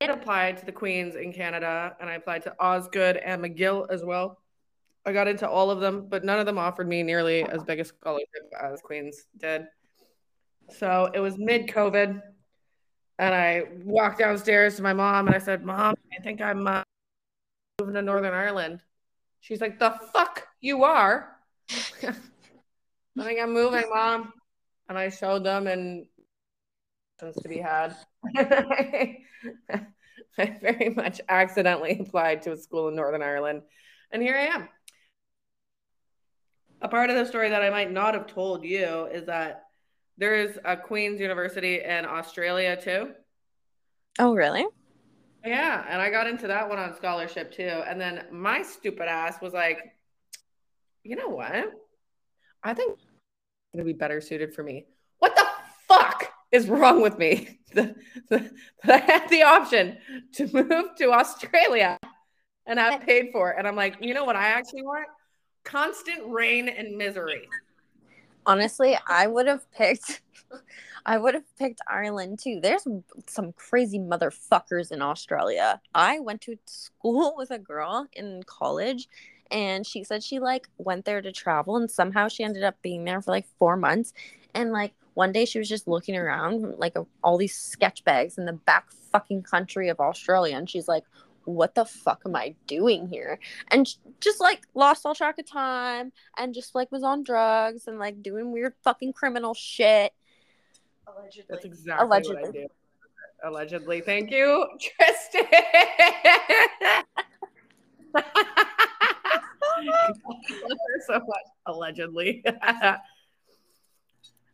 I 0.00 0.06
applied 0.06 0.58
to 0.58 0.66
the 0.66 0.72
Queens 0.72 1.16
in 1.16 1.32
Canada 1.32 1.96
and 2.00 2.08
I 2.08 2.14
applied 2.14 2.44
to 2.44 2.54
Osgoode 2.60 3.16
and 3.16 3.42
McGill 3.42 3.90
as 3.90 4.04
well. 4.04 4.38
I 5.04 5.12
got 5.12 5.26
into 5.26 5.48
all 5.48 5.70
of 5.70 5.80
them, 5.80 6.06
but 6.08 6.24
none 6.24 6.38
of 6.38 6.46
them 6.46 6.58
offered 6.58 6.88
me 6.88 7.02
nearly 7.02 7.42
as 7.42 7.62
big 7.64 7.80
a 7.80 7.84
scholarship 7.84 8.28
as 8.62 8.80
Queens 8.80 9.24
did. 9.38 9.66
So 10.70 11.10
it 11.12 11.20
was 11.20 11.38
mid 11.38 11.68
COVID. 11.68 12.20
And 13.18 13.34
I 13.34 13.64
walked 13.84 14.18
downstairs 14.18 14.76
to 14.76 14.82
my 14.82 14.92
mom 14.92 15.26
and 15.26 15.34
I 15.34 15.40
said, 15.40 15.64
Mom, 15.64 15.94
I 16.16 16.22
think 16.22 16.40
I'm 16.40 16.66
uh, 16.66 16.82
moving 17.80 17.94
to 17.94 18.02
Northern 18.02 18.34
Ireland. 18.34 18.80
She's 19.40 19.60
like, 19.60 19.78
The 19.78 19.94
fuck 20.12 20.46
you 20.60 20.84
are? 20.84 21.36
I 21.70 23.24
think 23.24 23.40
I'm 23.40 23.52
moving, 23.52 23.84
Mom. 23.90 24.32
And 24.88 24.96
I 24.96 25.10
showed 25.10 25.44
them 25.44 25.66
and 25.66 26.06
to 27.20 27.48
be 27.48 27.58
had. 27.58 27.94
I 28.36 29.18
very 30.60 30.90
much 30.90 31.20
accidentally 31.28 31.98
applied 32.00 32.42
to 32.42 32.52
a 32.52 32.56
school 32.56 32.88
in 32.88 32.94
Northern 32.94 33.22
Ireland. 33.22 33.62
And 34.12 34.22
here 34.22 34.36
I 34.36 34.56
am. 34.56 34.68
A 36.80 36.88
part 36.88 37.10
of 37.10 37.16
the 37.16 37.26
story 37.26 37.50
that 37.50 37.62
I 37.62 37.70
might 37.70 37.90
not 37.90 38.14
have 38.14 38.28
told 38.28 38.64
you 38.64 39.06
is 39.06 39.26
that 39.26 39.64
there 40.16 40.36
is 40.36 40.58
a 40.64 40.76
Queen's 40.76 41.20
University 41.20 41.82
in 41.82 42.04
Australia 42.04 42.80
too. 42.80 43.10
oh, 44.18 44.34
really? 44.34 44.66
Yeah, 45.44 45.84
and 45.88 46.00
I 46.02 46.10
got 46.10 46.26
into 46.26 46.48
that 46.48 46.68
one 46.68 46.78
on 46.78 46.94
scholarship 46.94 47.52
too. 47.52 47.82
And 47.86 48.00
then 48.00 48.24
my 48.30 48.62
stupid 48.62 49.08
ass 49.08 49.40
was 49.40 49.52
like, 49.52 49.92
you 51.04 51.16
know 51.16 51.28
what? 51.28 51.72
I 52.62 52.74
think 52.74 52.92
it's 52.94 53.74
gonna 53.74 53.84
be 53.84 53.92
better 53.92 54.20
suited 54.20 54.54
for 54.54 54.62
me. 54.62 54.86
What 55.18 55.34
the 55.36 55.46
fuck 55.88 56.32
is 56.50 56.68
wrong 56.68 57.00
with 57.00 57.18
me? 57.18 57.58
That 58.30 58.50
I 58.84 58.96
had 58.96 59.28
the 59.28 59.42
option 59.42 59.98
to 60.34 60.46
move 60.52 60.96
to 60.96 61.12
Australia 61.12 61.98
and 62.64 62.78
have 62.78 63.02
paid 63.02 63.30
for 63.30 63.50
it. 63.50 63.56
And 63.58 63.68
I'm 63.68 63.76
like, 63.76 63.96
you 64.00 64.14
know 64.14 64.24
what 64.24 64.36
I 64.36 64.48
actually 64.48 64.82
want? 64.82 65.06
Constant 65.64 66.20
rain 66.26 66.68
and 66.68 66.96
misery. 66.96 67.46
Honestly, 68.46 68.98
I 69.06 69.26
would 69.26 69.46
have 69.46 69.70
picked 69.72 70.22
I 71.06 71.16
would 71.16 71.34
have 71.34 71.56
picked 71.56 71.80
Ireland 71.88 72.38
too. 72.42 72.60
There's 72.62 72.86
some 73.26 73.52
crazy 73.52 73.98
motherfuckers 73.98 74.92
in 74.92 75.00
Australia. 75.00 75.80
I 75.94 76.20
went 76.20 76.42
to 76.42 76.56
school 76.66 77.34
with 77.38 77.50
a 77.50 77.58
girl 77.58 78.06
in 78.12 78.42
college 78.44 79.08
and 79.50 79.86
she 79.86 80.04
said 80.04 80.22
she 80.22 80.38
like 80.38 80.68
went 80.76 81.06
there 81.06 81.22
to 81.22 81.32
travel 81.32 81.76
and 81.76 81.90
somehow 81.90 82.28
she 82.28 82.44
ended 82.44 82.62
up 82.62 82.76
being 82.82 83.04
there 83.04 83.22
for 83.22 83.30
like 83.30 83.46
4 83.58 83.76
months 83.76 84.12
and 84.54 84.72
like 84.72 84.92
one 85.14 85.32
day 85.32 85.46
she 85.46 85.58
was 85.58 85.68
just 85.68 85.88
looking 85.88 86.16
around 86.16 86.78
like 86.78 86.94
all 87.24 87.38
these 87.38 87.56
sketch 87.56 88.04
bags 88.04 88.36
in 88.36 88.44
the 88.44 88.52
back 88.52 88.90
fucking 89.10 89.42
country 89.42 89.88
of 89.88 90.00
Australia 90.00 90.56
and 90.56 90.68
she's 90.68 90.86
like 90.86 91.04
what 91.48 91.74
the 91.74 91.86
fuck 91.86 92.20
am 92.26 92.36
I 92.36 92.54
doing 92.66 93.08
here? 93.08 93.38
And 93.70 93.88
just 94.20 94.38
like 94.40 94.66
lost 94.74 95.06
all 95.06 95.14
track 95.14 95.38
of 95.38 95.46
time 95.46 96.12
and 96.36 96.52
just 96.52 96.74
like 96.74 96.92
was 96.92 97.02
on 97.02 97.22
drugs 97.22 97.86
and 97.86 97.98
like 97.98 98.22
doing 98.22 98.52
weird 98.52 98.74
fucking 98.84 99.14
criminal 99.14 99.54
shit. 99.54 100.12
Allegedly. 101.06 101.46
That's 101.48 101.64
exactly 101.64 102.06
what 102.06 102.12
I 102.12 102.18
Allegedly. 102.18 102.52
do. 102.52 102.68
Allegedly. 103.44 104.00
Thank 104.02 104.30
you, 104.30 104.66
Tristan. 104.78 105.46
so 111.06 111.14
much. 111.14 111.46
Allegedly. 111.66 112.44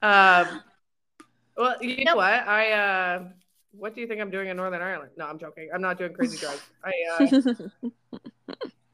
um, 0.03 0.63
well, 1.57 1.77
you 1.81 2.05
know 2.05 2.17
what? 2.17 2.33
I 2.33 2.73
uh, 2.73 3.29
what 3.77 3.95
do 3.95 4.01
you 4.01 4.07
think 4.07 4.20
I'm 4.20 4.31
doing 4.31 4.49
in 4.49 4.57
Northern 4.57 4.83
Ireland? 4.83 5.11
No, 5.16 5.27
I'm 5.27 5.39
joking. 5.39 5.68
I'm 5.75 5.81
not 5.83 5.99
doing 5.99 6.12
crazy 6.18 6.39
drugs. 6.39 6.62
I 6.85 6.93
uh, 7.12 7.41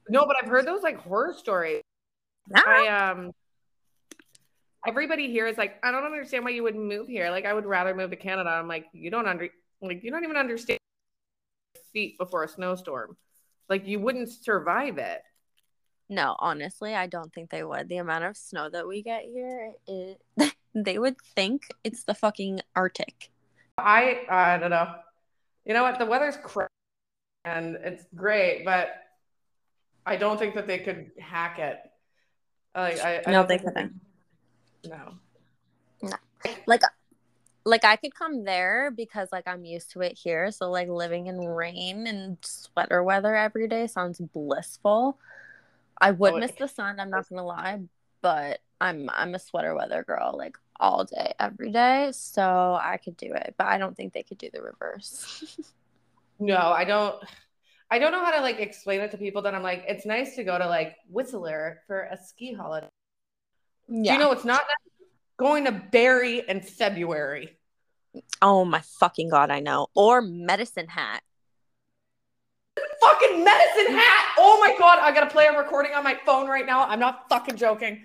no, 0.08 0.26
but 0.26 0.36
I've 0.42 0.48
heard 0.48 0.66
those 0.66 0.82
like 0.82 0.98
horror 0.98 1.34
stories. 1.36 1.82
I 2.54 2.86
um 2.88 3.32
everybody 4.86 5.30
here 5.30 5.46
is 5.46 5.58
like, 5.58 5.78
I 5.82 5.90
don't 5.90 6.04
understand 6.04 6.44
why 6.44 6.50
you 6.50 6.62
would 6.62 6.76
move 6.76 7.06
here. 7.08 7.30
Like 7.30 7.44
I 7.44 7.52
would 7.52 7.66
rather 7.66 7.94
move 7.94 8.10
to 8.10 8.16
Canada. 8.16 8.50
I'm 8.50 8.68
like, 8.68 8.86
you 8.92 9.10
don't 9.10 9.28
under 9.28 9.48
like 9.82 10.02
you 10.02 10.10
don't 10.10 10.24
even 10.24 10.36
understand 10.36 10.78
feet 11.92 12.18
before 12.18 12.44
a 12.44 12.48
snowstorm. 12.48 13.16
Like 13.68 13.86
you 13.86 14.00
wouldn't 14.00 14.28
survive 14.28 14.98
it. 14.98 15.22
no, 16.08 16.34
honestly, 16.38 16.94
I 16.94 17.06
don't 17.06 17.32
think 17.32 17.50
they 17.50 17.62
would. 17.62 17.88
The 17.88 17.98
amount 17.98 18.24
of 18.24 18.36
snow 18.36 18.68
that 18.70 18.86
we 18.88 19.02
get 19.02 19.22
here, 19.24 19.72
it, 19.86 20.20
they 20.74 20.98
would 20.98 21.16
think 21.36 21.68
it's 21.84 22.04
the 22.04 22.14
fucking 22.14 22.60
Arctic. 22.74 23.30
I 23.84 24.26
I 24.28 24.58
don't 24.58 24.70
know. 24.70 24.94
You 25.64 25.74
know 25.74 25.82
what? 25.82 25.98
The 25.98 26.06
weather's 26.06 26.36
crazy 26.36 26.68
and 27.44 27.76
it's 27.76 28.04
great, 28.14 28.64
but 28.64 28.88
I 30.06 30.16
don't 30.16 30.38
think 30.38 30.54
that 30.54 30.66
they 30.66 30.78
could 30.78 31.12
hack 31.18 31.58
it. 31.58 31.78
Like 32.74 33.00
I, 33.00 33.22
I 33.26 33.30
No, 33.30 33.32
don't 33.32 33.48
they 33.48 33.58
think 33.58 33.74
that 33.74 33.74
couldn't. 33.74 34.00
No. 34.88 35.14
Like 36.66 36.82
like 37.64 37.84
I 37.84 37.96
could 37.96 38.14
come 38.14 38.44
there 38.44 38.90
because 38.90 39.28
like 39.32 39.46
I'm 39.46 39.64
used 39.64 39.90
to 39.92 40.00
it 40.00 40.16
here. 40.18 40.50
So 40.50 40.70
like 40.70 40.88
living 40.88 41.26
in 41.26 41.38
rain 41.38 42.06
and 42.06 42.38
sweater 42.42 43.02
weather 43.02 43.34
every 43.34 43.68
day 43.68 43.86
sounds 43.86 44.18
blissful. 44.18 45.18
I 46.00 46.12
would 46.12 46.34
Oh, 46.34 46.38
miss 46.38 46.52
the 46.52 46.68
sun, 46.68 46.98
I'm 46.98 47.10
not 47.10 47.28
gonna 47.28 47.44
lie, 47.44 47.80
but 48.22 48.60
I'm 48.80 49.10
I'm 49.12 49.34
a 49.34 49.38
sweater 49.38 49.74
weather 49.74 50.02
girl 50.02 50.34
like 50.36 50.56
all 50.80 51.04
day, 51.04 51.34
every 51.38 51.70
day. 51.70 52.10
So 52.12 52.78
I 52.80 52.96
could 52.96 53.16
do 53.16 53.32
it. 53.34 53.54
But 53.56 53.68
I 53.68 53.78
don't 53.78 53.96
think 53.96 54.12
they 54.12 54.24
could 54.24 54.38
do 54.38 54.50
the 54.52 54.62
reverse. 54.62 55.58
No, 56.40 56.56
I 56.56 56.84
don't. 56.84 57.22
I 57.90 57.98
don't 57.98 58.12
know 58.12 58.24
how 58.24 58.30
to 58.30 58.40
like 58.40 58.60
explain 58.60 59.00
it 59.00 59.10
to 59.10 59.18
people 59.18 59.42
that 59.42 59.54
I'm 59.54 59.62
like, 59.62 59.84
it's 59.86 60.06
nice 60.06 60.36
to 60.36 60.42
go 60.42 60.56
to 60.58 60.66
like 60.66 60.96
Whistler 61.10 61.82
for 61.86 62.00
a 62.00 62.16
ski 62.16 62.54
holiday. 62.54 62.88
Yeah. 63.88 64.14
You 64.14 64.18
know, 64.20 64.32
it's 64.32 64.44
not 64.44 64.62
going 65.36 65.66
to 65.66 65.72
Barrie 65.72 66.42
in 66.48 66.62
February. 66.62 67.58
oh 68.40 68.64
my 68.64 68.80
fucking 69.00 69.28
god, 69.28 69.50
I 69.50 69.60
know. 69.60 69.88
Or 69.94 70.22
Medicine 70.22 70.88
Hat. 70.88 71.22
Fucking 73.00 73.44
medicine 73.44 73.94
hat. 73.94 74.34
Oh 74.38 74.58
my 74.64 74.74
god, 74.78 74.98
I 75.00 75.12
gotta 75.12 75.28
play 75.28 75.46
a 75.46 75.58
recording 75.58 75.92
on 75.92 76.04
my 76.04 76.18
phone 76.24 76.48
right 76.48 76.64
now. 76.64 76.86
I'm 76.86 77.00
not 77.00 77.28
fucking 77.28 77.56
joking. 77.56 78.02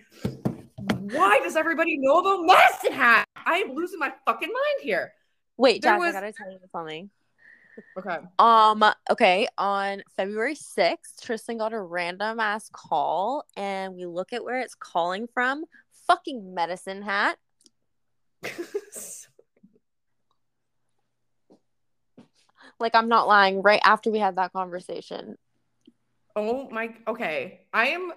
Why 1.11 1.39
does 1.43 1.55
everybody 1.55 1.97
know 1.99 2.19
about 2.19 2.45
medicine 2.45 2.93
hat? 2.93 3.27
I'm 3.35 3.75
losing 3.75 3.99
my 3.99 4.11
fucking 4.25 4.49
mind 4.49 4.81
here. 4.81 5.13
Wait, 5.57 5.83
was- 5.85 6.15
I 6.15 6.19
gotta 6.19 6.33
tell 6.33 6.51
you 6.51 6.59
something. 6.71 7.09
Okay. 7.97 8.17
Um, 8.39 8.83
okay, 9.11 9.47
on 9.57 10.01
February 10.15 10.55
6th, 10.55 11.21
Tristan 11.21 11.57
got 11.57 11.73
a 11.73 11.79
random 11.81 12.39
ass 12.39 12.69
call 12.71 13.43
and 13.57 13.93
we 13.93 14.05
look 14.05 14.31
at 14.31 14.43
where 14.43 14.61
it's 14.61 14.75
calling 14.75 15.27
from. 15.33 15.65
Fucking 16.07 16.53
medicine 16.53 17.01
hat. 17.01 17.37
Like 22.79 22.93
I'm 22.93 23.07
not 23.07 23.27
lying, 23.27 23.61
right 23.61 23.79
after 23.83 24.11
we 24.11 24.19
had 24.19 24.35
that 24.35 24.51
conversation. 24.51 25.37
oh 26.35 26.69
my 26.69 26.93
okay. 27.07 27.61
I 27.73 27.87
am 27.87 28.11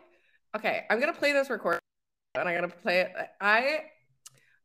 okay. 0.57 0.84
I'm 0.91 0.99
gonna 0.99 1.12
play 1.12 1.32
this 1.32 1.49
recording 1.49 1.78
and 2.41 2.49
I 2.49 2.55
gotta 2.55 2.68
play 2.68 3.01
it. 3.01 3.12
I 3.41 3.80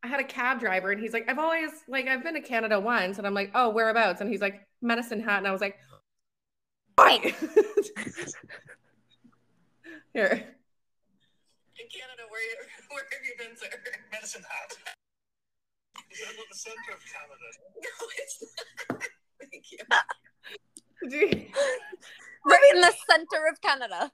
I 0.03 0.07
had 0.07 0.19
a 0.19 0.23
cab 0.23 0.59
driver 0.59 0.91
and 0.91 1.01
he's 1.01 1.13
like, 1.13 1.29
I've 1.29 1.39
always 1.39 1.71
like 1.87 2.07
I've 2.07 2.23
been 2.23 2.33
to 2.35 2.41
Canada 2.41 2.79
once, 2.79 3.17
and 3.17 3.27
I'm 3.27 3.33
like, 3.33 3.51
oh, 3.55 3.69
whereabouts? 3.69 4.21
And 4.21 4.29
he's 4.29 4.41
like, 4.41 4.61
Medicine 4.81 5.19
Hat, 5.21 5.37
and 5.39 5.47
I 5.47 5.51
was 5.51 5.61
like, 5.61 5.77
why? 6.95 7.19
Here. 10.13 10.31
In 11.79 11.87
Canada, 11.89 12.23
where, 12.29 12.41
you, 12.41 12.55
where 12.91 13.03
have 13.11 13.25
you 13.25 13.33
been, 13.39 13.57
sir? 13.57 13.65
Medicine 14.11 14.43
Hat. 14.47 14.77
Is 16.11 16.19
that 16.19 16.35
not 16.37 16.45
the 16.51 16.57
centre 16.57 16.91
of 16.93 17.01
Canada? 17.11 17.47
No, 17.83 18.07
it's 18.17 18.43
not. 18.89 19.01
Thank 19.51 19.71
you. 19.71 21.09
Do 21.09 21.17
you- 21.17 21.47
Right 22.45 22.71
in 22.75 22.81
the 22.81 22.93
center 23.09 23.47
of 23.51 23.61
Canada. 23.61 24.11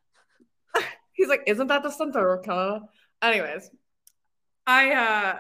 He's 1.14 1.28
like, 1.28 1.42
isn't 1.48 1.68
that 1.68 1.84
the 1.84 1.90
center 1.92 2.32
of 2.34 2.44
Canada? 2.46 2.84
Anyways, 3.22 3.70
I 4.66 4.94
uh 4.94 5.40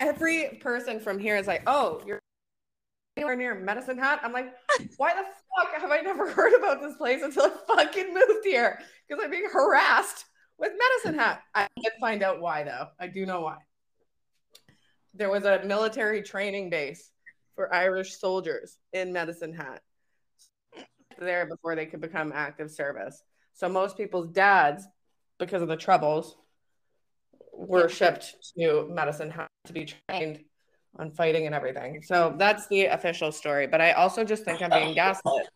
every 0.00 0.58
person 0.60 1.00
from 1.00 1.18
here 1.18 1.36
is 1.36 1.46
like, 1.46 1.62
oh, 1.66 2.02
you're 2.06 2.20
anywhere 3.16 3.36
near 3.36 3.54
Medicine 3.54 3.98
Hat. 3.98 4.20
I'm 4.22 4.32
like, 4.32 4.52
why 4.96 5.14
the 5.14 5.24
fuck 5.56 5.80
have 5.80 5.90
I 5.90 6.00
never 6.00 6.30
heard 6.30 6.54
about 6.54 6.80
this 6.80 6.96
place 6.96 7.22
until 7.22 7.44
I 7.44 7.76
fucking 7.76 8.12
moved 8.12 8.44
here? 8.44 8.80
Because 9.08 9.22
I'm 9.22 9.30
being 9.30 9.48
harassed 9.50 10.24
with 10.58 10.72
Medicine 10.72 11.18
Hat. 11.18 11.42
I 11.54 11.68
did 11.80 11.92
find 12.00 12.22
out 12.22 12.40
why 12.40 12.64
though. 12.64 12.88
I 12.98 13.06
do 13.06 13.26
know 13.26 13.42
why. 13.42 13.58
There 15.14 15.30
was 15.30 15.44
a 15.44 15.62
military 15.64 16.22
training 16.22 16.70
base 16.70 17.10
for 17.54 17.72
Irish 17.72 18.18
soldiers 18.18 18.76
in 18.92 19.12
Medicine 19.12 19.54
Hat 19.54 19.80
there 21.18 21.46
before 21.46 21.76
they 21.76 21.86
could 21.86 22.00
become 22.00 22.32
active 22.34 22.70
service. 22.70 23.22
So 23.52 23.68
most 23.68 23.96
people's 23.96 24.28
dads, 24.28 24.84
because 25.38 25.62
of 25.62 25.68
the 25.68 25.76
troubles, 25.76 26.36
were 27.56 27.88
shipped 27.88 28.36
to 28.56 28.88
Medicine 28.90 29.30
Hat 29.30 29.48
to 29.66 29.72
be 29.72 29.86
trained 30.08 30.44
on 30.98 31.10
fighting 31.10 31.46
and 31.46 31.54
everything. 31.54 32.02
So 32.02 32.34
that's 32.38 32.66
the 32.68 32.86
official 32.86 33.32
story. 33.32 33.66
But 33.66 33.80
I 33.80 33.92
also 33.92 34.24
just 34.24 34.44
think 34.44 34.62
I'm 34.62 34.70
being 34.70 34.94
gaslit. 34.94 35.48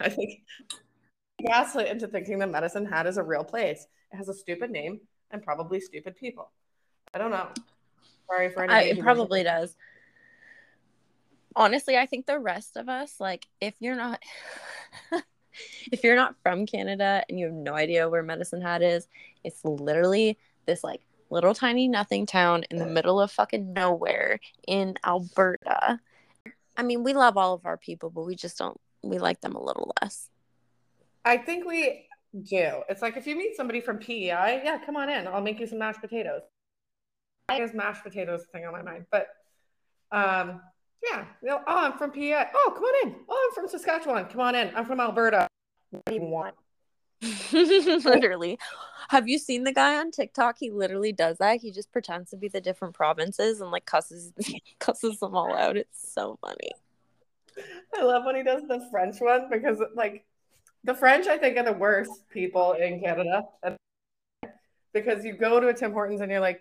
I 0.00 0.08
think 0.08 0.42
gaslit 1.46 1.88
into 1.88 2.08
thinking 2.08 2.38
that 2.38 2.50
Medicine 2.50 2.86
Hat 2.86 3.06
is 3.06 3.16
a 3.16 3.22
real 3.22 3.44
place. 3.44 3.86
It 4.12 4.16
has 4.16 4.28
a 4.28 4.34
stupid 4.34 4.70
name 4.70 5.00
and 5.30 5.42
probably 5.42 5.80
stupid 5.80 6.16
people. 6.16 6.50
I 7.12 7.18
don't 7.18 7.30
know. 7.30 7.48
Sorry 8.26 8.50
for 8.50 8.70
I, 8.70 8.82
it 8.82 9.00
probably 9.00 9.42
does. 9.42 9.76
Honestly, 11.56 11.96
I 11.96 12.06
think 12.06 12.26
the 12.26 12.38
rest 12.38 12.76
of 12.76 12.88
us, 12.88 13.20
like, 13.20 13.46
if 13.60 13.74
you're 13.78 13.94
not, 13.94 14.20
if 15.92 16.04
you're 16.04 16.16
not 16.16 16.34
from 16.42 16.66
Canada 16.66 17.24
and 17.28 17.38
you 17.38 17.46
have 17.46 17.54
no 17.54 17.74
idea 17.74 18.08
where 18.08 18.22
Medicine 18.22 18.60
Hat 18.60 18.82
is, 18.82 19.08
it's 19.42 19.64
literally 19.64 20.38
this 20.66 20.84
like 20.84 21.02
little 21.30 21.54
tiny 21.54 21.88
nothing 21.88 22.26
town 22.26 22.64
in 22.70 22.78
the 22.78 22.86
middle 22.86 23.20
of 23.20 23.30
fucking 23.30 23.72
nowhere 23.72 24.38
in 24.66 24.94
Alberta. 25.04 26.00
I 26.76 26.82
mean, 26.82 27.02
we 27.02 27.12
love 27.12 27.36
all 27.36 27.54
of 27.54 27.66
our 27.66 27.76
people, 27.76 28.10
but 28.10 28.24
we 28.24 28.34
just 28.34 28.58
don't. 28.58 28.80
We 29.02 29.18
like 29.18 29.40
them 29.40 29.54
a 29.54 29.62
little 29.62 29.92
less. 30.00 30.30
I 31.24 31.36
think 31.36 31.66
we 31.66 32.06
do. 32.42 32.82
It's 32.88 33.02
like 33.02 33.16
if 33.16 33.26
you 33.26 33.36
meet 33.36 33.56
somebody 33.56 33.80
from 33.80 33.98
PEI, 33.98 34.62
yeah, 34.64 34.78
come 34.84 34.96
on 34.96 35.08
in. 35.08 35.26
I'll 35.26 35.42
make 35.42 35.60
you 35.60 35.66
some 35.66 35.78
mashed 35.78 36.00
potatoes. 36.00 36.42
I 37.48 37.58
guess 37.58 37.74
mashed 37.74 38.02
potatoes 38.02 38.46
thing 38.52 38.64
on 38.64 38.72
my 38.72 38.82
mind, 38.82 39.06
but 39.10 39.28
um, 40.10 40.60
yeah. 41.02 41.24
You 41.42 41.48
know, 41.48 41.60
oh, 41.66 41.86
I'm 41.86 41.98
from 41.98 42.10
PEI. 42.10 42.46
Oh, 42.54 42.72
come 42.74 42.84
on 42.84 43.08
in. 43.08 43.16
Oh, 43.28 43.48
I'm 43.48 43.54
from 43.54 43.68
Saskatchewan. 43.68 44.26
Come 44.26 44.40
on 44.40 44.54
in. 44.54 44.74
I'm 44.74 44.84
from 44.84 45.00
Alberta. 45.00 45.48
What 45.90 46.04
do 46.06 46.14
you 46.14 46.22
want? 46.22 46.54
literally. 47.52 48.58
Have 49.08 49.28
you 49.28 49.38
seen 49.38 49.64
the 49.64 49.72
guy 49.72 49.96
on 49.96 50.10
TikTok? 50.10 50.56
He 50.58 50.70
literally 50.70 51.12
does 51.12 51.38
that. 51.38 51.60
He 51.60 51.70
just 51.70 51.92
pretends 51.92 52.30
to 52.30 52.36
be 52.36 52.48
the 52.48 52.60
different 52.60 52.94
provinces 52.94 53.60
and 53.60 53.70
like 53.70 53.86
cusses 53.86 54.32
cusses 54.78 55.18
them 55.20 55.36
all 55.36 55.54
out. 55.54 55.76
It's 55.76 56.12
so 56.12 56.38
funny. 56.40 56.72
I 57.96 58.02
love 58.02 58.24
when 58.24 58.36
he 58.36 58.42
does 58.42 58.62
the 58.66 58.86
French 58.90 59.20
one 59.20 59.48
because 59.50 59.78
like 59.94 60.24
the 60.82 60.94
French, 60.94 61.26
I 61.26 61.38
think, 61.38 61.56
are 61.56 61.64
the 61.64 61.72
worst 61.72 62.28
people 62.30 62.72
in 62.72 63.00
Canada. 63.00 63.44
Because 64.92 65.24
you 65.24 65.34
go 65.34 65.60
to 65.60 65.68
a 65.68 65.74
Tim 65.74 65.92
Hortons 65.92 66.20
and 66.20 66.30
you're 66.30 66.40
like, 66.40 66.60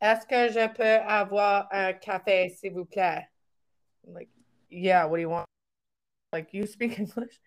Est-ce 0.00 0.24
que 0.26 0.48
je 0.52 0.68
peux 0.68 1.00
avoir 1.04 1.68
un 1.72 1.92
café, 1.94 2.50
s'il 2.50 2.72
vous 2.72 2.84
plaît? 2.84 3.26
I'm 4.08 4.14
like, 4.14 4.28
yeah, 4.70 5.04
what 5.04 5.16
do 5.16 5.20
you 5.20 5.28
want? 5.28 5.46
Like, 6.32 6.48
you 6.52 6.66
speak 6.66 6.98
English. 6.98 7.38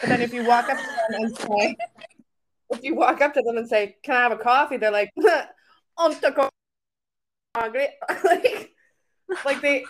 But 0.00 0.08
then 0.08 0.20
if 0.22 0.32
you 0.32 0.44
walk 0.44 0.68
up 0.68 0.78
to 0.78 0.84
them 0.84 1.22
and 1.22 1.36
say, 1.36 1.76
if 2.70 2.82
you 2.82 2.94
walk 2.94 3.20
up 3.20 3.34
to 3.34 3.42
them 3.42 3.56
and 3.56 3.68
say, 3.68 3.96
can 4.02 4.16
I 4.16 4.20
have 4.20 4.32
a 4.32 4.36
coffee? 4.36 4.76
They're 4.76 4.90
like, 4.90 5.10
co- 5.18 6.48
like, 7.56 7.92
like 9.44 9.60
they, 9.60 9.84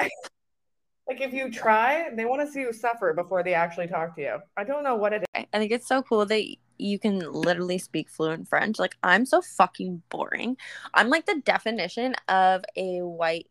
like 1.08 1.20
if 1.20 1.32
you 1.32 1.50
try, 1.50 2.10
they 2.14 2.24
want 2.24 2.46
to 2.46 2.52
see 2.52 2.60
you 2.60 2.72
suffer 2.72 3.12
before 3.14 3.42
they 3.42 3.54
actually 3.54 3.86
talk 3.86 4.14
to 4.16 4.22
you. 4.22 4.38
I 4.56 4.64
don't 4.64 4.84
know 4.84 4.96
what 4.96 5.12
it 5.12 5.22
is. 5.22 5.44
I 5.52 5.58
think 5.58 5.72
it's 5.72 5.88
so 5.88 6.02
cool 6.02 6.26
that 6.26 6.44
you 6.78 6.98
can 6.98 7.20
literally 7.32 7.78
speak 7.78 8.10
fluent 8.10 8.48
French. 8.48 8.78
Like 8.78 8.96
I'm 9.02 9.24
so 9.26 9.40
fucking 9.40 10.02
boring. 10.08 10.56
I'm 10.92 11.08
like 11.08 11.26
the 11.26 11.40
definition 11.44 12.14
of 12.28 12.64
a 12.76 13.00
white 13.00 13.48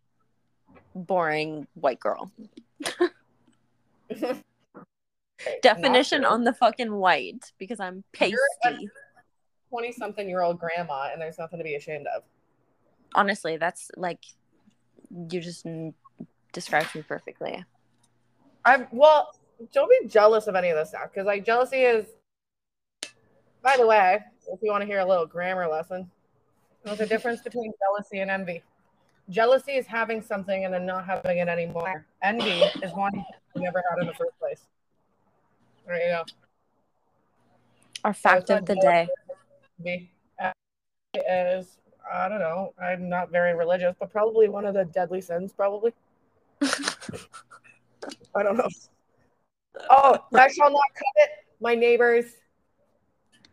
boring 0.95 1.67
white 1.73 1.99
girl. 1.99 2.31
Definition 5.61 6.23
on 6.23 6.43
the 6.43 6.53
fucking 6.53 6.93
white 6.93 7.51
because 7.57 7.79
I'm 7.79 8.03
pasty. 8.13 8.37
20 9.69 9.91
something 9.93 10.29
year 10.29 10.41
old 10.41 10.59
grandma 10.59 11.09
and 11.11 11.21
there's 11.21 11.39
nothing 11.39 11.57
to 11.57 11.63
be 11.63 11.75
ashamed 11.75 12.05
of. 12.15 12.23
Honestly, 13.15 13.57
that's 13.57 13.89
like 13.97 14.19
you 15.09 15.41
just 15.41 15.65
described 16.51 16.93
me 16.95 17.01
perfectly. 17.01 17.63
I'm 18.65 18.87
well, 18.91 19.33
don't 19.73 19.89
be 19.89 20.07
jealous 20.07 20.47
of 20.47 20.55
any 20.55 20.69
of 20.69 20.77
this 20.77 20.89
stuff 20.89 21.09
because 21.11 21.25
like 21.25 21.45
jealousy 21.45 21.81
is 21.81 22.05
by 23.63 23.77
the 23.77 23.87
way, 23.87 24.19
if 24.51 24.59
you 24.61 24.71
want 24.71 24.81
to 24.81 24.85
hear 24.85 24.99
a 24.99 25.05
little 25.05 25.25
grammar 25.25 25.67
lesson, 25.67 26.11
there's 26.83 26.99
a 26.99 27.05
difference 27.05 27.41
between 27.41 27.71
jealousy 27.79 28.19
and 28.19 28.29
envy. 28.29 28.61
Jealousy 29.29 29.73
is 29.73 29.87
having 29.87 30.21
something 30.21 30.65
and 30.65 30.73
then 30.73 30.85
not 30.85 31.05
having 31.05 31.37
it 31.37 31.47
anymore. 31.47 32.05
Envy 32.21 32.61
is 32.81 32.91
wanting 32.95 33.23
you 33.55 33.61
never 33.61 33.81
had 33.89 34.01
in 34.01 34.07
the 34.07 34.13
first 34.13 34.37
place. 34.39 34.67
There 35.87 35.97
you 35.97 36.13
go. 36.13 36.23
Our 38.03 38.13
fact 38.13 38.49
not 38.49 38.59
of 38.59 38.65
the 38.65 38.75
day. 38.75 39.07
Envy 39.79 40.11
is 41.29 41.77
I 42.11 42.27
don't 42.27 42.39
know. 42.39 42.73
I'm 42.81 43.07
not 43.07 43.31
very 43.31 43.55
religious, 43.55 43.95
but 43.99 44.11
probably 44.11 44.49
one 44.49 44.65
of 44.65 44.73
the 44.73 44.85
deadly 44.85 45.21
sins. 45.21 45.53
Probably. 45.53 45.93
I 46.61 48.43
don't 48.43 48.57
know. 48.57 48.67
Oh, 49.89 50.17
thou 50.31 50.47
shall 50.47 50.71
not 50.71 50.83
covet 50.93 51.31
my 51.61 51.75
neighbor's 51.75 52.25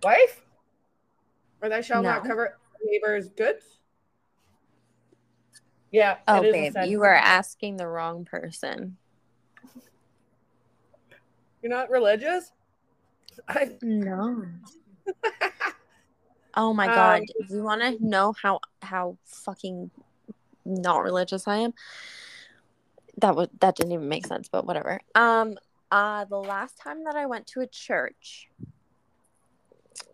wife, 0.03 0.43
or 1.63 1.69
thou 1.69 1.81
shalt 1.81 2.05
not 2.05 2.25
No. 2.25 2.31
covet 2.31 2.53
neighbor's 2.85 3.29
goods. 3.29 3.80
Yeah. 5.91 6.19
Oh, 6.29 6.43
babe, 6.43 6.75
you 6.87 7.03
are 7.03 7.15
asking 7.15 7.77
the 7.77 7.89
wrong 7.89 8.25
person. 8.25 8.97
You're 11.63 11.71
not 11.71 11.91
religious. 11.91 12.53
I, 13.49 13.73
No. 13.83 14.47
oh 16.55 16.73
my 16.73 16.87
Um, 16.87 16.95
god! 16.95 17.23
Do 17.49 17.57
you 17.57 17.63
want 17.63 17.83
to 17.83 17.97
know 18.05 18.35
how 18.41 18.61
how 18.83 19.17
fucking 19.25 19.91
not 20.65 21.03
religious 21.03 21.49
I 21.49 21.57
am? 21.59 21.75
that 23.19 23.37
was 23.37 23.49
that 23.61 23.77
didn't 23.77 23.93
even 23.93 24.09
make 24.09 24.27
sense, 24.27 24.49
but 24.49 24.67
whatever. 24.67 25.01
Um, 25.15 25.59
uh, 25.91 26.25
the 26.25 26.39
last 26.39 26.79
time 26.79 27.05
that 27.05 27.17
I 27.17 27.27
went 27.27 27.47
to 27.49 27.61
a 27.61 27.67
church, 27.67 28.49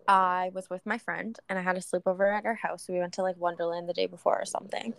I 0.07 0.51
was 0.53 0.69
with 0.69 0.85
my 0.85 0.97
friend 0.97 1.37
and 1.49 1.57
I 1.57 1.61
had 1.61 1.77
a 1.77 1.81
sleepover 1.81 2.35
at 2.35 2.45
her 2.45 2.55
house. 2.55 2.87
We 2.89 2.99
went 2.99 3.13
to 3.13 3.21
like 3.21 3.37
Wonderland 3.37 3.87
the 3.87 3.93
day 3.93 4.07
before 4.07 4.39
or 4.39 4.45
something. 4.45 4.93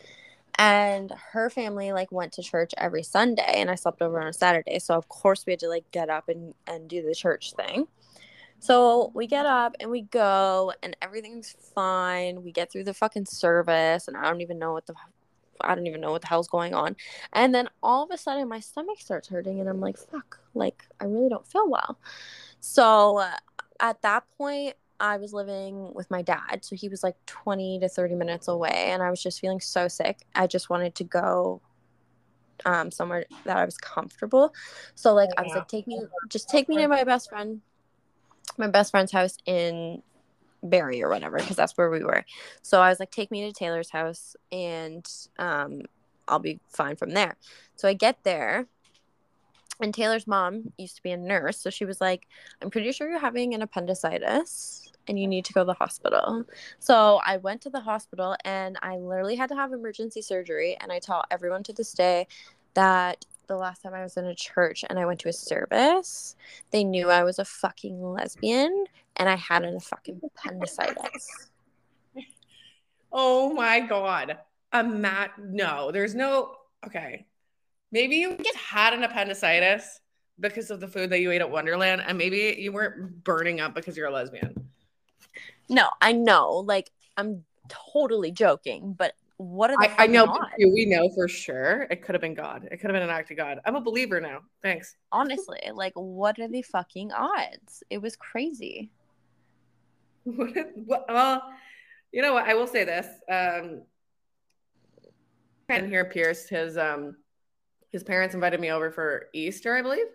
And 0.59 1.13
her 1.33 1.49
family 1.51 1.93
like 1.93 2.11
went 2.11 2.33
to 2.33 2.43
church 2.43 2.75
every 2.77 3.05
Sunday 3.05 3.55
and 3.57 3.71
I 3.71 3.77
slept 3.77 4.03
over 4.03 4.21
on 4.21 4.27
a 4.27 4.33
Saturday. 4.33 4.81
So 4.81 4.95
of 4.95 5.09
course 5.09 5.47
we 5.47 5.53
had 5.53 5.61
to 5.61 5.69
like 5.69 5.89
get 5.93 6.11
up 6.11 6.29
and, 6.29 6.53
and 6.67 6.89
do 6.89 7.03
the 7.03 7.15
church 7.15 7.53
thing. 7.55 7.87
So 8.59 9.13
we 9.15 9.29
get 9.29 9.47
up 9.47 9.77
and 9.79 9.91
we 9.91 10.03
go 10.03 10.73
and 10.83 10.97
everything's 11.01 11.55
fine. 11.75 12.43
We 12.43 12.51
get 12.51 12.73
through 12.73 12.85
the 12.85 12.95
fucking 12.95 13.27
service 13.27 14.09
and 14.09 14.17
I 14.17 14.25
don't 14.25 14.41
even 14.41 14.59
know 14.59 14.73
what 14.73 14.87
the 14.87 14.95
I 15.61 15.75
don't 15.75 15.87
even 15.87 16.01
know 16.01 16.13
what 16.13 16.23
the 16.23 16.29
hell's 16.29 16.49
going 16.49 16.75
on. 16.75 16.97
And 17.33 17.55
then 17.55 17.69
all 17.83 18.05
of 18.05 18.11
a 18.11 18.19
sudden 18.19 18.49
my 18.49 18.61
stomach 18.61 19.01
starts 19.01 19.29
hurting 19.29 19.61
and 19.61 19.69
I'm 19.69 19.81
like, 19.81 19.97
fuck, 19.97 20.41
like 20.55 20.85
I 21.01 21.05
really 21.05 21.29
don't 21.29 21.47
feel 21.47 21.69
well. 21.69 21.99
So 22.61 23.19
uh, 23.19 23.37
at 23.81 24.03
that 24.03 24.25
point 24.37 24.75
I 25.01 25.17
was 25.17 25.33
living 25.33 25.93
with 25.95 26.11
my 26.11 26.23
dad. 26.23 26.65
So 26.65 26.77
he 26.77 26.89
was 26.89 27.03
like 27.03 27.17
20 27.27 27.81
to 27.81 27.89
30 27.89 28.15
minutes 28.15 28.49
away 28.49 28.91
and 28.91 29.03
I 29.03 29.11
was 29.11 29.23
just 29.23 29.41
feeling 29.41 29.61
so 29.61 29.89
sick. 29.89 30.19
I 30.35 30.47
just 30.47 30.71
wanted 30.71 30.95
to 30.97 31.05
go 31.05 31.61
um 32.65 32.91
somewhere 32.91 33.25
that 33.45 33.57
I 33.57 33.65
was 33.65 33.79
comfortable. 33.79 34.53
So 34.95 35.15
like 35.15 35.31
I 35.37 35.43
was 35.43 35.55
like 35.55 35.69
take 35.69 35.87
me 35.87 36.01
just 36.29 36.49
take 36.49 36.69
me 36.69 36.77
to 36.79 36.89
my 36.89 37.05
best 37.05 37.29
friend 37.29 37.61
my 38.57 38.67
best 38.67 38.91
friend's 38.91 39.13
house 39.13 39.37
in 39.47 40.03
Barrie 40.63 41.03
or 41.03 41.09
whatever 41.09 41.39
because 41.39 41.57
that's 41.57 41.77
where 41.77 41.91
we 41.91 42.03
were. 42.03 42.25
So 42.63 42.81
I 42.81 42.89
was 42.89 42.99
like 42.99 43.11
take 43.11 43.31
me 43.31 43.47
to 43.47 43.53
Taylor's 43.53 43.91
house 43.91 44.35
and 44.51 45.07
um 45.39 45.83
I'll 46.27 46.41
be 46.41 46.61
fine 46.69 46.97
from 46.97 47.11
there. 47.11 47.37
So 47.77 47.89
I 47.89 47.95
get 47.95 48.19
there 48.25 48.67
and 49.81 49.95
Taylor's 49.95 50.27
mom 50.27 50.73
used 50.77 50.97
to 50.97 51.03
be 51.03 51.13
a 51.13 51.17
nurse, 51.17 51.61
so 51.61 51.71
she 51.71 51.85
was 51.85 52.01
like, 52.01 52.27
"I'm 52.61 52.69
pretty 52.69 52.91
sure 52.91 53.09
you're 53.09 53.21
having 53.21 53.55
an 53.55 53.63
appendicitis 53.63 54.88
and 55.09 55.19
you 55.19 55.27
need 55.27 55.45
to 55.47 55.53
go 55.53 55.63
to 55.63 55.67
the 55.67 55.75
hospital." 55.75 56.45
So 56.79 57.21
I 57.25 57.39
went 57.39 57.63
to 57.63 57.71
the 57.71 57.81
hospital 57.81 58.37
and 58.45 58.79
I 58.83 58.97
literally 58.97 59.37
had 59.37 59.49
to 59.49 59.57
have 59.57 59.73
emergency 59.73 60.23
surgery. 60.23 60.77
And 60.81 60.93
I 60.93 60.99
tell 60.99 61.25
everyone 61.31 61.63
to 61.65 61.73
this 61.73 61.93
day 61.93 62.27
that 62.75 63.25
the 63.47 63.57
last 63.57 63.83
time 63.83 63.95
I 63.95 64.03
was 64.03 64.17
in 64.17 64.27
a 64.27 64.35
church 64.35 64.85
and 64.89 64.99
I 64.99 65.07
went 65.07 65.21
to 65.21 65.29
a 65.29 65.33
service, 65.33 66.37
they 66.71 66.85
knew 66.85 67.11
I 67.11 67.25
was 67.25 67.39
a 67.39 67.45
fucking 67.45 68.01
lesbian 68.01 68.85
and 69.17 69.29
I 69.29 69.37
had 69.37 69.65
a 69.65 69.81
fucking 69.81 70.21
appendicitis. 70.23 71.51
Oh 73.11 73.55
my 73.55 73.81
god. 73.81 74.39
A 74.73 74.85
mat 74.85 75.31
no, 75.39 75.91
there's 75.91 76.15
no 76.15 76.57
okay. 76.87 77.27
Maybe 77.91 78.17
you 78.17 78.37
just 78.37 78.59
had 78.59 78.93
an 78.93 79.03
appendicitis 79.03 80.01
because 80.41 80.71
of 80.71 80.79
the 80.79 80.87
food 80.87 81.11
that 81.11 81.21
you 81.21 81.31
ate 81.31 81.41
at 81.41 81.51
Wonderland, 81.51 82.03
and 82.07 82.19
maybe 82.19 82.55
you 82.59 82.71
weren't 82.71 83.25
burning 83.25 83.61
up 83.61 83.75
because 83.75 83.97
you're 83.97 84.09
a 84.09 84.13
lesbian. 84.13 84.68
No, 85.69 85.89
I 86.01 86.13
know. 86.13 86.65
Like 86.67 86.91
I'm 87.17 87.45
totally 87.69 88.31
joking, 88.31 88.95
but 88.97 89.15
what 89.37 89.71
are 89.71 89.77
the 89.81 89.91
I, 90.01 90.05
I 90.05 90.07
know 90.09 90.37
we 90.59 90.85
know 90.85 91.09
for 91.15 91.29
sure 91.29 91.87
it 91.91 92.03
could 92.03 92.15
have 92.15 92.23
been 92.23 92.35
God. 92.35 92.65
It 92.71 92.79
could 92.79 92.91
have 92.91 92.95
been 92.95 93.03
an 93.03 93.11
act 93.11 93.31
of 93.31 93.37
God. 93.37 93.61
I'm 93.65 93.77
a 93.77 93.81
believer 93.81 94.21
now. 94.21 94.41
Thanks. 94.63 94.97
Honestly, 95.13 95.61
like 95.73 95.93
what 95.95 96.39
are 96.39 96.49
the 96.49 96.63
fucking 96.63 97.13
odds? 97.13 97.83
It 97.91 97.99
was 97.99 98.17
crazy. 98.17 98.91
What, 100.25 100.51
what, 100.75 101.07
well, 101.09 101.43
you 102.13 102.21
know 102.21 102.35
what? 102.35 102.47
I 102.47 102.53
will 102.53 102.67
say 102.67 102.85
this. 102.85 103.07
Um, 103.31 103.83
and 105.71 105.87
here, 105.87 106.05
Pierce, 106.05 106.49
his 106.49 106.77
um, 106.77 107.17
his 107.91 108.03
parents 108.03 108.35
invited 108.35 108.61
me 108.61 108.71
over 108.71 108.91
for 108.91 109.27
Easter, 109.33 109.75
I 109.75 109.83
believe. 109.83 110.07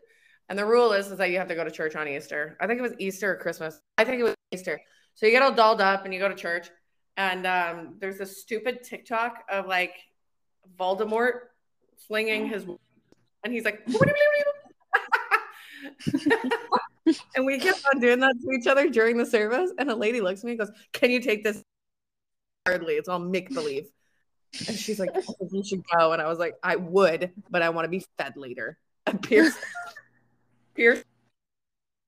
And 0.50 0.60
the 0.60 0.66
rule 0.66 0.94
is, 0.94 1.08
is 1.08 1.18
that 1.18 1.30
you 1.30 1.38
have 1.38 1.48
to 1.48 1.56
go 1.56 1.64
to 1.64 1.72
church 1.72 1.96
on 1.96 2.08
Easter. 2.08 2.58
I 2.60 2.68
think 2.68 2.80
it 2.80 2.84
was 2.84 2.94
Easter 3.00 3.32
or 3.32 3.38
Christmas. 3.38 3.80
I 3.98 4.04
think 4.04 4.20
it 4.20 4.24
was 4.24 4.36
Easter. 4.52 4.80
So 5.16 5.26
you 5.26 5.32
get 5.32 5.42
all 5.42 5.54
dolled 5.54 5.82
up 5.82 6.06
and 6.06 6.14
you 6.14 6.20
go 6.20 6.28
to 6.28 6.36
church. 6.36 6.70
And 7.18 7.46
um, 7.46 7.96
there's 8.00 8.18
this 8.18 8.42
stupid 8.42 8.84
TikTok 8.84 9.44
of 9.50 9.68
like 9.68 9.96
Voldemort 10.80 11.34
flinging 12.08 12.48
his, 12.48 12.66
and 13.44 13.54
he's 13.54 13.66
like, 13.66 13.86
and 17.36 17.46
we 17.46 17.60
kept 17.60 17.84
on 17.94 18.00
doing 18.00 18.20
that 18.20 18.34
to 18.42 18.52
each 18.52 18.68
other 18.68 18.90
during 18.90 19.18
the 19.18 19.26
service. 19.26 19.72
And 19.78 19.92
a 19.92 19.96
lady 19.96 20.22
looks 20.22 20.40
at 20.40 20.46
me 20.46 20.52
and 20.54 20.60
goes, 20.60 20.72
Can 20.92 21.12
you 21.12 21.20
take 21.20 21.44
this 21.44 21.62
hardly? 22.66 22.96
It's 22.96 23.10
all 23.10 23.20
make 23.20 23.54
believe. 23.54 23.86
And 24.68 24.78
she's 24.78 25.00
like, 25.00 25.14
think 25.14 25.52
you 25.52 25.64
should 25.64 25.84
go. 25.98 26.14
And 26.14 26.22
I 26.22 26.28
was 26.28 26.38
like, 26.38 26.56
I 26.62 26.76
would, 26.76 27.32
but 27.50 27.64
I 27.64 27.70
want 27.70 27.86
to 27.86 27.90
be 27.90 28.06
fed 28.18 28.38
later. 28.38 28.78
And 29.06 29.22
Pierce, 29.22 29.58
Pierce, 30.76 31.04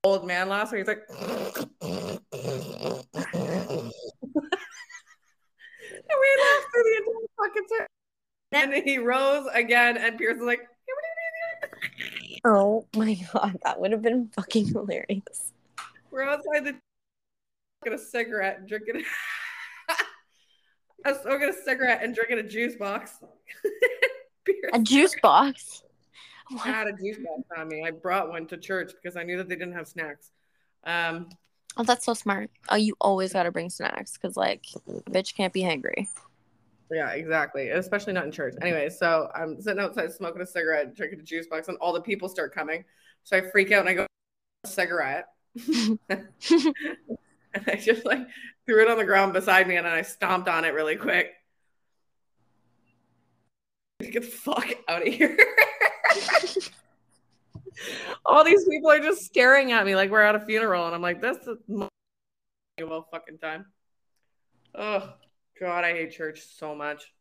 old 0.05 0.25
man 0.25 0.47
last 0.47 0.71
week, 0.71 0.79
he's 0.79 0.87
like, 0.87 1.03
and 5.91 5.94
we 6.09 6.43
laughed 6.43 6.67
through 6.71 6.83
the 6.83 6.97
entire 6.97 7.27
fucking 7.37 7.67
service. 7.69 7.87
And 8.51 8.73
then 8.73 8.83
he 8.83 8.97
rose 8.97 9.47
again, 9.53 9.97
and 9.97 10.17
Pierce 10.17 10.37
was 10.37 10.45
like, 10.45 10.61
Oh 12.45 12.85
my 12.95 13.17
god, 13.33 13.57
that 13.63 13.79
would 13.79 13.91
have 13.91 14.01
been 14.01 14.29
fucking 14.35 14.67
hilarious. 14.67 15.53
We're 16.11 16.23
outside 16.23 16.65
the 16.65 16.75
smoking 17.83 17.99
a 17.99 18.03
cigarette 18.03 18.59
and 18.59 18.67
drinking. 18.67 19.03
I 21.05 21.11
was 21.11 21.21
smoking 21.21 21.49
a 21.49 21.53
cigarette 21.53 21.99
and 22.03 22.15
drinking 22.15 22.39
a 22.39 22.43
juice 22.43 22.75
box. 22.75 23.19
A 24.73 24.79
juice 24.79 25.15
box. 25.23 25.83
What? 26.49 26.67
I 26.67 26.69
had 26.69 26.87
a 26.87 26.93
juice 26.93 27.17
box 27.17 27.41
on 27.57 27.67
me. 27.67 27.83
I 27.83 27.89
brought 27.89 28.29
one 28.29 28.45
to 28.47 28.57
church 28.57 28.91
because 28.93 29.17
I 29.17 29.23
knew 29.23 29.37
that 29.37 29.49
they 29.49 29.55
didn't 29.55 29.73
have 29.73 29.87
snacks. 29.87 30.31
Um, 30.83 31.29
Oh, 31.77 31.83
that's 31.83 32.05
so 32.05 32.13
smart. 32.13 32.49
Oh, 32.69 32.75
you 32.75 32.95
always 33.01 33.33
gotta 33.33 33.51
bring 33.51 33.69
snacks 33.69 34.13
because 34.13 34.37
like 34.37 34.65
bitch 35.09 35.35
can't 35.35 35.53
be 35.53 35.61
hungry. 35.61 36.09
yeah, 36.91 37.11
exactly. 37.11 37.69
Especially 37.69 38.13
not 38.13 38.25
in 38.25 38.31
church. 38.31 38.55
Anyway, 38.61 38.89
so 38.89 39.29
I'm 39.35 39.61
sitting 39.61 39.81
outside 39.81 40.11
smoking 40.11 40.41
a 40.41 40.45
cigarette, 40.45 40.95
drinking 40.95 41.19
a 41.19 41.23
juice 41.23 41.47
box, 41.47 41.67
and 41.67 41.77
all 41.77 41.93
the 41.93 42.01
people 42.01 42.29
start 42.29 42.53
coming. 42.53 42.85
So 43.23 43.37
I 43.37 43.41
freak 43.51 43.71
out 43.71 43.81
and 43.81 43.89
I 43.89 43.93
go, 43.93 44.05
a 44.63 44.67
cigarette. 44.67 45.27
and 46.09 46.29
I 47.67 47.75
just 47.75 48.05
like 48.05 48.27
threw 48.65 48.81
it 48.81 48.89
on 48.89 48.97
the 48.97 49.05
ground 49.05 49.33
beside 49.33 49.67
me 49.67 49.77
and 49.77 49.85
then 49.85 49.93
I 49.93 50.01
stomped 50.01 50.47
on 50.47 50.65
it 50.65 50.73
really 50.73 50.95
quick. 50.95 51.31
Get 53.99 54.13
the 54.13 54.21
fuck 54.21 54.73
out 54.87 55.07
of 55.07 55.13
here. 55.13 55.37
All 58.25 58.43
these 58.43 58.67
people 58.67 58.91
are 58.91 58.99
just 58.99 59.23
staring 59.23 59.71
at 59.71 59.85
me 59.85 59.95
like 59.95 60.09
we're 60.09 60.21
at 60.21 60.35
a 60.35 60.39
funeral, 60.39 60.85
and 60.85 60.95
I'm 60.95 61.01
like, 61.01 61.21
this 61.21 61.37
is 61.37 61.57
my 61.67 61.87
well 62.79 63.07
fucking 63.11 63.37
time. 63.37 63.65
Oh 64.73 65.13
god, 65.59 65.83
I 65.83 65.93
hate 65.93 66.11
church 66.11 66.41
so 66.57 66.75
much. 66.75 67.13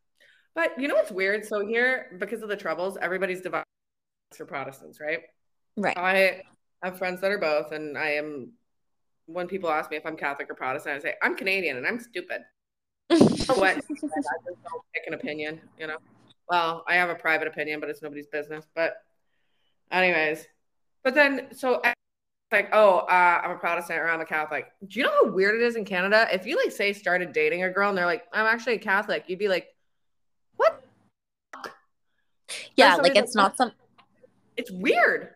But 0.54 0.78
you 0.78 0.88
know 0.88 0.94
what's 0.94 1.10
weird? 1.10 1.44
So 1.44 1.66
here, 1.66 2.16
because 2.18 2.42
of 2.42 2.48
the 2.48 2.56
troubles, 2.56 2.96
everybody's 3.00 3.40
divided 3.40 3.64
for 4.36 4.46
Protestants, 4.46 5.00
right? 5.00 5.20
Right. 5.76 5.96
I 5.96 6.42
have 6.82 6.98
friends 6.98 7.20
that 7.20 7.30
are 7.30 7.38
both, 7.38 7.72
and 7.72 7.98
I 7.98 8.10
am. 8.10 8.52
When 9.26 9.48
people 9.48 9.70
ask 9.70 9.90
me 9.90 9.96
if 9.96 10.04
I'm 10.04 10.18
Catholic 10.18 10.50
or 10.50 10.54
Protestant, 10.54 10.96
I 10.96 10.98
say 10.98 11.14
I'm 11.22 11.34
Canadian 11.34 11.78
and 11.78 11.86
I'm 11.86 11.98
stupid. 11.98 12.42
So 13.10 13.54
what? 13.58 13.70
I 13.70 13.80
just 13.80 14.00
don't 14.00 14.84
pick 14.94 15.04
an 15.06 15.14
opinion, 15.14 15.60
you 15.78 15.86
know. 15.86 15.96
Well, 16.48 16.84
I 16.86 16.96
have 16.96 17.08
a 17.08 17.14
private 17.14 17.48
opinion, 17.48 17.80
but 17.80 17.88
it's 17.88 18.02
nobody's 18.02 18.26
business. 18.26 18.66
But, 18.74 18.96
anyways, 19.90 20.46
but 21.04 21.14
then 21.14 21.48
so 21.54 21.80
like, 22.54 22.70
oh, 22.72 22.98
uh, 22.98 23.40
I'm 23.44 23.50
a 23.50 23.56
Protestant 23.56 23.98
or 24.00 24.08
I'm 24.08 24.20
a 24.20 24.24
Catholic. 24.24 24.66
Do 24.86 24.98
you 24.98 25.04
know 25.04 25.12
how 25.24 25.30
weird 25.30 25.60
it 25.60 25.62
is 25.62 25.76
in 25.76 25.84
Canada? 25.84 26.28
If 26.32 26.46
you 26.46 26.56
like 26.56 26.72
say 26.72 26.92
started 26.92 27.32
dating 27.32 27.64
a 27.64 27.70
girl 27.70 27.88
and 27.88 27.98
they're 27.98 28.06
like, 28.06 28.24
I'm 28.32 28.46
actually 28.46 28.74
a 28.74 28.78
Catholic, 28.78 29.24
you'd 29.26 29.38
be 29.38 29.48
like, 29.48 29.74
what? 30.56 30.82
yeah, 32.76 32.94
like 32.96 33.16
it's 33.16 33.34
not 33.34 33.56
some 33.56 33.72
It's 34.56 34.70
weird. 34.70 35.30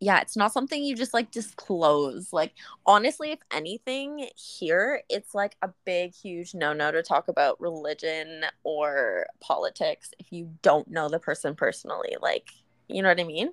yeah, 0.00 0.20
it's 0.20 0.36
not 0.36 0.52
something 0.52 0.82
you 0.82 0.94
just 0.94 1.12
like 1.12 1.32
disclose. 1.32 2.32
Like 2.32 2.52
honestly, 2.86 3.32
if 3.32 3.40
anything, 3.52 4.28
here 4.36 5.02
it's 5.08 5.34
like 5.34 5.56
a 5.62 5.70
big, 5.84 6.14
huge 6.14 6.54
no-no 6.54 6.92
to 6.92 7.02
talk 7.02 7.26
about 7.26 7.60
religion 7.60 8.44
or 8.62 9.26
politics 9.40 10.10
if 10.20 10.32
you 10.32 10.50
don't 10.62 10.88
know 10.88 11.08
the 11.08 11.18
person 11.18 11.56
personally. 11.56 12.16
Like, 12.22 12.50
you 12.86 13.02
know 13.02 13.08
what 13.08 13.20
I 13.20 13.24
mean? 13.24 13.50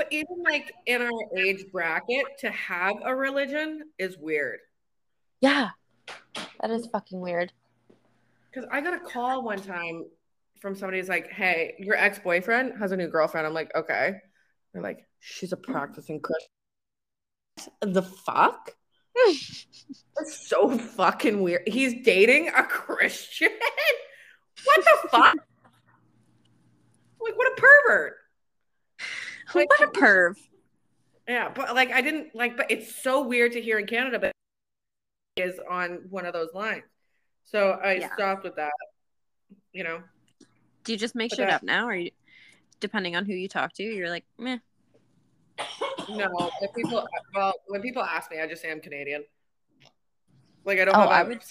But 0.00 0.10
even 0.12 0.42
like 0.42 0.72
in 0.86 1.02
our 1.02 1.10
age 1.36 1.66
bracket, 1.70 2.24
to 2.38 2.50
have 2.52 2.94
a 3.04 3.14
religion 3.14 3.82
is 3.98 4.16
weird. 4.16 4.60
Yeah. 5.42 5.68
That 6.62 6.70
is 6.70 6.86
fucking 6.86 7.20
weird. 7.20 7.52
Because 8.50 8.66
I 8.72 8.80
got 8.80 8.94
a 8.94 8.98
call 8.98 9.42
one 9.42 9.60
time 9.60 10.06
from 10.58 10.74
somebody 10.74 11.00
who's 11.00 11.10
like, 11.10 11.30
hey, 11.30 11.74
your 11.78 11.96
ex 11.96 12.18
boyfriend 12.18 12.78
has 12.78 12.92
a 12.92 12.96
new 12.96 13.08
girlfriend. 13.08 13.46
I'm 13.46 13.52
like, 13.52 13.72
okay. 13.76 14.14
They're 14.72 14.80
like, 14.80 15.06
she's 15.18 15.52
a 15.52 15.58
practicing 15.58 16.22
Christian. 16.22 17.92
The 17.92 18.02
fuck? 18.02 18.74
That's 20.16 20.48
so 20.48 20.78
fucking 20.78 21.42
weird. 21.42 21.68
He's 21.68 22.02
dating 22.02 22.48
a 22.56 22.62
Christian? 22.62 23.50
what 24.64 24.82
the 24.82 25.08
fuck? 25.10 25.36
Like, 27.20 27.36
what 27.36 27.52
a 27.52 27.60
pervert. 27.60 28.14
Like- 29.54 29.68
what 29.70 29.80
a 29.82 29.86
perv. 29.92 30.36
Yeah, 31.28 31.48
but 31.54 31.74
like 31.74 31.90
I 31.92 32.00
didn't 32.00 32.34
like, 32.34 32.56
but 32.56 32.70
it's 32.70 32.94
so 33.02 33.22
weird 33.26 33.52
to 33.52 33.60
hear 33.60 33.78
in 33.78 33.86
Canada, 33.86 34.18
but 34.18 34.32
is 35.36 35.60
on 35.70 36.06
one 36.10 36.26
of 36.26 36.32
those 36.32 36.52
lines. 36.54 36.82
So 37.44 37.70
I 37.82 37.94
Yeah. 37.94 38.12
stopped 38.14 38.42
with 38.44 38.56
that. 38.56 38.72
You 39.72 39.84
know, 39.84 40.02
Do 40.84 40.92
you 40.92 40.98
just 40.98 41.14
make 41.14 41.30
But 41.30 41.36
shit 41.36 41.46
that- 41.48 41.56
up 41.56 41.62
now, 41.62 41.86
or 41.86 41.94
you, 41.94 42.10
depending 42.80 43.14
on 43.14 43.24
who 43.26 43.32
you 43.34 43.48
talk 43.48 43.72
to, 43.74 43.82
you're 43.82 44.08
like, 44.10 44.24
meh. 44.38 44.58
no. 46.08 46.50
If 46.62 46.72
people, 46.74 47.06
well, 47.34 47.54
when 47.66 47.82
people 47.82 48.02
ask 48.02 48.30
me, 48.30 48.40
I 48.40 48.46
just 48.46 48.62
say 48.62 48.70
I'm 48.70 48.80
Canadian. 48.80 49.24
Like 50.64 50.78
I 50.80 50.84
don't 50.86 50.96
Oh, 50.96 51.00
have 51.00 51.10
I 51.10 51.22
would 51.22 51.42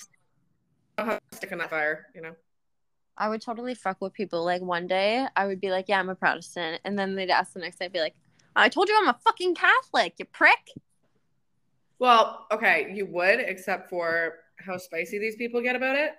I 0.97 1.01
don't 1.03 1.11
have 1.11 1.21
a 1.31 1.35
stick 1.35 1.51
in 1.51 1.57
that 1.59 1.69
fire. 1.69 2.07
You 2.15 2.21
know. 2.21 2.35
I 3.19 3.29
would 3.29 3.41
totally 3.41 3.75
fuck 3.75 4.01
with 4.01 4.13
people. 4.13 4.43
Like 4.43 4.61
one 4.61 4.87
day 4.87 5.27
I 5.35 5.45
would 5.45 5.59
be 5.61 5.69
like, 5.69 5.85
Yeah, 5.87 5.99
I'm 5.99 6.09
a 6.09 6.15
Protestant. 6.15 6.81
And 6.85 6.97
then 6.97 7.15
they'd 7.15 7.29
ask 7.29 7.53
the 7.53 7.59
next 7.59 7.77
day, 7.79 7.85
I'd 7.85 7.93
be 7.93 7.99
like, 7.99 8.15
I 8.55 8.69
told 8.69 8.87
you 8.89 8.97
I'm 8.99 9.09
a 9.09 9.17
fucking 9.23 9.55
Catholic, 9.55 10.13
you 10.17 10.25
prick. 10.25 10.71
Well, 11.99 12.47
okay, 12.51 12.91
you 12.93 13.05
would, 13.07 13.39
except 13.41 13.89
for 13.89 14.35
how 14.57 14.77
spicy 14.77 15.19
these 15.19 15.35
people 15.35 15.61
get 15.61 15.75
about 15.75 15.97
it, 15.97 16.11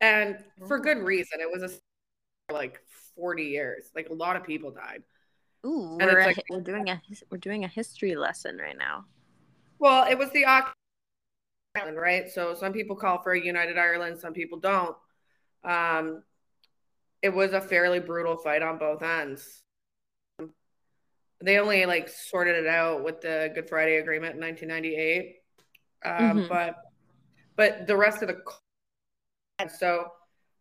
and 0.00 0.38
for 0.66 0.78
good 0.78 0.98
reason. 0.98 1.40
It 1.40 1.50
was 1.50 1.62
a 1.70 2.52
like 2.52 2.80
forty 3.16 3.44
years. 3.44 3.90
Like 3.96 4.08
a 4.10 4.14
lot 4.14 4.36
of 4.36 4.44
people 4.44 4.70
died. 4.70 5.02
Ooh, 5.64 5.98
And 6.00 6.10
we're, 6.10 6.20
a 6.20 6.26
like- 6.26 6.44
we're 6.48 6.60
doing 6.60 6.88
a 6.88 7.00
we're 7.30 7.38
doing 7.38 7.64
a 7.64 7.68
history 7.68 8.14
lesson 8.14 8.58
right 8.58 8.78
now. 8.78 9.04
Well, 9.80 10.06
it 10.08 10.16
was 10.16 10.30
the 10.30 10.44
Ireland, 10.44 11.98
right? 11.98 12.30
So 12.30 12.54
some 12.54 12.72
people 12.72 12.94
call 12.96 13.20
for 13.22 13.32
a 13.32 13.40
united 13.44 13.76
Ireland, 13.76 14.18
some 14.20 14.32
people 14.32 14.58
don't. 14.58 14.96
Um, 15.64 16.22
it 17.22 17.30
was 17.30 17.52
a 17.52 17.60
fairly 17.60 18.00
brutal 18.00 18.36
fight 18.36 18.62
on 18.62 18.78
both 18.78 19.02
ends. 19.02 19.62
They 21.42 21.58
only 21.58 21.84
like 21.86 22.08
sorted 22.08 22.56
it 22.56 22.66
out 22.66 23.04
with 23.04 23.20
the 23.20 23.50
Good 23.54 23.68
Friday 23.68 23.96
Agreement 23.96 24.34
in 24.34 24.40
1998, 24.40 25.36
um, 26.04 26.40
Mhm. 26.40 26.48
but 26.48 26.76
but 27.56 27.86
the 27.86 27.96
rest 27.96 28.22
of 28.22 28.28
the 28.28 28.42
so 29.68 30.12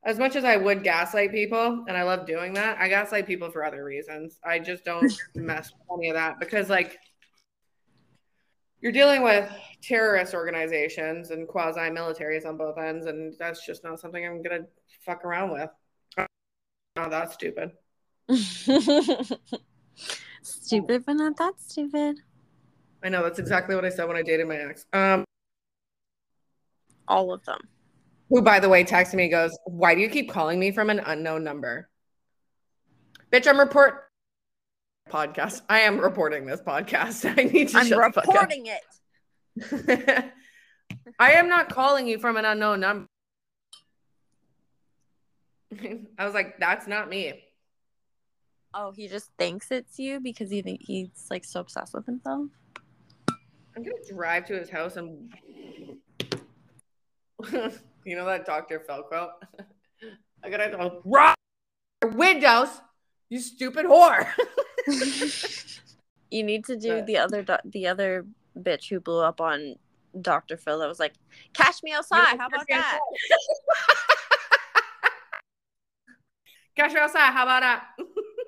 as 0.03 0.19
much 0.19 0.35
as 0.35 0.43
I 0.43 0.55
would 0.55 0.83
gaslight 0.83 1.31
people, 1.31 1.83
and 1.87 1.97
I 1.97 2.03
love 2.03 2.25
doing 2.27 2.53
that, 2.53 2.77
I 2.79 2.87
gaslight 2.87 3.25
people 3.25 3.51
for 3.51 3.63
other 3.63 3.83
reasons. 3.83 4.39
I 4.43 4.59
just 4.59 4.85
don't 4.85 5.01
mess 5.35 5.71
with 5.71 5.99
any 5.99 6.09
of 6.09 6.15
that 6.15 6.39
because 6.39 6.69
like 6.69 6.97
you're 8.81 8.91
dealing 8.91 9.23
with 9.23 9.49
terrorist 9.87 10.33
organizations 10.33 11.31
and 11.31 11.47
quasi 11.47 11.79
militaries 11.79 12.45
on 12.45 12.57
both 12.57 12.77
ends, 12.77 13.05
and 13.05 13.33
that's 13.37 13.65
just 13.65 13.83
not 13.83 13.99
something 13.99 14.25
I'm 14.25 14.41
gonna 14.41 14.65
fuck 15.05 15.23
around 15.23 15.51
with. 15.51 15.69
Oh, 16.17 17.09
that's 17.09 17.33
stupid. 17.33 17.71
stupid, 20.41 21.03
but 21.05 21.13
not 21.13 21.37
that 21.37 21.53
stupid. 21.57 22.17
I 23.03 23.09
know 23.09 23.21
that's 23.21 23.39
exactly 23.39 23.75
what 23.75 23.85
I 23.85 23.89
said 23.89 24.07
when 24.07 24.17
I 24.17 24.23
dated 24.23 24.47
my 24.47 24.55
ex. 24.55 24.85
Um, 24.93 25.25
All 27.07 27.31
of 27.31 27.43
them. 27.45 27.59
who, 28.29 28.41
by 28.41 28.59
the 28.59 28.69
way, 28.69 28.83
texted 28.83 29.15
me 29.15 29.27
goes, 29.27 29.57
"Why 29.65 29.93
do 29.93 30.01
you 30.01 30.09
keep 30.09 30.31
calling 30.31 30.59
me 30.59 30.71
from 30.71 30.89
an 30.89 30.99
unknown 30.99 31.43
number?" 31.43 31.89
Bitch, 33.31 33.47
I'm 33.47 33.59
report 33.59 34.05
podcast. 35.09 35.61
I 35.69 35.81
am 35.81 35.99
reporting 35.99 36.45
this 36.45 36.61
podcast. 36.61 37.29
I 37.37 37.43
need 37.43 37.69
to 37.69 37.77
I'm 37.77 37.87
shut 37.87 38.13
the 38.13 38.21
reporting 38.21 38.67
it. 38.67 38.81
I 41.19 41.31
am 41.31 41.47
not 41.47 41.69
calling 41.69 42.07
you 42.07 42.19
from 42.19 42.37
an 42.37 42.45
unknown 42.45 42.81
number. 42.81 43.07
I 46.17 46.25
was 46.25 46.33
like, 46.33 46.59
that's 46.59 46.87
not 46.87 47.09
me. 47.09 47.41
Oh, 48.73 48.91
he 48.91 49.07
just 49.07 49.31
thinks 49.37 49.71
it's 49.71 49.97
you 49.97 50.19
because 50.19 50.51
he 50.51 50.61
think 50.61 50.81
he's 50.83 51.27
like 51.29 51.45
so 51.45 51.61
obsessed 51.61 51.93
with 51.93 52.05
himself. 52.05 52.49
I'm 53.75 53.83
gonna 53.83 53.95
drive 54.09 54.45
to 54.47 54.53
his 54.53 54.69
house 54.69 54.97
and 54.97 55.33
you 58.05 58.15
know 58.15 58.25
that 58.25 58.45
Dr. 58.45 58.79
Quote? 58.79 59.29
I 60.43 60.49
gotta 60.49 60.69
go 60.71 61.01
rock 61.05 61.37
your 62.01 62.11
windows, 62.11 62.69
you 63.29 63.39
stupid 63.39 63.85
whore. 63.85 64.27
you 66.29 66.43
need 66.43 66.65
to 66.65 66.75
do 66.75 67.01
the 67.01 67.17
other 67.17 67.43
do- 67.43 67.57
the 67.65 67.87
other 67.87 68.25
bitch 68.57 68.89
who 68.89 68.99
blew 68.99 69.21
up 69.21 69.41
on 69.41 69.75
Dr. 70.21 70.57
Phil 70.57 70.79
that 70.79 70.87
was 70.87 70.99
like, 70.99 71.13
"Cash 71.53 71.81
me 71.83 71.91
outside." 71.93 72.37
How 72.37 72.47
about 72.47 72.65
that? 72.69 72.99
Cash 76.75 76.93
me 76.93 76.99
outside. 76.99 77.31
How 77.31 77.43
about 77.43 77.61
that? 77.61 77.85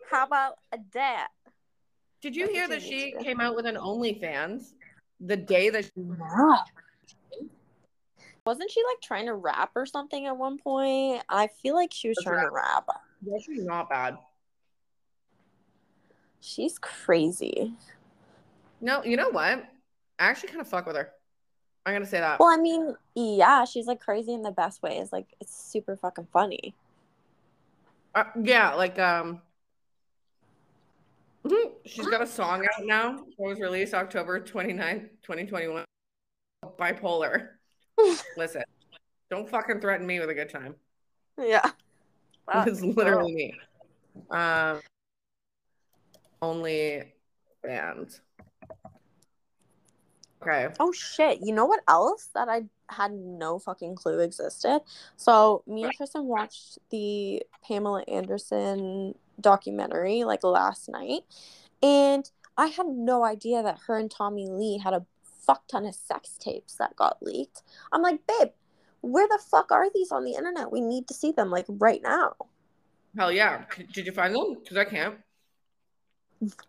How 0.10 0.26
about 0.26 0.58
that? 0.93 1.30
Did 2.22 2.36
you 2.36 2.47
hear 2.47 2.68
that 2.68 2.82
she 2.82 3.14
came 3.22 3.39
out 3.39 3.55
with 3.55 3.66
an 3.66 3.76
OnlyFans 3.76 4.74
the 5.20 5.38
day 5.38 5.70
that 5.70 5.86
she 5.86 5.91
Wasn't 8.45 8.72
she 8.72 8.84
like 8.84 9.01
trying 9.01 9.28
to 9.28 9.34
rap 9.34 9.72
or 9.76 9.86
something 9.86 10.26
at 10.26 10.36
one 10.36 10.58
point? 10.58 11.24
I 11.30 11.47
feel 11.47 11.76
like 11.76 11.93
she 11.93 12.10
was 12.10 12.18
That's 12.18 12.26
trying 12.26 12.45
to 12.45 12.51
rap. 12.51 12.88
was 13.24 13.41
actually 13.41 13.64
not 13.66 13.89
bad. 13.89 14.18
She's 16.39 16.78
crazy. 16.80 17.74
No, 18.82 19.03
you 19.03 19.18
know 19.18 19.30
what? 19.30 19.66
I 20.20 20.26
actually 20.26 20.49
kind 20.49 20.61
of 20.61 20.68
fuck 20.68 20.86
with 20.86 20.95
her. 20.95 21.11
I'm 21.86 21.93
gonna 21.93 22.05
say 22.05 22.20
that. 22.20 22.39
Well, 22.39 22.49
I 22.49 22.57
mean, 22.57 22.95
yeah, 23.15 23.63
she's 23.65 23.88
like 23.88 24.01
crazy 24.01 24.34
in 24.34 24.41
the 24.41 24.51
best 24.51 24.84
ways. 24.84 25.13
Like 25.13 25.28
it's 25.39 25.55
super 25.55 25.95
fucking 25.95 26.28
funny. 26.34 26.76
Uh, 28.13 28.26
yeah, 28.41 28.74
like 28.74 28.99
um, 28.99 29.41
mhm, 31.45 31.72
she's 31.86 32.07
got 32.07 32.22
a 32.22 32.28
song 32.28 32.65
out 32.65 32.86
now. 32.86 33.20
It 33.20 33.36
was 33.38 33.59
released 33.59 33.93
October 33.93 34.39
29th, 34.41 35.09
2021. 35.24 35.86
Bipolar. 36.78 37.49
Listen, 38.38 38.63
don't 39.30 39.49
fucking 39.49 39.80
threaten 39.80 40.05
me 40.05 40.20
with 40.20 40.30
a 40.30 40.34
good 40.34 40.49
time. 40.49 40.76
Yeah. 41.39 41.72
it's 42.65 42.82
literally 42.82 43.34
me. 43.34 43.55
Um, 44.30 44.82
only 46.41 47.13
fans. 47.63 48.22
Okay. 50.48 50.74
Oh 50.80 50.91
shit! 50.91 51.39
You 51.41 51.54
know 51.54 51.66
what 51.66 51.82
else 51.88 52.30
that 52.34 52.48
I 52.48 52.64
had 52.89 53.12
no 53.12 53.60
fucking 53.60 53.95
clue 53.95 54.20
existed? 54.20 54.80
So 55.18 55.64
me 55.68 55.84
and 55.84 55.93
Tristan 55.93 56.26
watched 56.26 56.80
the 56.89 57.43
Pamela 57.68 58.04
Anderson 58.08 59.16
documentary 59.41 60.24
like 60.24 60.43
last 60.43 60.89
night, 60.89 61.22
and 61.84 62.30
I 62.58 62.68
had 62.68 62.88
no 62.88 63.24
idea 63.24 63.62
that 63.62 63.80
her 63.88 63.98
and 63.98 64.10
Tommy 64.10 64.48
Lee 64.48 64.80
had 64.84 64.93
a 64.93 65.06
fuck 65.45 65.68
ton 65.68 65.86
of 65.86 65.95
sex 65.95 66.38
tapes 66.39 66.76
that 66.76 66.95
got 66.95 67.22
leaked. 67.22 67.64
I'm 67.91 68.02
like, 68.02 68.20
babe, 68.28 68.50
where 69.02 69.28
the 69.28 69.39
fuck 69.50 69.72
are 69.72 69.88
these 69.93 70.12
on 70.12 70.24
the 70.24 70.34
internet? 70.34 70.72
We 70.72 70.82
need 70.82 71.08
to 71.08 71.14
see 71.14 71.32
them 71.32 71.50
like 71.50 71.66
right 71.68 72.02
now. 72.02 72.36
Hell 73.18 73.32
yeah. 73.32 73.66
Did 73.93 74.06
you 74.06 74.12
find 74.12 74.36
them? 74.36 74.58
Because 74.62 74.78
I 74.78 74.86
can't. 74.86 75.16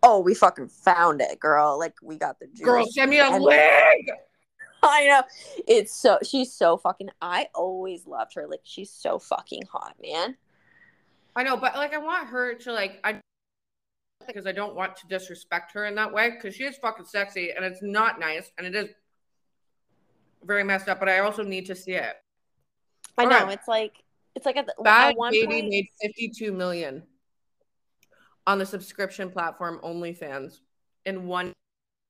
Oh, 0.01 0.19
we 0.19 0.33
fucking 0.33 0.69
found 0.69 1.21
it, 1.21 1.39
girl. 1.39 1.77
Like 1.77 1.95
we 2.01 2.17
got 2.17 2.39
the 2.39 2.47
juice. 2.47 2.61
Girl, 2.61 2.85
send 2.87 3.11
me 3.11 3.19
a 3.19 3.25
And- 3.25 3.43
link. 3.43 4.09
I 4.83 5.07
know. 5.07 5.23
It's 5.67 5.93
so 5.93 6.19
she's 6.23 6.53
so 6.53 6.77
fucking 6.77 7.09
I 7.21 7.49
always 7.53 8.07
loved 8.07 8.33
her. 8.35 8.47
Like 8.47 8.61
she's 8.63 8.89
so 8.89 9.19
fucking 9.19 9.63
hot, 9.71 9.95
man. 10.01 10.37
I 11.35 11.43
know, 11.43 11.57
but 11.57 11.75
like 11.75 11.93
I 11.93 11.97
want 11.97 12.27
her 12.29 12.53
to 12.55 12.71
like 12.71 12.99
I 13.03 13.19
because 14.25 14.47
I 14.47 14.51
don't 14.51 14.75
want 14.75 14.95
to 14.97 15.07
disrespect 15.07 15.73
her 15.73 15.85
in 15.85 15.95
that 15.95 16.13
way 16.13 16.29
because 16.31 16.55
she 16.55 16.63
is 16.63 16.77
fucking 16.77 17.05
sexy 17.05 17.51
and 17.51 17.65
it's 17.65 17.81
not 17.81 18.19
nice 18.19 18.51
and 18.57 18.67
it 18.67 18.75
is 18.75 18.87
very 20.43 20.63
messed 20.63 20.87
up. 20.87 20.99
But 20.99 21.09
I 21.09 21.19
also 21.19 21.43
need 21.43 21.65
to 21.65 21.75
see 21.75 21.93
it. 21.93 22.15
I 23.17 23.25
know. 23.25 23.37
Alright. 23.37 23.57
It's 23.59 23.67
like 23.67 23.93
it's 24.35 24.45
like 24.45 24.55
at, 24.55 24.65
the, 24.65 24.75
Bad 24.81 25.11
at 25.11 25.17
one 25.17 25.31
Baby 25.31 25.47
point. 25.47 25.69
made 25.69 25.87
52 26.01 26.53
million 26.53 27.03
on 28.49 28.57
the 28.57 28.65
subscription 28.65 29.29
platform 29.29 29.79
OnlyFans 29.83 30.61
in 31.05 31.27
one 31.27 31.53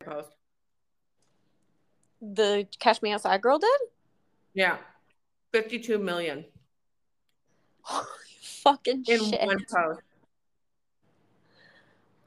post. 0.06 0.30
the 2.22 2.66
Cash 2.80 3.02
Me 3.02 3.12
Outside 3.12 3.42
girl 3.42 3.60
did. 3.60 3.80
Yeah, 4.54 4.78
52 5.52 6.00
million 6.00 6.46
Holy 7.82 8.06
fucking 8.42 9.04
shit. 9.04 9.20
in 9.22 9.30
shit! 9.32 9.42
one 9.42 9.66
post. 9.70 10.00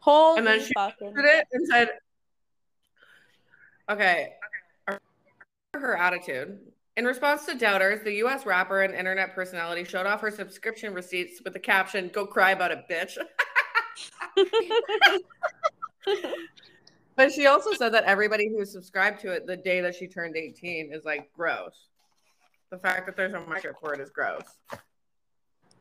Holy 0.01 0.39
And 0.39 0.47
then 0.47 0.61
she 0.61 0.73
fucking. 0.75 1.15
Did 1.15 1.25
it 1.25 1.47
and 1.53 1.67
said, 1.69 1.89
"Okay." 3.89 4.35
Her 5.73 5.97
attitude. 5.97 6.59
In 6.99 7.07
response 7.07 7.47
to 7.47 7.55
doubters, 7.55 8.03
the 8.05 8.13
U.S. 8.17 8.45
rapper 8.45 8.83
and 8.83 8.95
internet 8.95 9.35
personality 9.35 9.85
showed 9.85 10.05
off 10.05 10.21
her 10.21 10.31
subscription 10.31 10.93
receipts 10.93 11.41
with 11.43 11.55
the 11.55 11.61
caption, 11.61 12.11
"Go 12.13 12.27
cry 12.27 12.51
about 12.51 12.73
it, 12.73 12.81
bitch." 12.91 13.17
But 17.15 17.33
she 17.33 17.47
also 17.47 17.73
said 17.73 17.93
that 17.93 18.05
everybody 18.05 18.49
who 18.49 18.65
subscribed 18.65 19.21
to 19.21 19.33
it 19.33 19.47
the 19.47 19.57
day 19.57 19.81
that 19.83 19.95
she 19.95 20.07
turned 20.07 20.37
18 20.37 20.93
is 20.93 21.05
like 21.05 21.31
gross. 21.33 21.89
The 22.71 22.79
fact 22.79 23.07
that 23.07 23.17
there's 23.17 23.35
a 23.35 23.41
market 23.41 23.75
for 23.81 23.93
it 23.93 24.01
is 24.01 24.11
gross. 24.11 24.45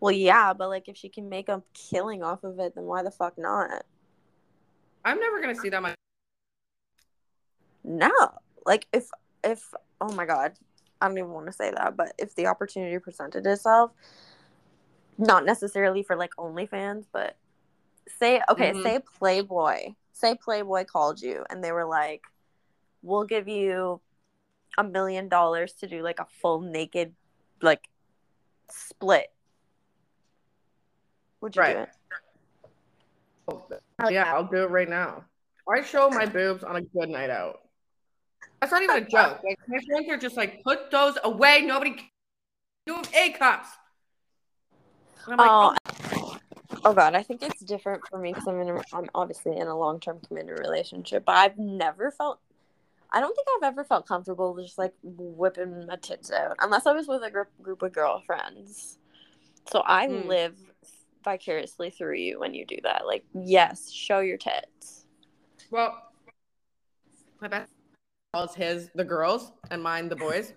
Well, 0.01 0.12
yeah, 0.12 0.53
but 0.53 0.70
like 0.70 0.89
if 0.89 0.97
she 0.97 1.09
can 1.09 1.30
make 1.30 1.47
a 1.47 1.64
killing 1.74 2.22
off 2.22 2.43
of 2.43 2.59
it, 2.59 2.76
then 2.76 2.84
why 2.84 3.03
the 3.03 3.12
fuck 3.12 3.38
not? 3.38 3.86
I'm 5.05 5.20
never 5.20 5.39
gonna 5.39 5.55
see 5.55 5.70
that 5.70 5.82
much. 5.82 5.95
No. 7.84 8.12
Like 8.66 8.88
if 8.91 9.09
if 9.43 9.74
oh 10.01 10.14
my 10.14 10.26
god, 10.26 10.53
I 10.99 11.07
don't 11.07 11.18
even 11.18 11.32
want 11.32 11.45
to 11.45 11.53
say 11.53 11.72
that, 11.72 11.95
but 11.95 12.14
if 12.18 12.36
the 12.36 12.47
opportunity 12.47 12.99
presented 12.99 13.47
itself, 13.47 13.91
not 15.18 15.45
necessarily 15.45 16.03
for 16.03 16.18
like 16.18 16.32
OnlyFans, 16.38 17.05
but 17.14 17.38
say 18.07 18.41
okay, 18.49 18.73
Mhm. 18.73 18.83
say 18.83 18.99
Playboy, 18.99 19.93
say 20.13 20.35
Playboy 20.35 20.85
called 20.85 21.21
you 21.21 21.45
and 21.49 21.63
they 21.63 21.71
were 21.71 21.85
like, 21.85 22.23
"We'll 23.01 23.25
give 23.25 23.47
you 23.47 24.01
a 24.77 24.83
million 24.83 25.27
dollars 25.29 25.73
to 25.73 25.87
do 25.87 26.01
like 26.01 26.19
a 26.19 26.25
full 26.41 26.61
naked 26.61 27.13
like 27.61 27.87
split." 28.69 29.31
Would 31.41 31.55
you 31.55 31.63
do 31.63 31.79
it? 31.79 31.89
Yeah, 34.09 34.33
I'll 34.33 34.45
do 34.45 34.63
it 34.63 34.69
right 34.69 34.89
now. 34.89 35.25
I 35.67 35.81
show 35.83 36.09
my 36.09 36.25
boobs 36.25 36.63
on 36.63 36.75
a 36.75 36.81
good 36.81 37.09
night 37.09 37.29
out. 37.29 37.61
That's 38.59 38.71
not 38.71 38.83
even 38.83 38.97
a 38.97 39.01
joke. 39.01 39.41
Like 39.43 39.57
my 39.67 39.79
friends 39.87 40.09
are 40.09 40.17
just 40.17 40.37
like, 40.37 40.63
put 40.63 40.91
those 40.91 41.17
away. 41.23 41.61
Nobody 41.61 42.11
do 42.85 43.01
A 43.15 43.31
cups. 43.31 43.69
And 45.25 45.33
I'm 45.33 45.37
like, 45.37 45.49
oh, 45.51 45.75
oh, 45.95 46.11
oh 46.84 46.93
god, 46.93 47.15
I 47.15 47.23
think 47.23 47.41
it's 47.43 47.61
different 47.61 48.03
for 48.09 48.17
me 48.19 48.32
because 48.32 48.47
I'm 48.47 48.59
in 48.61 48.69
a, 48.69 48.82
I'm 48.93 49.09
obviously 49.15 49.57
in 49.57 49.67
a 49.67 49.77
long 49.77 49.99
term 49.99 50.19
committed 50.27 50.57
relationship, 50.59 51.25
but 51.25 51.36
I've 51.36 51.57
never 51.57 52.11
felt. 52.11 52.39
I 53.13 53.19
don't 53.19 53.36
think 53.36 53.47
I've 53.57 53.67
ever 53.73 53.84
felt 53.84 54.07
comfortable 54.07 54.55
just 54.61 54.77
like 54.77 54.93
whipping 55.03 55.86
my 55.86 55.97
tits 55.97 56.32
out 56.32 56.55
unless 56.61 56.86
I 56.86 56.93
was 56.93 57.07
with 57.07 57.23
a 57.23 57.29
group 57.32 57.49
group 57.61 57.82
of 57.82 57.91
girlfriends. 57.91 58.97
So 59.69 59.79
I 59.86 60.07
Hmm. 60.07 60.27
live 60.27 60.55
vicariously 61.23 61.89
through 61.89 62.15
you 62.15 62.39
when 62.39 62.53
you 62.53 62.65
do 62.65 62.77
that. 62.84 63.05
Like, 63.05 63.25
yes, 63.34 63.91
show 63.91 64.21
your 64.21 64.38
tits. 64.38 65.05
well, 65.69 66.01
my 67.41 67.47
best 67.47 67.69
calls 68.34 68.55
his 68.55 68.89
the 68.95 69.03
girls 69.03 69.51
and 69.71 69.84
mine 69.84 70.09
the 70.09 70.15
boys. 70.15 70.53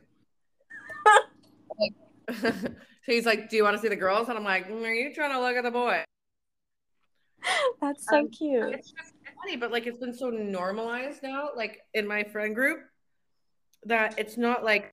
so 2.41 2.71
he's 3.07 3.27
like, 3.27 3.51
"Do 3.51 3.57
you 3.57 3.65
want 3.65 3.77
to 3.77 3.83
see 3.83 3.89
the 3.89 3.97
girls?" 3.97 4.29
And 4.29 4.39
I'm 4.39 4.45
like, 4.45 4.69
"Mm, 4.69 4.83
"Are 4.83 4.95
you 4.95 5.13
trying 5.13 5.33
to 5.33 5.41
look 5.41 5.57
at 5.57 5.63
the 5.65 5.71
boy?" 5.71 6.03
That's 7.81 8.07
so 8.09 8.19
Um, 8.19 8.29
cute. 8.29 8.75
It's 8.75 8.91
just 8.91 9.13
funny, 9.43 9.57
but 9.57 9.71
like 9.71 9.87
it's 9.87 9.99
been 9.99 10.15
so 10.15 10.31
normalized 10.31 11.23
now, 11.23 11.51
like 11.57 11.81
in 11.95 12.07
my 12.07 12.25
friend 12.25 12.55
group, 12.55 12.81
that 13.85 14.19
it's 14.19 14.37
not 14.37 14.65
like 14.65 14.91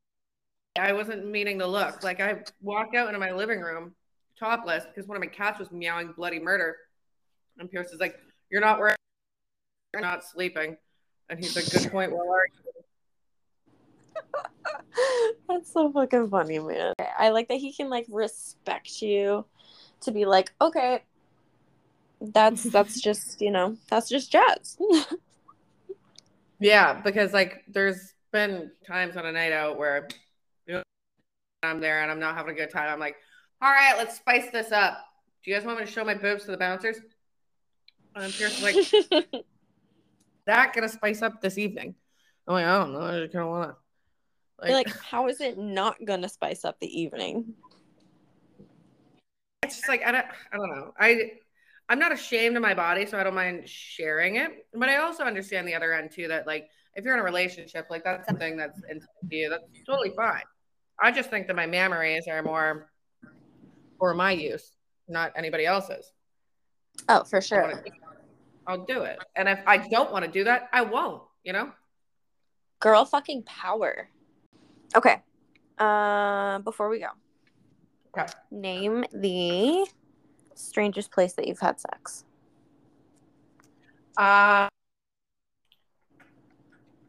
I 0.77 0.93
wasn't 0.93 1.25
meaning 1.25 1.59
to 1.59 1.67
look. 1.67 2.03
Like 2.03 2.19
I 2.19 2.43
walked 2.61 2.95
out 2.95 3.07
into 3.07 3.19
my 3.19 3.31
living 3.31 3.61
room 3.61 3.93
topless 4.39 4.85
because 4.85 5.07
one 5.07 5.17
of 5.17 5.21
my 5.21 5.27
cats 5.27 5.59
was 5.59 5.71
meowing 5.71 6.13
bloody 6.13 6.39
murder. 6.39 6.77
And 7.57 7.69
Pierce 7.69 7.91
is 7.91 7.99
like, 7.99 8.19
You're 8.49 8.61
not 8.61 8.79
wearing 8.79 8.95
you're 9.93 10.01
not 10.01 10.23
sleeping. 10.23 10.77
And 11.29 11.39
he's 11.39 11.55
like, 11.55 11.69
Good 11.69 11.91
point, 11.91 12.11
well 12.11 12.29
are 12.29 12.45
you? 12.45 12.61
That's 15.49 15.71
so 15.71 15.91
fucking 15.91 16.29
funny, 16.29 16.59
man. 16.59 16.93
I 17.17 17.29
like 17.29 17.47
that 17.49 17.57
he 17.57 17.73
can 17.73 17.89
like 17.89 18.05
respect 18.09 19.01
you 19.01 19.45
to 20.01 20.11
be 20.11 20.25
like, 20.25 20.53
okay, 20.61 21.03
that's 22.22 22.63
that's 22.63 23.01
just 23.01 23.41
you 23.41 23.51
know 23.51 23.78
that's 23.89 24.09
just 24.09 24.32
Jas. 24.32 24.78
Yeah, 26.61 27.01
because 27.01 27.34
like 27.34 27.63
there's 27.67 28.13
been 28.32 28.72
times 28.86 29.17
on 29.17 29.26
a 29.26 29.32
night 29.32 29.51
out 29.51 29.80
where 29.80 30.07
you 30.67 30.76
know, 30.76 30.84
I'm 31.63 31.82
there 31.82 32.03
and 32.03 32.11
I'm 32.11 32.19
not 32.19 32.36
having 32.36 32.53
a 32.53 32.55
good 32.55 32.69
time. 32.69 32.88
I'm 32.88 32.99
like, 32.99 33.15
all 33.63 33.72
right, 33.72 33.95
let's 33.97 34.17
spice 34.17 34.51
this 34.51 34.72
up. 34.72 35.03
Do 35.43 35.49
you 35.49 35.57
guys 35.57 35.65
want 35.65 35.80
me 35.80 35.86
to 35.88 35.91
show 35.91 36.05
my 36.05 36.13
boobs 36.13 36.45
to 36.45 36.51
the 36.51 36.57
bouncers? 36.57 36.97
And 38.15 38.32
Pierce 38.32 38.61
is 38.93 39.07
like, 39.11 39.45
that 40.45 40.74
gonna 40.74 40.88
spice 40.88 41.24
up 41.24 41.41
this 41.41 41.57
evening. 41.57 41.95
I'm 42.47 42.53
like, 42.53 42.65
I 42.65 42.78
don't 42.78 42.93
know. 42.93 43.01
I 43.01 43.22
just 43.22 43.34
kind 43.34 43.43
of 43.43 43.49
wanna 43.49 43.76
You're 44.63 44.74
like, 44.74 44.95
how 45.03 45.30
is 45.30 45.41
it 45.41 45.57
not 45.57 45.97
gonna 46.05 46.30
spice 46.30 46.63
up 46.63 46.80
the 46.80 47.01
evening? 47.01 47.55
it's 49.63 49.78
just 49.78 49.89
like 49.89 50.03
I 50.05 50.11
don't 50.11 50.26
I 50.53 50.57
don't 50.57 50.76
know. 50.76 50.93
I 50.99 51.32
I'm 51.91 51.99
not 51.99 52.13
ashamed 52.13 52.55
of 52.55 52.61
my 52.61 52.73
body, 52.73 53.05
so 53.05 53.19
I 53.19 53.23
don't 53.23 53.35
mind 53.35 53.67
sharing 53.67 54.37
it. 54.37 54.65
But 54.73 54.87
I 54.87 54.99
also 54.99 55.25
understand 55.25 55.67
the 55.67 55.75
other 55.75 55.93
end 55.93 56.09
too 56.09 56.29
that 56.29 56.47
like 56.47 56.69
if 56.95 57.03
you're 57.03 57.13
in 57.13 57.19
a 57.19 57.23
relationship, 57.23 57.87
like 57.89 58.05
that's 58.05 58.25
something 58.29 58.55
that's 58.55 58.79
into 58.89 59.05
you, 59.29 59.49
that's 59.49 59.65
totally 59.85 60.13
fine. 60.15 60.43
I 61.03 61.11
just 61.11 61.29
think 61.29 61.47
that 61.47 61.55
my 61.57 61.67
mammaries 61.67 62.29
are 62.29 62.41
more 62.43 62.89
for 63.99 64.13
my 64.13 64.31
use, 64.31 64.71
not 65.09 65.33
anybody 65.35 65.65
else's. 65.65 66.13
Oh, 67.09 67.25
for 67.25 67.41
sure. 67.41 67.73
do 67.73 67.91
I'll 68.67 68.85
do 68.85 69.01
it. 69.01 69.19
And 69.35 69.49
if 69.49 69.59
I 69.67 69.77
don't 69.89 70.13
want 70.13 70.23
to 70.23 70.31
do 70.31 70.45
that, 70.45 70.69
I 70.71 70.83
won't, 70.83 71.23
you 71.43 71.51
know? 71.51 71.73
Girl 72.79 73.03
fucking 73.03 73.43
power. 73.43 74.07
Okay. 74.95 75.21
Uh, 75.77 76.59
before 76.59 76.87
we 76.87 76.99
go, 76.99 77.09
Okay. 78.17 78.31
name 78.49 79.03
the 79.11 79.85
strangest 80.55 81.11
place 81.11 81.33
that 81.33 81.47
you've 81.47 81.59
had 81.59 81.79
sex. 81.79 82.25
Uh 84.17 84.67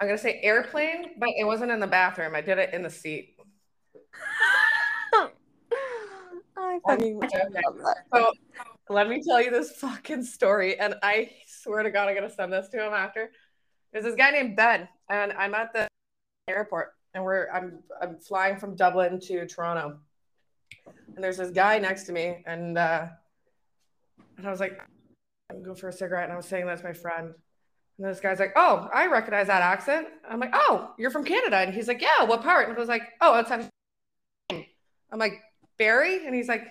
I'm 0.01 0.09
gonna 0.09 0.18
say 0.18 0.40
airplane, 0.43 1.12
but 1.18 1.28
it 1.36 1.45
wasn't 1.45 1.70
in 1.70 1.78
the 1.78 1.86
bathroom. 1.86 2.34
I 2.34 2.40
did 2.40 2.59
it 2.59 2.74
in 2.74 2.82
the 2.82 2.90
seat. 2.90 3.36
I 6.57 6.80
fucking 6.86 7.18
Okay. 7.22 7.38
love 7.64 7.76
that. 7.78 7.97
So 8.12 8.32
let 8.88 9.09
me 9.09 9.22
tell 9.22 9.40
you 9.40 9.51
this 9.51 9.72
fucking 9.72 10.24
story, 10.24 10.78
and 10.78 10.97
I 11.03 11.30
swear 11.47 11.82
to 11.84 11.90
God, 11.90 12.09
I'm 12.09 12.16
gonna 12.16 12.30
send 12.30 12.53
this 12.53 12.68
to 12.70 12.84
him 12.84 12.93
after. 12.93 13.30
There's 13.93 14.05
this 14.05 14.16
guy 14.16 14.30
named 14.32 14.57
Ben, 14.57 14.88
and 15.09 15.32
I'm 15.32 15.55
at 15.55 15.72
the 15.72 15.86
airport, 16.49 16.95
and 17.14 17.22
we're 17.22 17.49
I'm 17.51 17.78
I'm 18.01 18.18
flying 18.18 18.57
from 18.57 18.74
Dublin 18.74 19.20
to 19.20 19.47
Toronto, 19.47 19.99
and 21.14 21.22
there's 21.22 21.36
this 21.36 21.51
guy 21.53 21.78
next 21.78 22.05
to 22.05 22.12
me, 22.12 22.43
and 22.47 22.76
uh, 22.76 23.07
and 24.43 24.49
I 24.49 24.51
was 24.51 24.61
like, 24.61 24.78
I'm 25.51 25.62
going 25.62 25.76
for 25.76 25.88
a 25.88 25.93
cigarette, 25.93 26.24
and 26.24 26.32
I 26.32 26.36
was 26.36 26.47
saying 26.47 26.66
that's 26.66 26.82
my 26.82 26.93
friend. 26.93 27.32
And 27.99 28.07
this 28.07 28.20
guy's 28.20 28.40
like, 28.40 28.53
"Oh, 28.57 28.88
I 28.93 29.07
recognize 29.07 29.47
that 29.47 29.62
accent." 29.62 30.09
I'm 30.28 30.40
like, 30.40 30.51
"Oh, 30.53 30.93
you're 30.99 31.11
from 31.11 31.24
Canada," 31.24 31.59
and 31.59 31.74
he's 31.74 31.88
like, 31.88 32.01
"Yeah, 32.01 32.24
what 32.24 32.43
part?" 32.43 32.68
And 32.68 32.76
I 32.76 32.80
was 32.80 32.88
like, 32.88 33.03
"Oh, 33.20 33.34
outside." 33.34 33.61
Of 33.61 33.70
I'm 35.11 35.18
like, 35.18 35.40
"Barrie," 35.78 36.26
and 36.26 36.34
he's 36.34 36.49
like, 36.49 36.64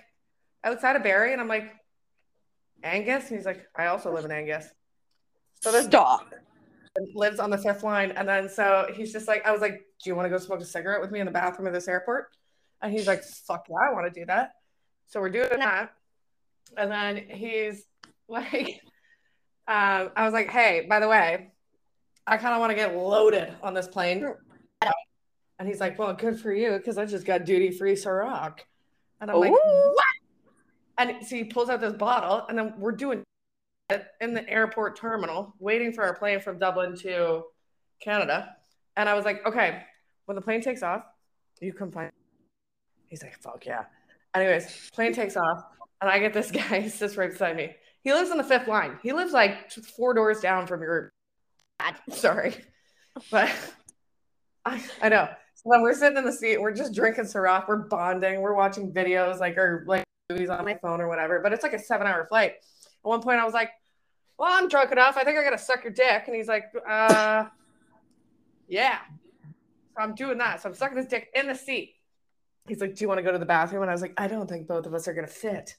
"Outside 0.64 0.96
of 0.96 1.02
Barrie," 1.02 1.32
and 1.32 1.40
I'm 1.40 1.48
like, 1.48 1.72
"Angus," 2.82 3.28
and 3.28 3.38
he's 3.38 3.46
like, 3.46 3.66
"I 3.76 3.86
also 3.86 4.12
live 4.12 4.24
in 4.24 4.32
Angus." 4.32 4.68
So 5.60 5.70
this 5.70 5.86
dog 5.86 6.24
lives 7.14 7.38
on 7.38 7.50
the 7.50 7.58
fifth 7.58 7.82
line. 7.82 8.12
And 8.12 8.28
then 8.28 8.48
so 8.48 8.88
he's 8.94 9.12
just 9.12 9.28
like, 9.28 9.46
I 9.46 9.52
was 9.52 9.60
like, 9.60 9.84
Do 10.02 10.10
you 10.10 10.14
want 10.14 10.26
to 10.26 10.30
go 10.30 10.38
smoke 10.38 10.60
a 10.60 10.64
cigarette 10.64 11.00
with 11.00 11.10
me 11.10 11.20
in 11.20 11.26
the 11.26 11.32
bathroom 11.32 11.66
of 11.66 11.72
this 11.72 11.88
airport? 11.88 12.36
And 12.80 12.92
he's 12.92 13.06
like, 13.06 13.22
Fuck 13.22 13.66
yeah, 13.68 13.90
I 13.90 13.92
want 13.92 14.12
to 14.12 14.20
do 14.20 14.26
that. 14.26 14.52
So 15.06 15.20
we're 15.20 15.30
doing 15.30 15.48
that. 15.58 15.92
And 16.76 16.90
then 16.90 17.16
he's 17.16 17.84
like, 18.28 18.80
um, 19.68 20.10
I 20.16 20.24
was 20.24 20.32
like, 20.32 20.50
Hey, 20.50 20.86
by 20.88 21.00
the 21.00 21.08
way, 21.08 21.52
I 22.26 22.36
kind 22.36 22.54
of 22.54 22.60
want 22.60 22.70
to 22.70 22.76
get 22.76 22.96
loaded 22.96 23.54
on 23.62 23.74
this 23.74 23.88
plane. 23.88 24.26
And 25.58 25.68
he's 25.68 25.80
like, 25.80 25.98
Well, 25.98 26.12
good 26.14 26.40
for 26.40 26.52
you, 26.52 26.72
because 26.72 26.98
I 26.98 27.06
just 27.06 27.24
got 27.24 27.44
duty 27.44 27.70
free 27.70 27.94
Ciroc. 27.94 28.60
And 29.20 29.30
I'm 29.30 29.38
like, 29.38 29.52
What? 29.52 30.04
And 30.98 31.26
so 31.26 31.36
he 31.36 31.44
pulls 31.44 31.68
out 31.68 31.80
this 31.80 31.94
bottle, 31.94 32.44
and 32.48 32.58
then 32.58 32.74
we're 32.78 32.92
doing 32.92 33.24
it 33.90 34.06
in 34.20 34.34
the 34.34 34.48
airport 34.48 34.96
terminal, 34.96 35.54
waiting 35.58 35.92
for 35.92 36.04
our 36.04 36.14
plane 36.14 36.40
from 36.40 36.58
Dublin 36.58 36.96
to 36.98 37.44
Canada. 38.00 38.56
And 38.96 39.08
I 39.08 39.14
was 39.14 39.24
like, 39.24 39.46
okay, 39.46 39.82
when 40.26 40.34
the 40.34 40.42
plane 40.42 40.60
takes 40.60 40.82
off, 40.82 41.02
you 41.60 41.72
come 41.72 41.90
find. 41.90 42.10
He's 43.08 43.22
like, 43.22 43.38
fuck 43.38 43.64
yeah. 43.66 43.84
Anyways, 44.34 44.90
plane 44.92 45.12
takes 45.12 45.36
off, 45.36 45.64
and 46.02 46.10
I 46.10 46.18
get 46.18 46.34
this 46.34 46.50
guy. 46.50 46.80
He 46.80 46.88
sits 46.90 47.16
right 47.16 47.30
beside 47.30 47.56
me. 47.56 47.74
He 48.02 48.12
lives 48.12 48.30
on 48.30 48.36
the 48.36 48.44
fifth 48.44 48.66
line. 48.66 48.98
He 49.02 49.12
lives 49.12 49.32
like 49.32 49.70
four 49.70 50.12
doors 50.12 50.40
down 50.40 50.66
from 50.66 50.82
your. 50.82 51.12
Sorry, 52.10 52.54
but 53.30 53.50
I, 54.64 54.84
I 55.00 55.08
know. 55.08 55.28
So 55.54 55.70
then 55.70 55.82
we're 55.82 55.94
sitting 55.94 56.18
in 56.18 56.24
the 56.24 56.32
seat. 56.32 56.60
We're 56.60 56.74
just 56.74 56.94
drinking 56.94 57.24
Ciroc. 57.24 57.68
We're 57.68 57.88
bonding. 57.88 58.40
We're 58.40 58.54
watching 58.54 58.92
videos, 58.92 59.38
like 59.38 59.56
or 59.56 59.84
like 59.86 60.04
movies 60.28 60.50
on 60.50 60.64
my 60.64 60.74
phone 60.74 61.00
or 61.00 61.08
whatever. 61.08 61.40
But 61.40 61.52
it's 61.52 61.62
like 61.62 61.72
a 61.72 61.78
seven-hour 61.78 62.26
flight. 62.26 62.52
At 62.52 63.08
one 63.08 63.22
point, 63.22 63.38
I 63.38 63.44
was 63.44 63.54
like, 63.54 63.70
"Well, 64.38 64.52
I'm 64.52 64.68
drunk 64.68 64.90
enough. 64.90 65.16
I 65.16 65.24
think 65.24 65.38
I 65.38 65.44
gotta 65.44 65.58
suck 65.58 65.84
your 65.84 65.92
dick." 65.92 66.24
And 66.26 66.34
he's 66.34 66.48
like, 66.48 66.64
"Uh, 66.88 67.46
yeah." 68.68 68.98
So 69.94 70.02
I'm 70.02 70.14
doing 70.14 70.38
that. 70.38 70.62
So 70.62 70.68
I'm 70.68 70.74
sucking 70.74 70.96
his 70.96 71.06
dick 71.06 71.28
in 71.34 71.46
the 71.46 71.54
seat. 71.54 71.94
He's 72.66 72.80
like, 72.80 72.96
"Do 72.96 73.04
you 73.04 73.08
want 73.08 73.18
to 73.18 73.22
go 73.22 73.32
to 73.32 73.38
the 73.38 73.46
bathroom?" 73.46 73.82
And 73.82 73.90
I 73.90 73.94
was 73.94 74.02
like, 74.02 74.14
"I 74.16 74.26
don't 74.26 74.48
think 74.48 74.66
both 74.66 74.86
of 74.86 74.94
us 74.94 75.06
are 75.06 75.14
gonna 75.14 75.26
fit." 75.26 75.76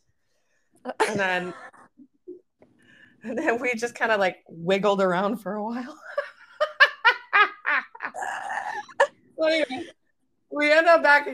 And 0.86 1.19
then, 1.19 1.53
and 3.23 3.38
then 3.38 3.61
we 3.61 3.73
just 3.75 3.95
kind 3.95 4.11
of 4.11 4.19
like 4.19 4.38
wiggled 4.47 5.01
around 5.01 5.38
for 5.38 5.53
a 5.53 5.63
while. 5.63 5.97
So 9.43 9.49
anyway, 9.49 9.88
we 10.51 10.71
end 10.71 10.88
up 10.88 11.03
back. 11.03 11.27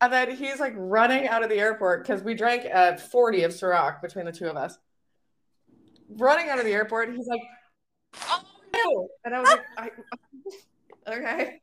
And 0.00 0.12
then 0.12 0.34
he's 0.34 0.58
like 0.58 0.74
running 0.76 1.28
out 1.28 1.44
of 1.44 1.48
the 1.48 1.56
airport 1.56 2.02
because 2.02 2.22
we 2.22 2.34
drank 2.34 2.66
uh, 2.72 2.96
40 2.96 3.44
of 3.44 3.52
Ciroc 3.52 4.02
between 4.02 4.26
the 4.26 4.32
two 4.32 4.46
of 4.46 4.56
us. 4.56 4.78
Running 6.08 6.48
out 6.48 6.58
of 6.58 6.64
the 6.64 6.72
airport, 6.72 7.14
he's 7.14 7.26
like, 7.28 7.42
oh 8.28 8.42
no. 8.74 9.08
And 9.24 9.34
I 9.34 9.40
was 9.40 9.48
like, 9.48 9.62
I, 9.78 9.90
okay. 11.12 11.60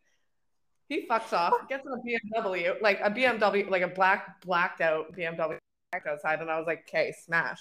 He 0.87 1.05
fucks 1.05 1.33
off, 1.33 1.53
gets 1.67 1.85
in 1.85 1.91
a 1.91 2.41
BMW, 2.41 2.81
like 2.81 2.99
a 3.03 3.11
BMW, 3.11 3.69
like 3.69 3.81
a 3.81 3.89
black, 3.89 4.41
blacked 4.41 4.81
out 4.81 5.13
BMW 5.13 5.57
outside. 5.93 6.39
And 6.39 6.49
I 6.49 6.57
was 6.57 6.67
like, 6.67 6.85
okay, 6.89 7.13
smash. 7.25 7.59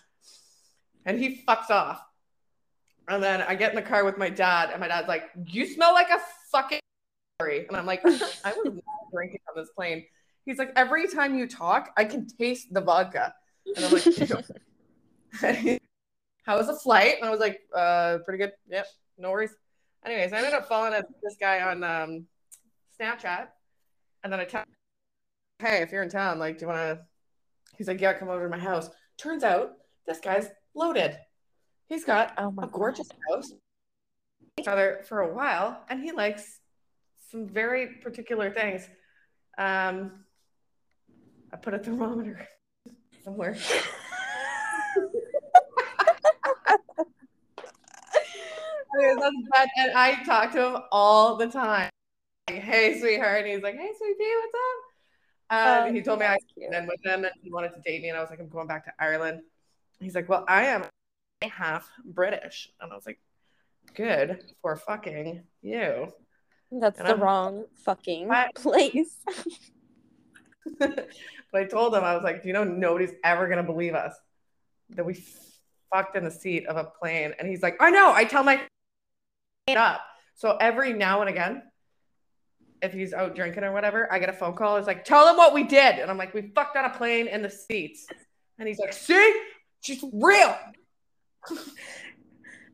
And 1.05 1.18
he 1.18 1.43
fucks 1.49 1.70
off. 1.70 2.03
And 3.09 3.22
then 3.22 3.43
I 3.43 3.55
get 3.55 3.70
in 3.70 3.76
the 3.76 3.83
car 3.83 4.05
with 4.05 4.18
my 4.18 4.29
dad, 4.29 4.68
and 4.70 4.81
my 4.81 4.89
dad's 4.89 5.09
like, 5.09 5.31
You 5.47 5.66
smell 5.66 5.95
like 5.95 6.11
a 6.11 6.18
fucking 6.53 6.81
and 7.41 7.76
I'm 7.76 7.87
like, 7.87 8.05
I 8.05 8.09
was 8.11 8.74
not 8.74 9.12
drinking 9.12 9.39
on 9.49 9.55
this 9.62 9.70
plane. 9.76 10.05
He's 10.45 10.59
like, 10.59 10.72
every 10.74 11.07
time 11.07 11.39
you 11.39 11.47
talk, 11.47 11.91
I 11.97 12.05
can 12.05 12.26
taste 12.26 12.74
the 12.74 12.81
vodka. 12.81 13.33
And 13.76 13.85
I'm 13.85 13.93
like, 13.93 14.03
how 16.43 16.59
was 16.59 16.66
the 16.66 16.74
flight? 16.83 17.14
And 17.20 17.29
I 17.29 17.31
was 17.31 17.39
like, 17.39 17.61
uh, 17.72 18.18
pretty 18.24 18.39
good. 18.39 18.53
Yep, 18.68 18.87
no 19.18 19.31
worries. 19.31 19.55
Anyways, 20.05 20.33
I 20.33 20.39
ended 20.39 20.55
up 20.55 20.66
following 20.66 21.01
this 21.22 21.37
guy 21.39 21.61
on 21.61 21.85
um, 21.85 22.26
Snapchat. 23.01 23.47
And 24.24 24.33
then 24.33 24.41
I 24.41 24.45
tell 24.45 24.64
hey, 25.61 25.83
if 25.83 25.93
you're 25.93 26.03
in 26.03 26.09
town, 26.09 26.41
like, 26.41 26.59
do 26.59 26.64
you 26.64 26.68
want 26.68 26.99
to? 26.99 27.05
He's 27.79 27.87
like, 27.89 28.01
yeah, 28.01 28.12
come 28.12 28.29
over 28.29 28.43
to 28.45 28.51
my 28.51 28.59
house. 28.59 28.91
Turns 29.16 29.45
out 29.45 29.74
this 30.07 30.18
guy's 30.18 30.49
loaded. 30.74 31.16
He's 31.89 32.05
got 32.05 32.35
Oh 32.37 32.51
my 32.51 32.64
a 32.64 32.66
gorgeous 32.66 33.09
house. 33.31 33.53
Each 34.59 34.66
other 34.66 35.05
for 35.09 35.20
a 35.20 35.33
while, 35.33 35.85
and 35.89 36.03
he 36.03 36.11
likes 36.11 36.59
some 37.31 37.47
very 37.47 37.87
particular 38.03 38.51
things. 38.51 38.89
Um, 39.57 40.24
I 41.53 41.57
put 41.57 41.74
a 41.74 41.79
thermometer 41.79 42.47
somewhere. 43.24 43.57
Anyways, 48.99 49.18
that's 49.18 49.37
bad. 49.53 49.68
And 49.76 49.93
I 49.93 50.24
talk 50.24 50.53
to 50.53 50.66
him 50.66 50.83
all 50.91 51.37
the 51.37 51.47
time. 51.47 51.91
Like, 52.49 52.61
hey, 52.61 52.99
sweetheart. 52.99 53.45
And 53.45 53.53
he's 53.53 53.62
like, 53.62 53.76
hey, 53.76 53.91
sweet 53.97 54.18
pea, 54.18 54.35
what's 54.41 54.55
up? 54.55 54.88
Um, 55.51 55.94
he 55.94 56.03
told 56.03 56.18
me 56.20 56.26
I 56.26 56.36
cute. 56.55 56.72
in 56.72 56.86
with 56.86 57.05
him 57.05 57.24
and 57.24 57.32
he 57.42 57.51
wanted 57.51 57.72
to 57.74 57.80
date 57.80 58.03
me. 58.03 58.09
And 58.11 58.18
I 58.18 58.20
was 58.20 58.30
like, 58.30 58.40
I'm 58.40 58.49
going 58.49 58.66
back 58.66 58.84
to 58.84 58.92
Ireland. 58.99 59.40
He's 60.01 60.14
like, 60.14 60.28
well, 60.28 60.44
I 60.46 60.66
am 60.66 60.84
half 61.42 61.88
British. 62.05 62.68
And 62.80 62.92
I 62.92 62.94
was 62.94 63.07
like, 63.07 63.18
good 63.94 64.44
for 64.62 64.76
fucking 64.76 65.42
you. 65.62 66.09
That's 66.70 66.99
And 66.99 67.09
the 67.09 67.12
I'm- 67.12 67.20
wrong 67.22 67.64
fucking 67.84 68.30
I- 68.30 68.51
place. 68.55 69.16
but 70.78 71.09
I 71.55 71.64
told 71.64 71.94
him, 71.94 72.05
I 72.05 72.14
was 72.14 72.24
like, 72.24 72.42
Do 72.42 72.49
you 72.49 72.53
know, 72.55 72.64
nobody's 72.64 73.12
ever 73.24 73.46
going 73.46 73.57
to 73.59 73.62
believe 73.62 73.94
us 73.94 74.14
that 74.90 75.05
we 75.05 75.22
fucked 75.92 76.16
in 76.16 76.24
the 76.24 76.30
seat 76.30 76.66
of 76.66 76.76
a 76.76 76.84
plane. 76.84 77.32
And 77.38 77.49
he's 77.49 77.62
like, 77.62 77.76
I 77.80 77.90
know. 77.90 78.12
I 78.12 78.24
tell 78.24 78.44
my 78.44 78.61
up. 79.74 80.01
So 80.34 80.57
every 80.61 80.92
now 80.92 81.20
and 81.20 81.28
again, 81.30 81.62
if 82.83 82.93
he's 82.93 83.12
out 83.12 83.35
drinking 83.35 83.64
or 83.64 83.72
whatever, 83.72 84.12
I 84.12 84.18
get 84.18 84.29
a 84.29 84.33
phone 84.33 84.55
call. 84.55 84.76
It's 84.76 84.87
like, 84.87 85.05
tell 85.05 85.29
him 85.29 85.37
what 85.37 85.53
we 85.53 85.64
did. 85.64 85.97
And 85.99 86.11
I'm 86.11 86.18
like, 86.18 86.35
we 86.35 86.43
fucked 86.55 86.76
on 86.76 86.85
a 86.85 86.91
plane 86.91 87.29
in 87.29 87.43
the 87.43 87.51
seats. 87.51 88.07
And 88.59 88.68
he's 88.68 88.79
like, 88.79 88.93
see, 88.93 89.41
she's 89.81 90.05
real. 90.12 90.57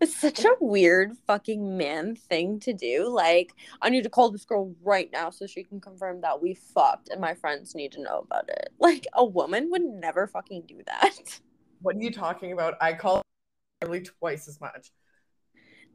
It's 0.00 0.16
such 0.16 0.44
a 0.44 0.56
weird 0.60 1.12
fucking 1.26 1.78
man 1.78 2.16
thing 2.16 2.60
to 2.60 2.72
do. 2.72 3.08
Like, 3.08 3.54
I 3.80 3.88
need 3.88 4.02
to 4.02 4.10
call 4.10 4.30
this 4.30 4.44
girl 4.44 4.74
right 4.82 5.08
now 5.12 5.30
so 5.30 5.46
she 5.46 5.64
can 5.64 5.80
confirm 5.80 6.20
that 6.22 6.42
we 6.42 6.54
fucked 6.54 7.08
and 7.08 7.20
my 7.20 7.34
friends 7.34 7.74
need 7.74 7.92
to 7.92 8.02
know 8.02 8.18
about 8.18 8.48
it. 8.48 8.70
Like, 8.78 9.06
a 9.14 9.24
woman 9.24 9.70
would 9.70 9.82
never 9.82 10.26
fucking 10.26 10.64
do 10.66 10.82
that. 10.86 11.40
What 11.80 11.96
are 11.96 12.00
you 12.00 12.10
talking 12.10 12.52
about? 12.52 12.74
I 12.82 12.92
call 12.92 13.22
nearly 13.80 14.02
twice 14.02 14.46
as 14.46 14.60
much. 14.60 14.90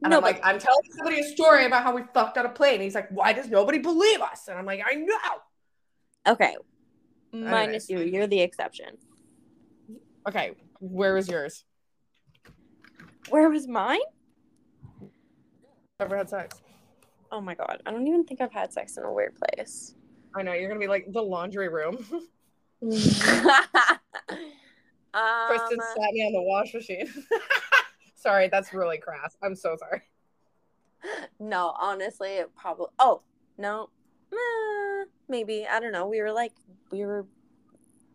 And 0.02 0.10
no, 0.10 0.16
I'm 0.16 0.22
but 0.22 0.34
like, 0.34 0.40
I'm 0.44 0.58
telling 0.58 0.82
somebody 0.96 1.20
a 1.20 1.24
story 1.24 1.66
about 1.66 1.82
how 1.82 1.94
we 1.94 2.02
fucked 2.14 2.38
on 2.38 2.46
a 2.46 2.48
plane. 2.48 2.74
And 2.74 2.82
He's 2.82 2.94
like, 2.94 3.10
why 3.10 3.32
does 3.32 3.48
nobody 3.48 3.78
believe 3.78 4.20
us? 4.20 4.48
And 4.48 4.58
I'm 4.58 4.64
like, 4.64 4.82
I 4.84 4.94
know. 4.94 6.32
okay. 6.32 6.56
Minus 7.32 7.88
you, 7.88 8.00
you're 8.00 8.26
the 8.26 8.40
exception. 8.40 8.96
Okay, 10.26 10.52
where 10.80 11.14
was 11.14 11.28
yours? 11.28 11.64
Where 13.28 13.48
was 13.48 13.68
mine? 13.68 14.00
Ever 16.00 16.16
had 16.16 16.28
sex? 16.28 16.60
Oh 17.30 17.40
my 17.40 17.54
god. 17.54 17.82
I 17.86 17.90
don't 17.90 18.06
even 18.06 18.24
think 18.24 18.40
I've 18.40 18.52
had 18.52 18.72
sex 18.72 18.96
in 18.96 19.04
a 19.04 19.12
weird 19.12 19.34
place. 19.36 19.94
I 20.34 20.42
know 20.42 20.52
you're 20.52 20.68
gonna 20.68 20.80
be 20.80 20.88
like 20.88 21.12
the 21.12 21.22
laundry 21.22 21.68
room. 21.68 21.96
Kristen 22.80 23.20
um, 25.12 25.86
sat 25.96 26.12
me 26.12 26.24
on 26.26 26.32
the 26.32 26.42
wash 26.42 26.72
machine. 26.74 27.08
sorry, 28.20 28.48
that's 28.48 28.72
really 28.72 28.98
crass. 28.98 29.36
I'm 29.42 29.54
so 29.56 29.76
sorry. 29.78 30.02
no, 31.40 31.74
honestly, 31.78 32.30
it 32.36 32.54
probably. 32.54 32.86
Oh 32.98 33.22
no, 33.58 33.90
Eh, 34.32 35.04
maybe 35.28 35.66
I 35.66 35.80
don't 35.80 35.92
know. 35.92 36.06
We 36.06 36.20
were 36.20 36.32
like, 36.32 36.52
we 36.92 37.04
were. 37.04 37.26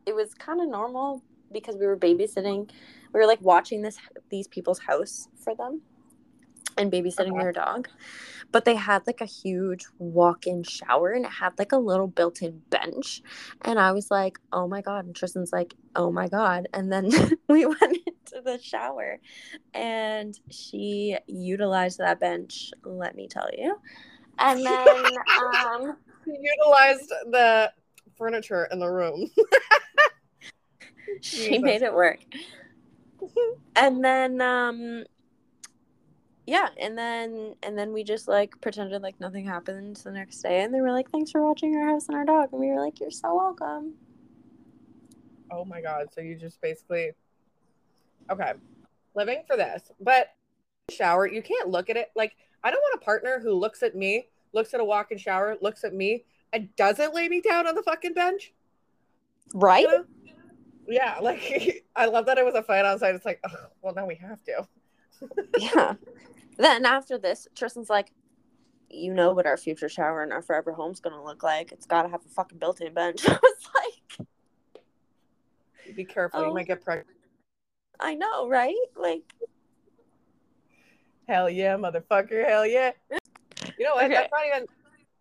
It 0.05 0.13
was 0.15 0.33
kind 0.35 0.61
of 0.61 0.69
normal 0.69 1.23
because 1.51 1.75
we 1.77 1.87
were 1.87 1.97
babysitting. 1.97 2.69
We 3.13 3.19
were 3.19 3.25
like 3.25 3.41
watching 3.41 3.81
this 3.81 3.97
these 4.29 4.47
people's 4.47 4.79
house 4.79 5.27
for 5.43 5.55
them, 5.55 5.81
and 6.77 6.91
babysitting 6.91 7.31
Okay. 7.31 7.39
their 7.41 7.51
dog. 7.51 7.89
But 8.55 8.63
they 8.63 8.75
had 8.75 9.05
like 9.05 9.19
a 9.19 9.25
huge 9.25 9.85
walk-in 9.97 10.63
shower, 10.63 11.11
and 11.11 11.25
it 11.25 11.31
had 11.31 11.59
like 11.59 11.73
a 11.73 11.77
little 11.77 12.07
built-in 12.07 12.61
bench. 12.69 13.21
And 13.63 13.77
I 13.77 13.91
was 13.91 14.09
like, 14.09 14.39
"Oh 14.53 14.65
my 14.65 14.81
god!" 14.81 15.03
And 15.03 15.13
Tristan's 15.13 15.51
like, 15.51 15.73
"Oh 15.93 16.09
my 16.09 16.29
god!" 16.29 16.69
And 16.73 16.89
then 16.89 17.09
we 17.49 17.65
went 17.65 17.81
into 17.81 18.41
the 18.45 18.57
shower, 18.63 19.19
and 19.73 20.39
she 20.49 21.17
utilized 21.27 21.97
that 21.97 22.21
bench. 22.21 22.71
Let 22.85 23.17
me 23.17 23.27
tell 23.27 23.49
you. 23.57 23.75
And 24.39 24.65
then, 24.65 25.05
um, 25.67 25.97
utilized 26.25 27.09
the 27.31 27.73
furniture 28.17 28.69
in 28.71 28.79
the 28.79 28.89
room. 28.89 29.29
she 31.19 31.57
made 31.57 31.81
it 31.81 31.93
work. 31.93 32.19
and 33.75 34.01
then, 34.01 34.39
um, 34.39 35.03
yeah, 36.45 36.69
and 36.79 36.97
then 36.97 37.55
and 37.63 37.77
then 37.77 37.91
we 37.91 38.03
just 38.03 38.27
like 38.27 38.59
pretended 38.61 39.01
like 39.01 39.19
nothing 39.19 39.45
happened 39.45 39.97
the 39.97 40.11
next 40.11 40.41
day, 40.41 40.61
and 40.61 40.73
they 40.73 40.81
were 40.81 40.91
like, 40.91 41.09
"Thanks 41.09 41.31
for 41.31 41.43
watching 41.43 41.75
our 41.75 41.87
house 41.87 42.07
and 42.07 42.15
our 42.15 42.25
dog," 42.25 42.49
and 42.51 42.61
we 42.61 42.67
were 42.67 42.79
like, 42.79 42.99
"You're 42.99 43.11
so 43.11 43.35
welcome." 43.35 43.93
Oh 45.51 45.65
my 45.65 45.81
god! 45.81 46.07
So 46.13 46.21
you 46.21 46.35
just 46.35 46.61
basically 46.61 47.11
okay, 48.29 48.53
living 49.15 49.43
for 49.47 49.57
this, 49.57 49.91
but 49.99 50.35
shower. 50.91 51.27
You 51.27 51.41
can't 51.41 51.69
look 51.69 51.89
at 51.89 51.97
it 51.97 52.11
like 52.15 52.35
I 52.63 52.71
don't 52.71 52.81
want 52.81 53.01
a 53.01 53.05
partner 53.05 53.39
who 53.41 53.53
looks 53.53 53.83
at 53.83 53.95
me, 53.95 54.27
looks 54.53 54.73
at 54.73 54.79
a 54.79 54.85
walk-in 54.85 55.17
shower, 55.17 55.57
looks 55.61 55.83
at 55.83 55.93
me, 55.93 56.25
and 56.53 56.69
doesn't 56.75 57.13
lay 57.13 57.27
me 57.27 57.41
down 57.41 57.67
on 57.67 57.75
the 57.75 57.83
fucking 57.83 58.13
bench. 58.13 58.53
Right? 59.53 59.81
You 59.81 59.87
know? 59.87 60.05
Yeah, 60.87 61.17
like 61.21 61.85
I 61.95 62.05
love 62.05 62.25
that 62.27 62.37
it 62.37 62.45
was 62.45 62.55
a 62.55 62.63
fight 62.63 62.85
outside. 62.85 63.15
It's 63.15 63.25
like, 63.25 63.39
ugh, 63.43 63.69
well, 63.81 63.93
now 63.95 64.05
we 64.05 64.15
have 64.15 64.43
to. 64.43 64.67
Yeah. 65.57 65.93
Then 66.57 66.85
after 66.85 67.17
this, 67.17 67.47
Tristan's 67.55 67.89
like, 67.89 68.11
"You 68.89 69.13
know 69.13 69.33
what 69.33 69.45
our 69.45 69.57
future 69.57 69.89
shower 69.89 70.23
and 70.23 70.31
our 70.31 70.41
forever 70.41 70.71
home's 70.71 70.99
gonna 70.99 71.23
look 71.23 71.43
like? 71.43 71.71
It's 71.71 71.85
gotta 71.85 72.09
have 72.09 72.25
a 72.25 72.29
fucking 72.29 72.57
built-in 72.59 72.93
bench." 72.93 73.25
I 73.27 73.37
was 73.41 73.69
like, 73.75 74.27
Be 75.95 76.05
careful, 76.05 76.41
you 76.41 76.47
Oh. 76.47 76.53
might 76.53 76.67
get 76.67 76.81
pregnant. 76.83 77.07
"I 77.99 78.15
know, 78.15 78.47
right? 78.47 78.75
Like, 78.95 79.23
Hell 81.27 81.49
yeah, 81.49 81.75
motherfucker! 81.75 82.47
Hell 82.47 82.65
yeah! 82.67 82.91
You 83.77 83.85
know 83.85 83.95
what? 83.95 84.05
Okay. 84.05 84.13
That's 84.13 84.31
not 84.31 84.45
even. 84.47 84.67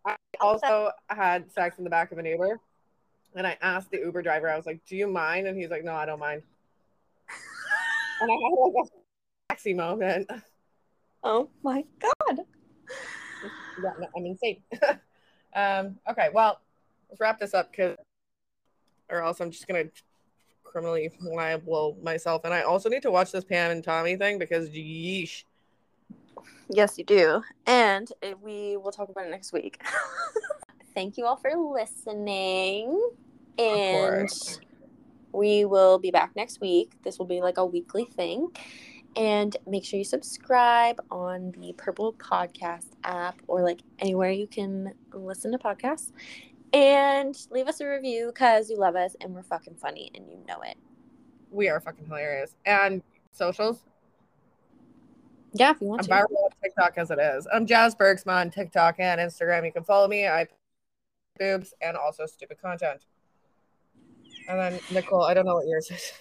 I 0.06 0.16
also 0.40 0.90
had 1.08 1.50
sex 1.50 1.78
in 1.78 1.84
the 1.84 1.90
back 1.90 2.12
of 2.12 2.18
an 2.18 2.26
Uber, 2.26 2.60
and 3.34 3.46
I 3.46 3.56
asked 3.62 3.90
the 3.90 3.98
Uber 3.98 4.20
driver. 4.22 4.50
I 4.50 4.56
was 4.56 4.66
like, 4.66 4.84
"Do 4.84 4.96
you 4.96 5.06
mind?" 5.06 5.46
And 5.46 5.58
he's 5.58 5.70
like, 5.70 5.82
"No, 5.82 5.94
I 5.94 6.04
don't 6.04 6.18
mind." 6.18 6.42
and 8.20 8.30
I 8.30 8.34
had 8.34 8.52
like 8.52 8.86
a 8.86 9.03
taxi 9.54 9.72
moment. 9.72 10.28
oh 11.22 11.48
my 11.62 11.84
god." 12.00 12.40
Yeah, 13.82 13.90
no, 14.00 14.06
I'm 14.16 14.26
insane. 14.26 14.62
um, 15.54 15.98
okay, 16.10 16.28
well, 16.32 16.60
let's 17.08 17.20
wrap 17.20 17.38
this 17.38 17.54
up 17.54 17.70
because, 17.70 17.96
or 19.08 19.22
else 19.22 19.40
I'm 19.40 19.50
just 19.50 19.66
gonna 19.68 19.84
criminally 20.64 21.10
liable 21.20 21.96
myself. 22.02 22.44
And 22.44 22.52
I 22.52 22.62
also 22.62 22.88
need 22.88 23.02
to 23.02 23.10
watch 23.10 23.30
this 23.30 23.44
Pam 23.44 23.70
and 23.70 23.84
Tommy 23.84 24.16
thing 24.16 24.38
because 24.38 24.70
yeesh. 24.70 25.44
Yes, 26.68 26.98
you 26.98 27.04
do. 27.04 27.42
And 27.66 28.10
uh, 28.22 28.34
we 28.42 28.76
will 28.76 28.90
talk 28.90 29.08
about 29.08 29.26
it 29.26 29.30
next 29.30 29.52
week. 29.52 29.80
Thank 30.94 31.16
you 31.16 31.26
all 31.26 31.36
for 31.36 31.54
listening. 31.54 33.00
And 33.58 34.30
we 35.32 35.64
will 35.64 35.98
be 35.98 36.10
back 36.10 36.34
next 36.34 36.60
week. 36.60 36.94
This 37.02 37.18
will 37.18 37.26
be 37.26 37.40
like 37.40 37.58
a 37.58 37.66
weekly 37.66 38.04
thing. 38.04 38.48
And 39.16 39.56
make 39.66 39.84
sure 39.84 39.98
you 39.98 40.04
subscribe 40.04 41.00
on 41.10 41.52
the 41.58 41.72
Purple 41.76 42.14
Podcast 42.14 42.88
app 43.04 43.40
or 43.46 43.62
like 43.62 43.80
anywhere 44.00 44.30
you 44.30 44.46
can 44.46 44.92
listen 45.12 45.52
to 45.52 45.58
podcasts. 45.58 46.12
And 46.72 47.36
leave 47.50 47.68
us 47.68 47.80
a 47.80 47.88
review 47.88 48.32
because 48.34 48.68
you 48.68 48.76
love 48.76 48.96
us 48.96 49.14
and 49.20 49.32
we're 49.32 49.44
fucking 49.44 49.76
funny 49.76 50.10
and 50.14 50.28
you 50.28 50.38
know 50.48 50.60
it. 50.62 50.76
We 51.50 51.68
are 51.68 51.80
fucking 51.80 52.06
hilarious. 52.06 52.56
And 52.66 53.02
socials. 53.30 53.84
Yeah, 55.52 55.70
if 55.70 55.80
you 55.80 55.86
want 55.86 56.00
I'm 56.02 56.06
to. 56.06 56.12
viral 56.12 56.44
on 56.44 56.50
TikTok 56.62 56.94
as 56.96 57.12
it 57.12 57.20
is. 57.20 57.46
I'm 57.52 57.64
Jas 57.64 57.94
Bergsma 57.94 58.40
on 58.40 58.50
TikTok 58.50 58.96
and 58.98 59.20
Instagram. 59.20 59.64
You 59.64 59.72
can 59.72 59.84
follow 59.84 60.08
me. 60.08 60.26
I 60.26 60.48
boobs 61.38 61.74
and 61.80 61.96
also 61.96 62.26
stupid 62.26 62.60
content. 62.60 63.00
And 64.48 64.58
then 64.58 64.80
Nicole, 64.90 65.22
I 65.22 65.34
don't 65.34 65.46
know 65.46 65.54
what 65.54 65.66
yours 65.66 65.90
is. 65.90 66.12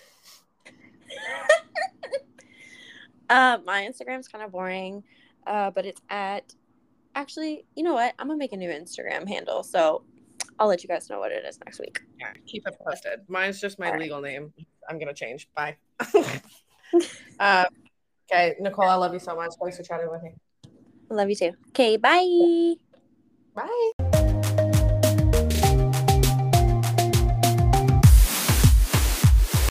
Uh, 3.30 3.58
my 3.66 3.88
Instagram's 3.90 4.28
kind 4.28 4.44
of 4.44 4.52
boring, 4.52 5.04
uh, 5.48 5.72
but 5.72 5.86
it's 5.86 6.02
at. 6.10 6.54
Actually, 7.16 7.66
you 7.76 7.84
know 7.84 7.94
what? 7.94 8.14
I'm 8.18 8.28
gonna 8.28 8.38
make 8.38 8.54
a 8.54 8.58
new 8.58 8.70
Instagram 8.70 9.28
handle, 9.28 9.62
so 9.62 10.04
I'll 10.60 10.68
let 10.68 10.84
you 10.84 10.90
guys 10.90 11.10
know 11.10 11.20
what 11.20 11.32
it 11.32 11.46
is 11.46 11.60
next 11.64 11.80
week. 11.80 12.02
Yeah, 12.20 12.34
keep 12.48 12.68
it 12.68 12.76
posted. 12.86 13.22
Mine's 13.28 13.62
just 13.62 13.78
my 13.80 13.88
All 13.88 13.94
right. 13.94 14.02
legal 14.02 14.22
name. 14.22 14.52
I'm 14.90 14.98
gonna 14.98 15.14
change. 15.14 15.48
Bye. 15.56 15.78
uh, 17.40 17.66
okay, 18.32 18.56
Nicole, 18.60 18.90
I 18.90 18.96
love 18.96 19.14
you 19.14 19.20
so 19.20 19.36
much. 19.36 19.54
Thanks 19.62 19.78
for 19.78 19.84
chatting 19.84 20.10
with 20.10 20.24
me. 20.24 20.34
Love 21.10 21.30
you 21.30 21.36
too. 21.36 21.52
Okay, 21.70 21.98
bye. 21.98 22.74
Bye. 23.56 24.03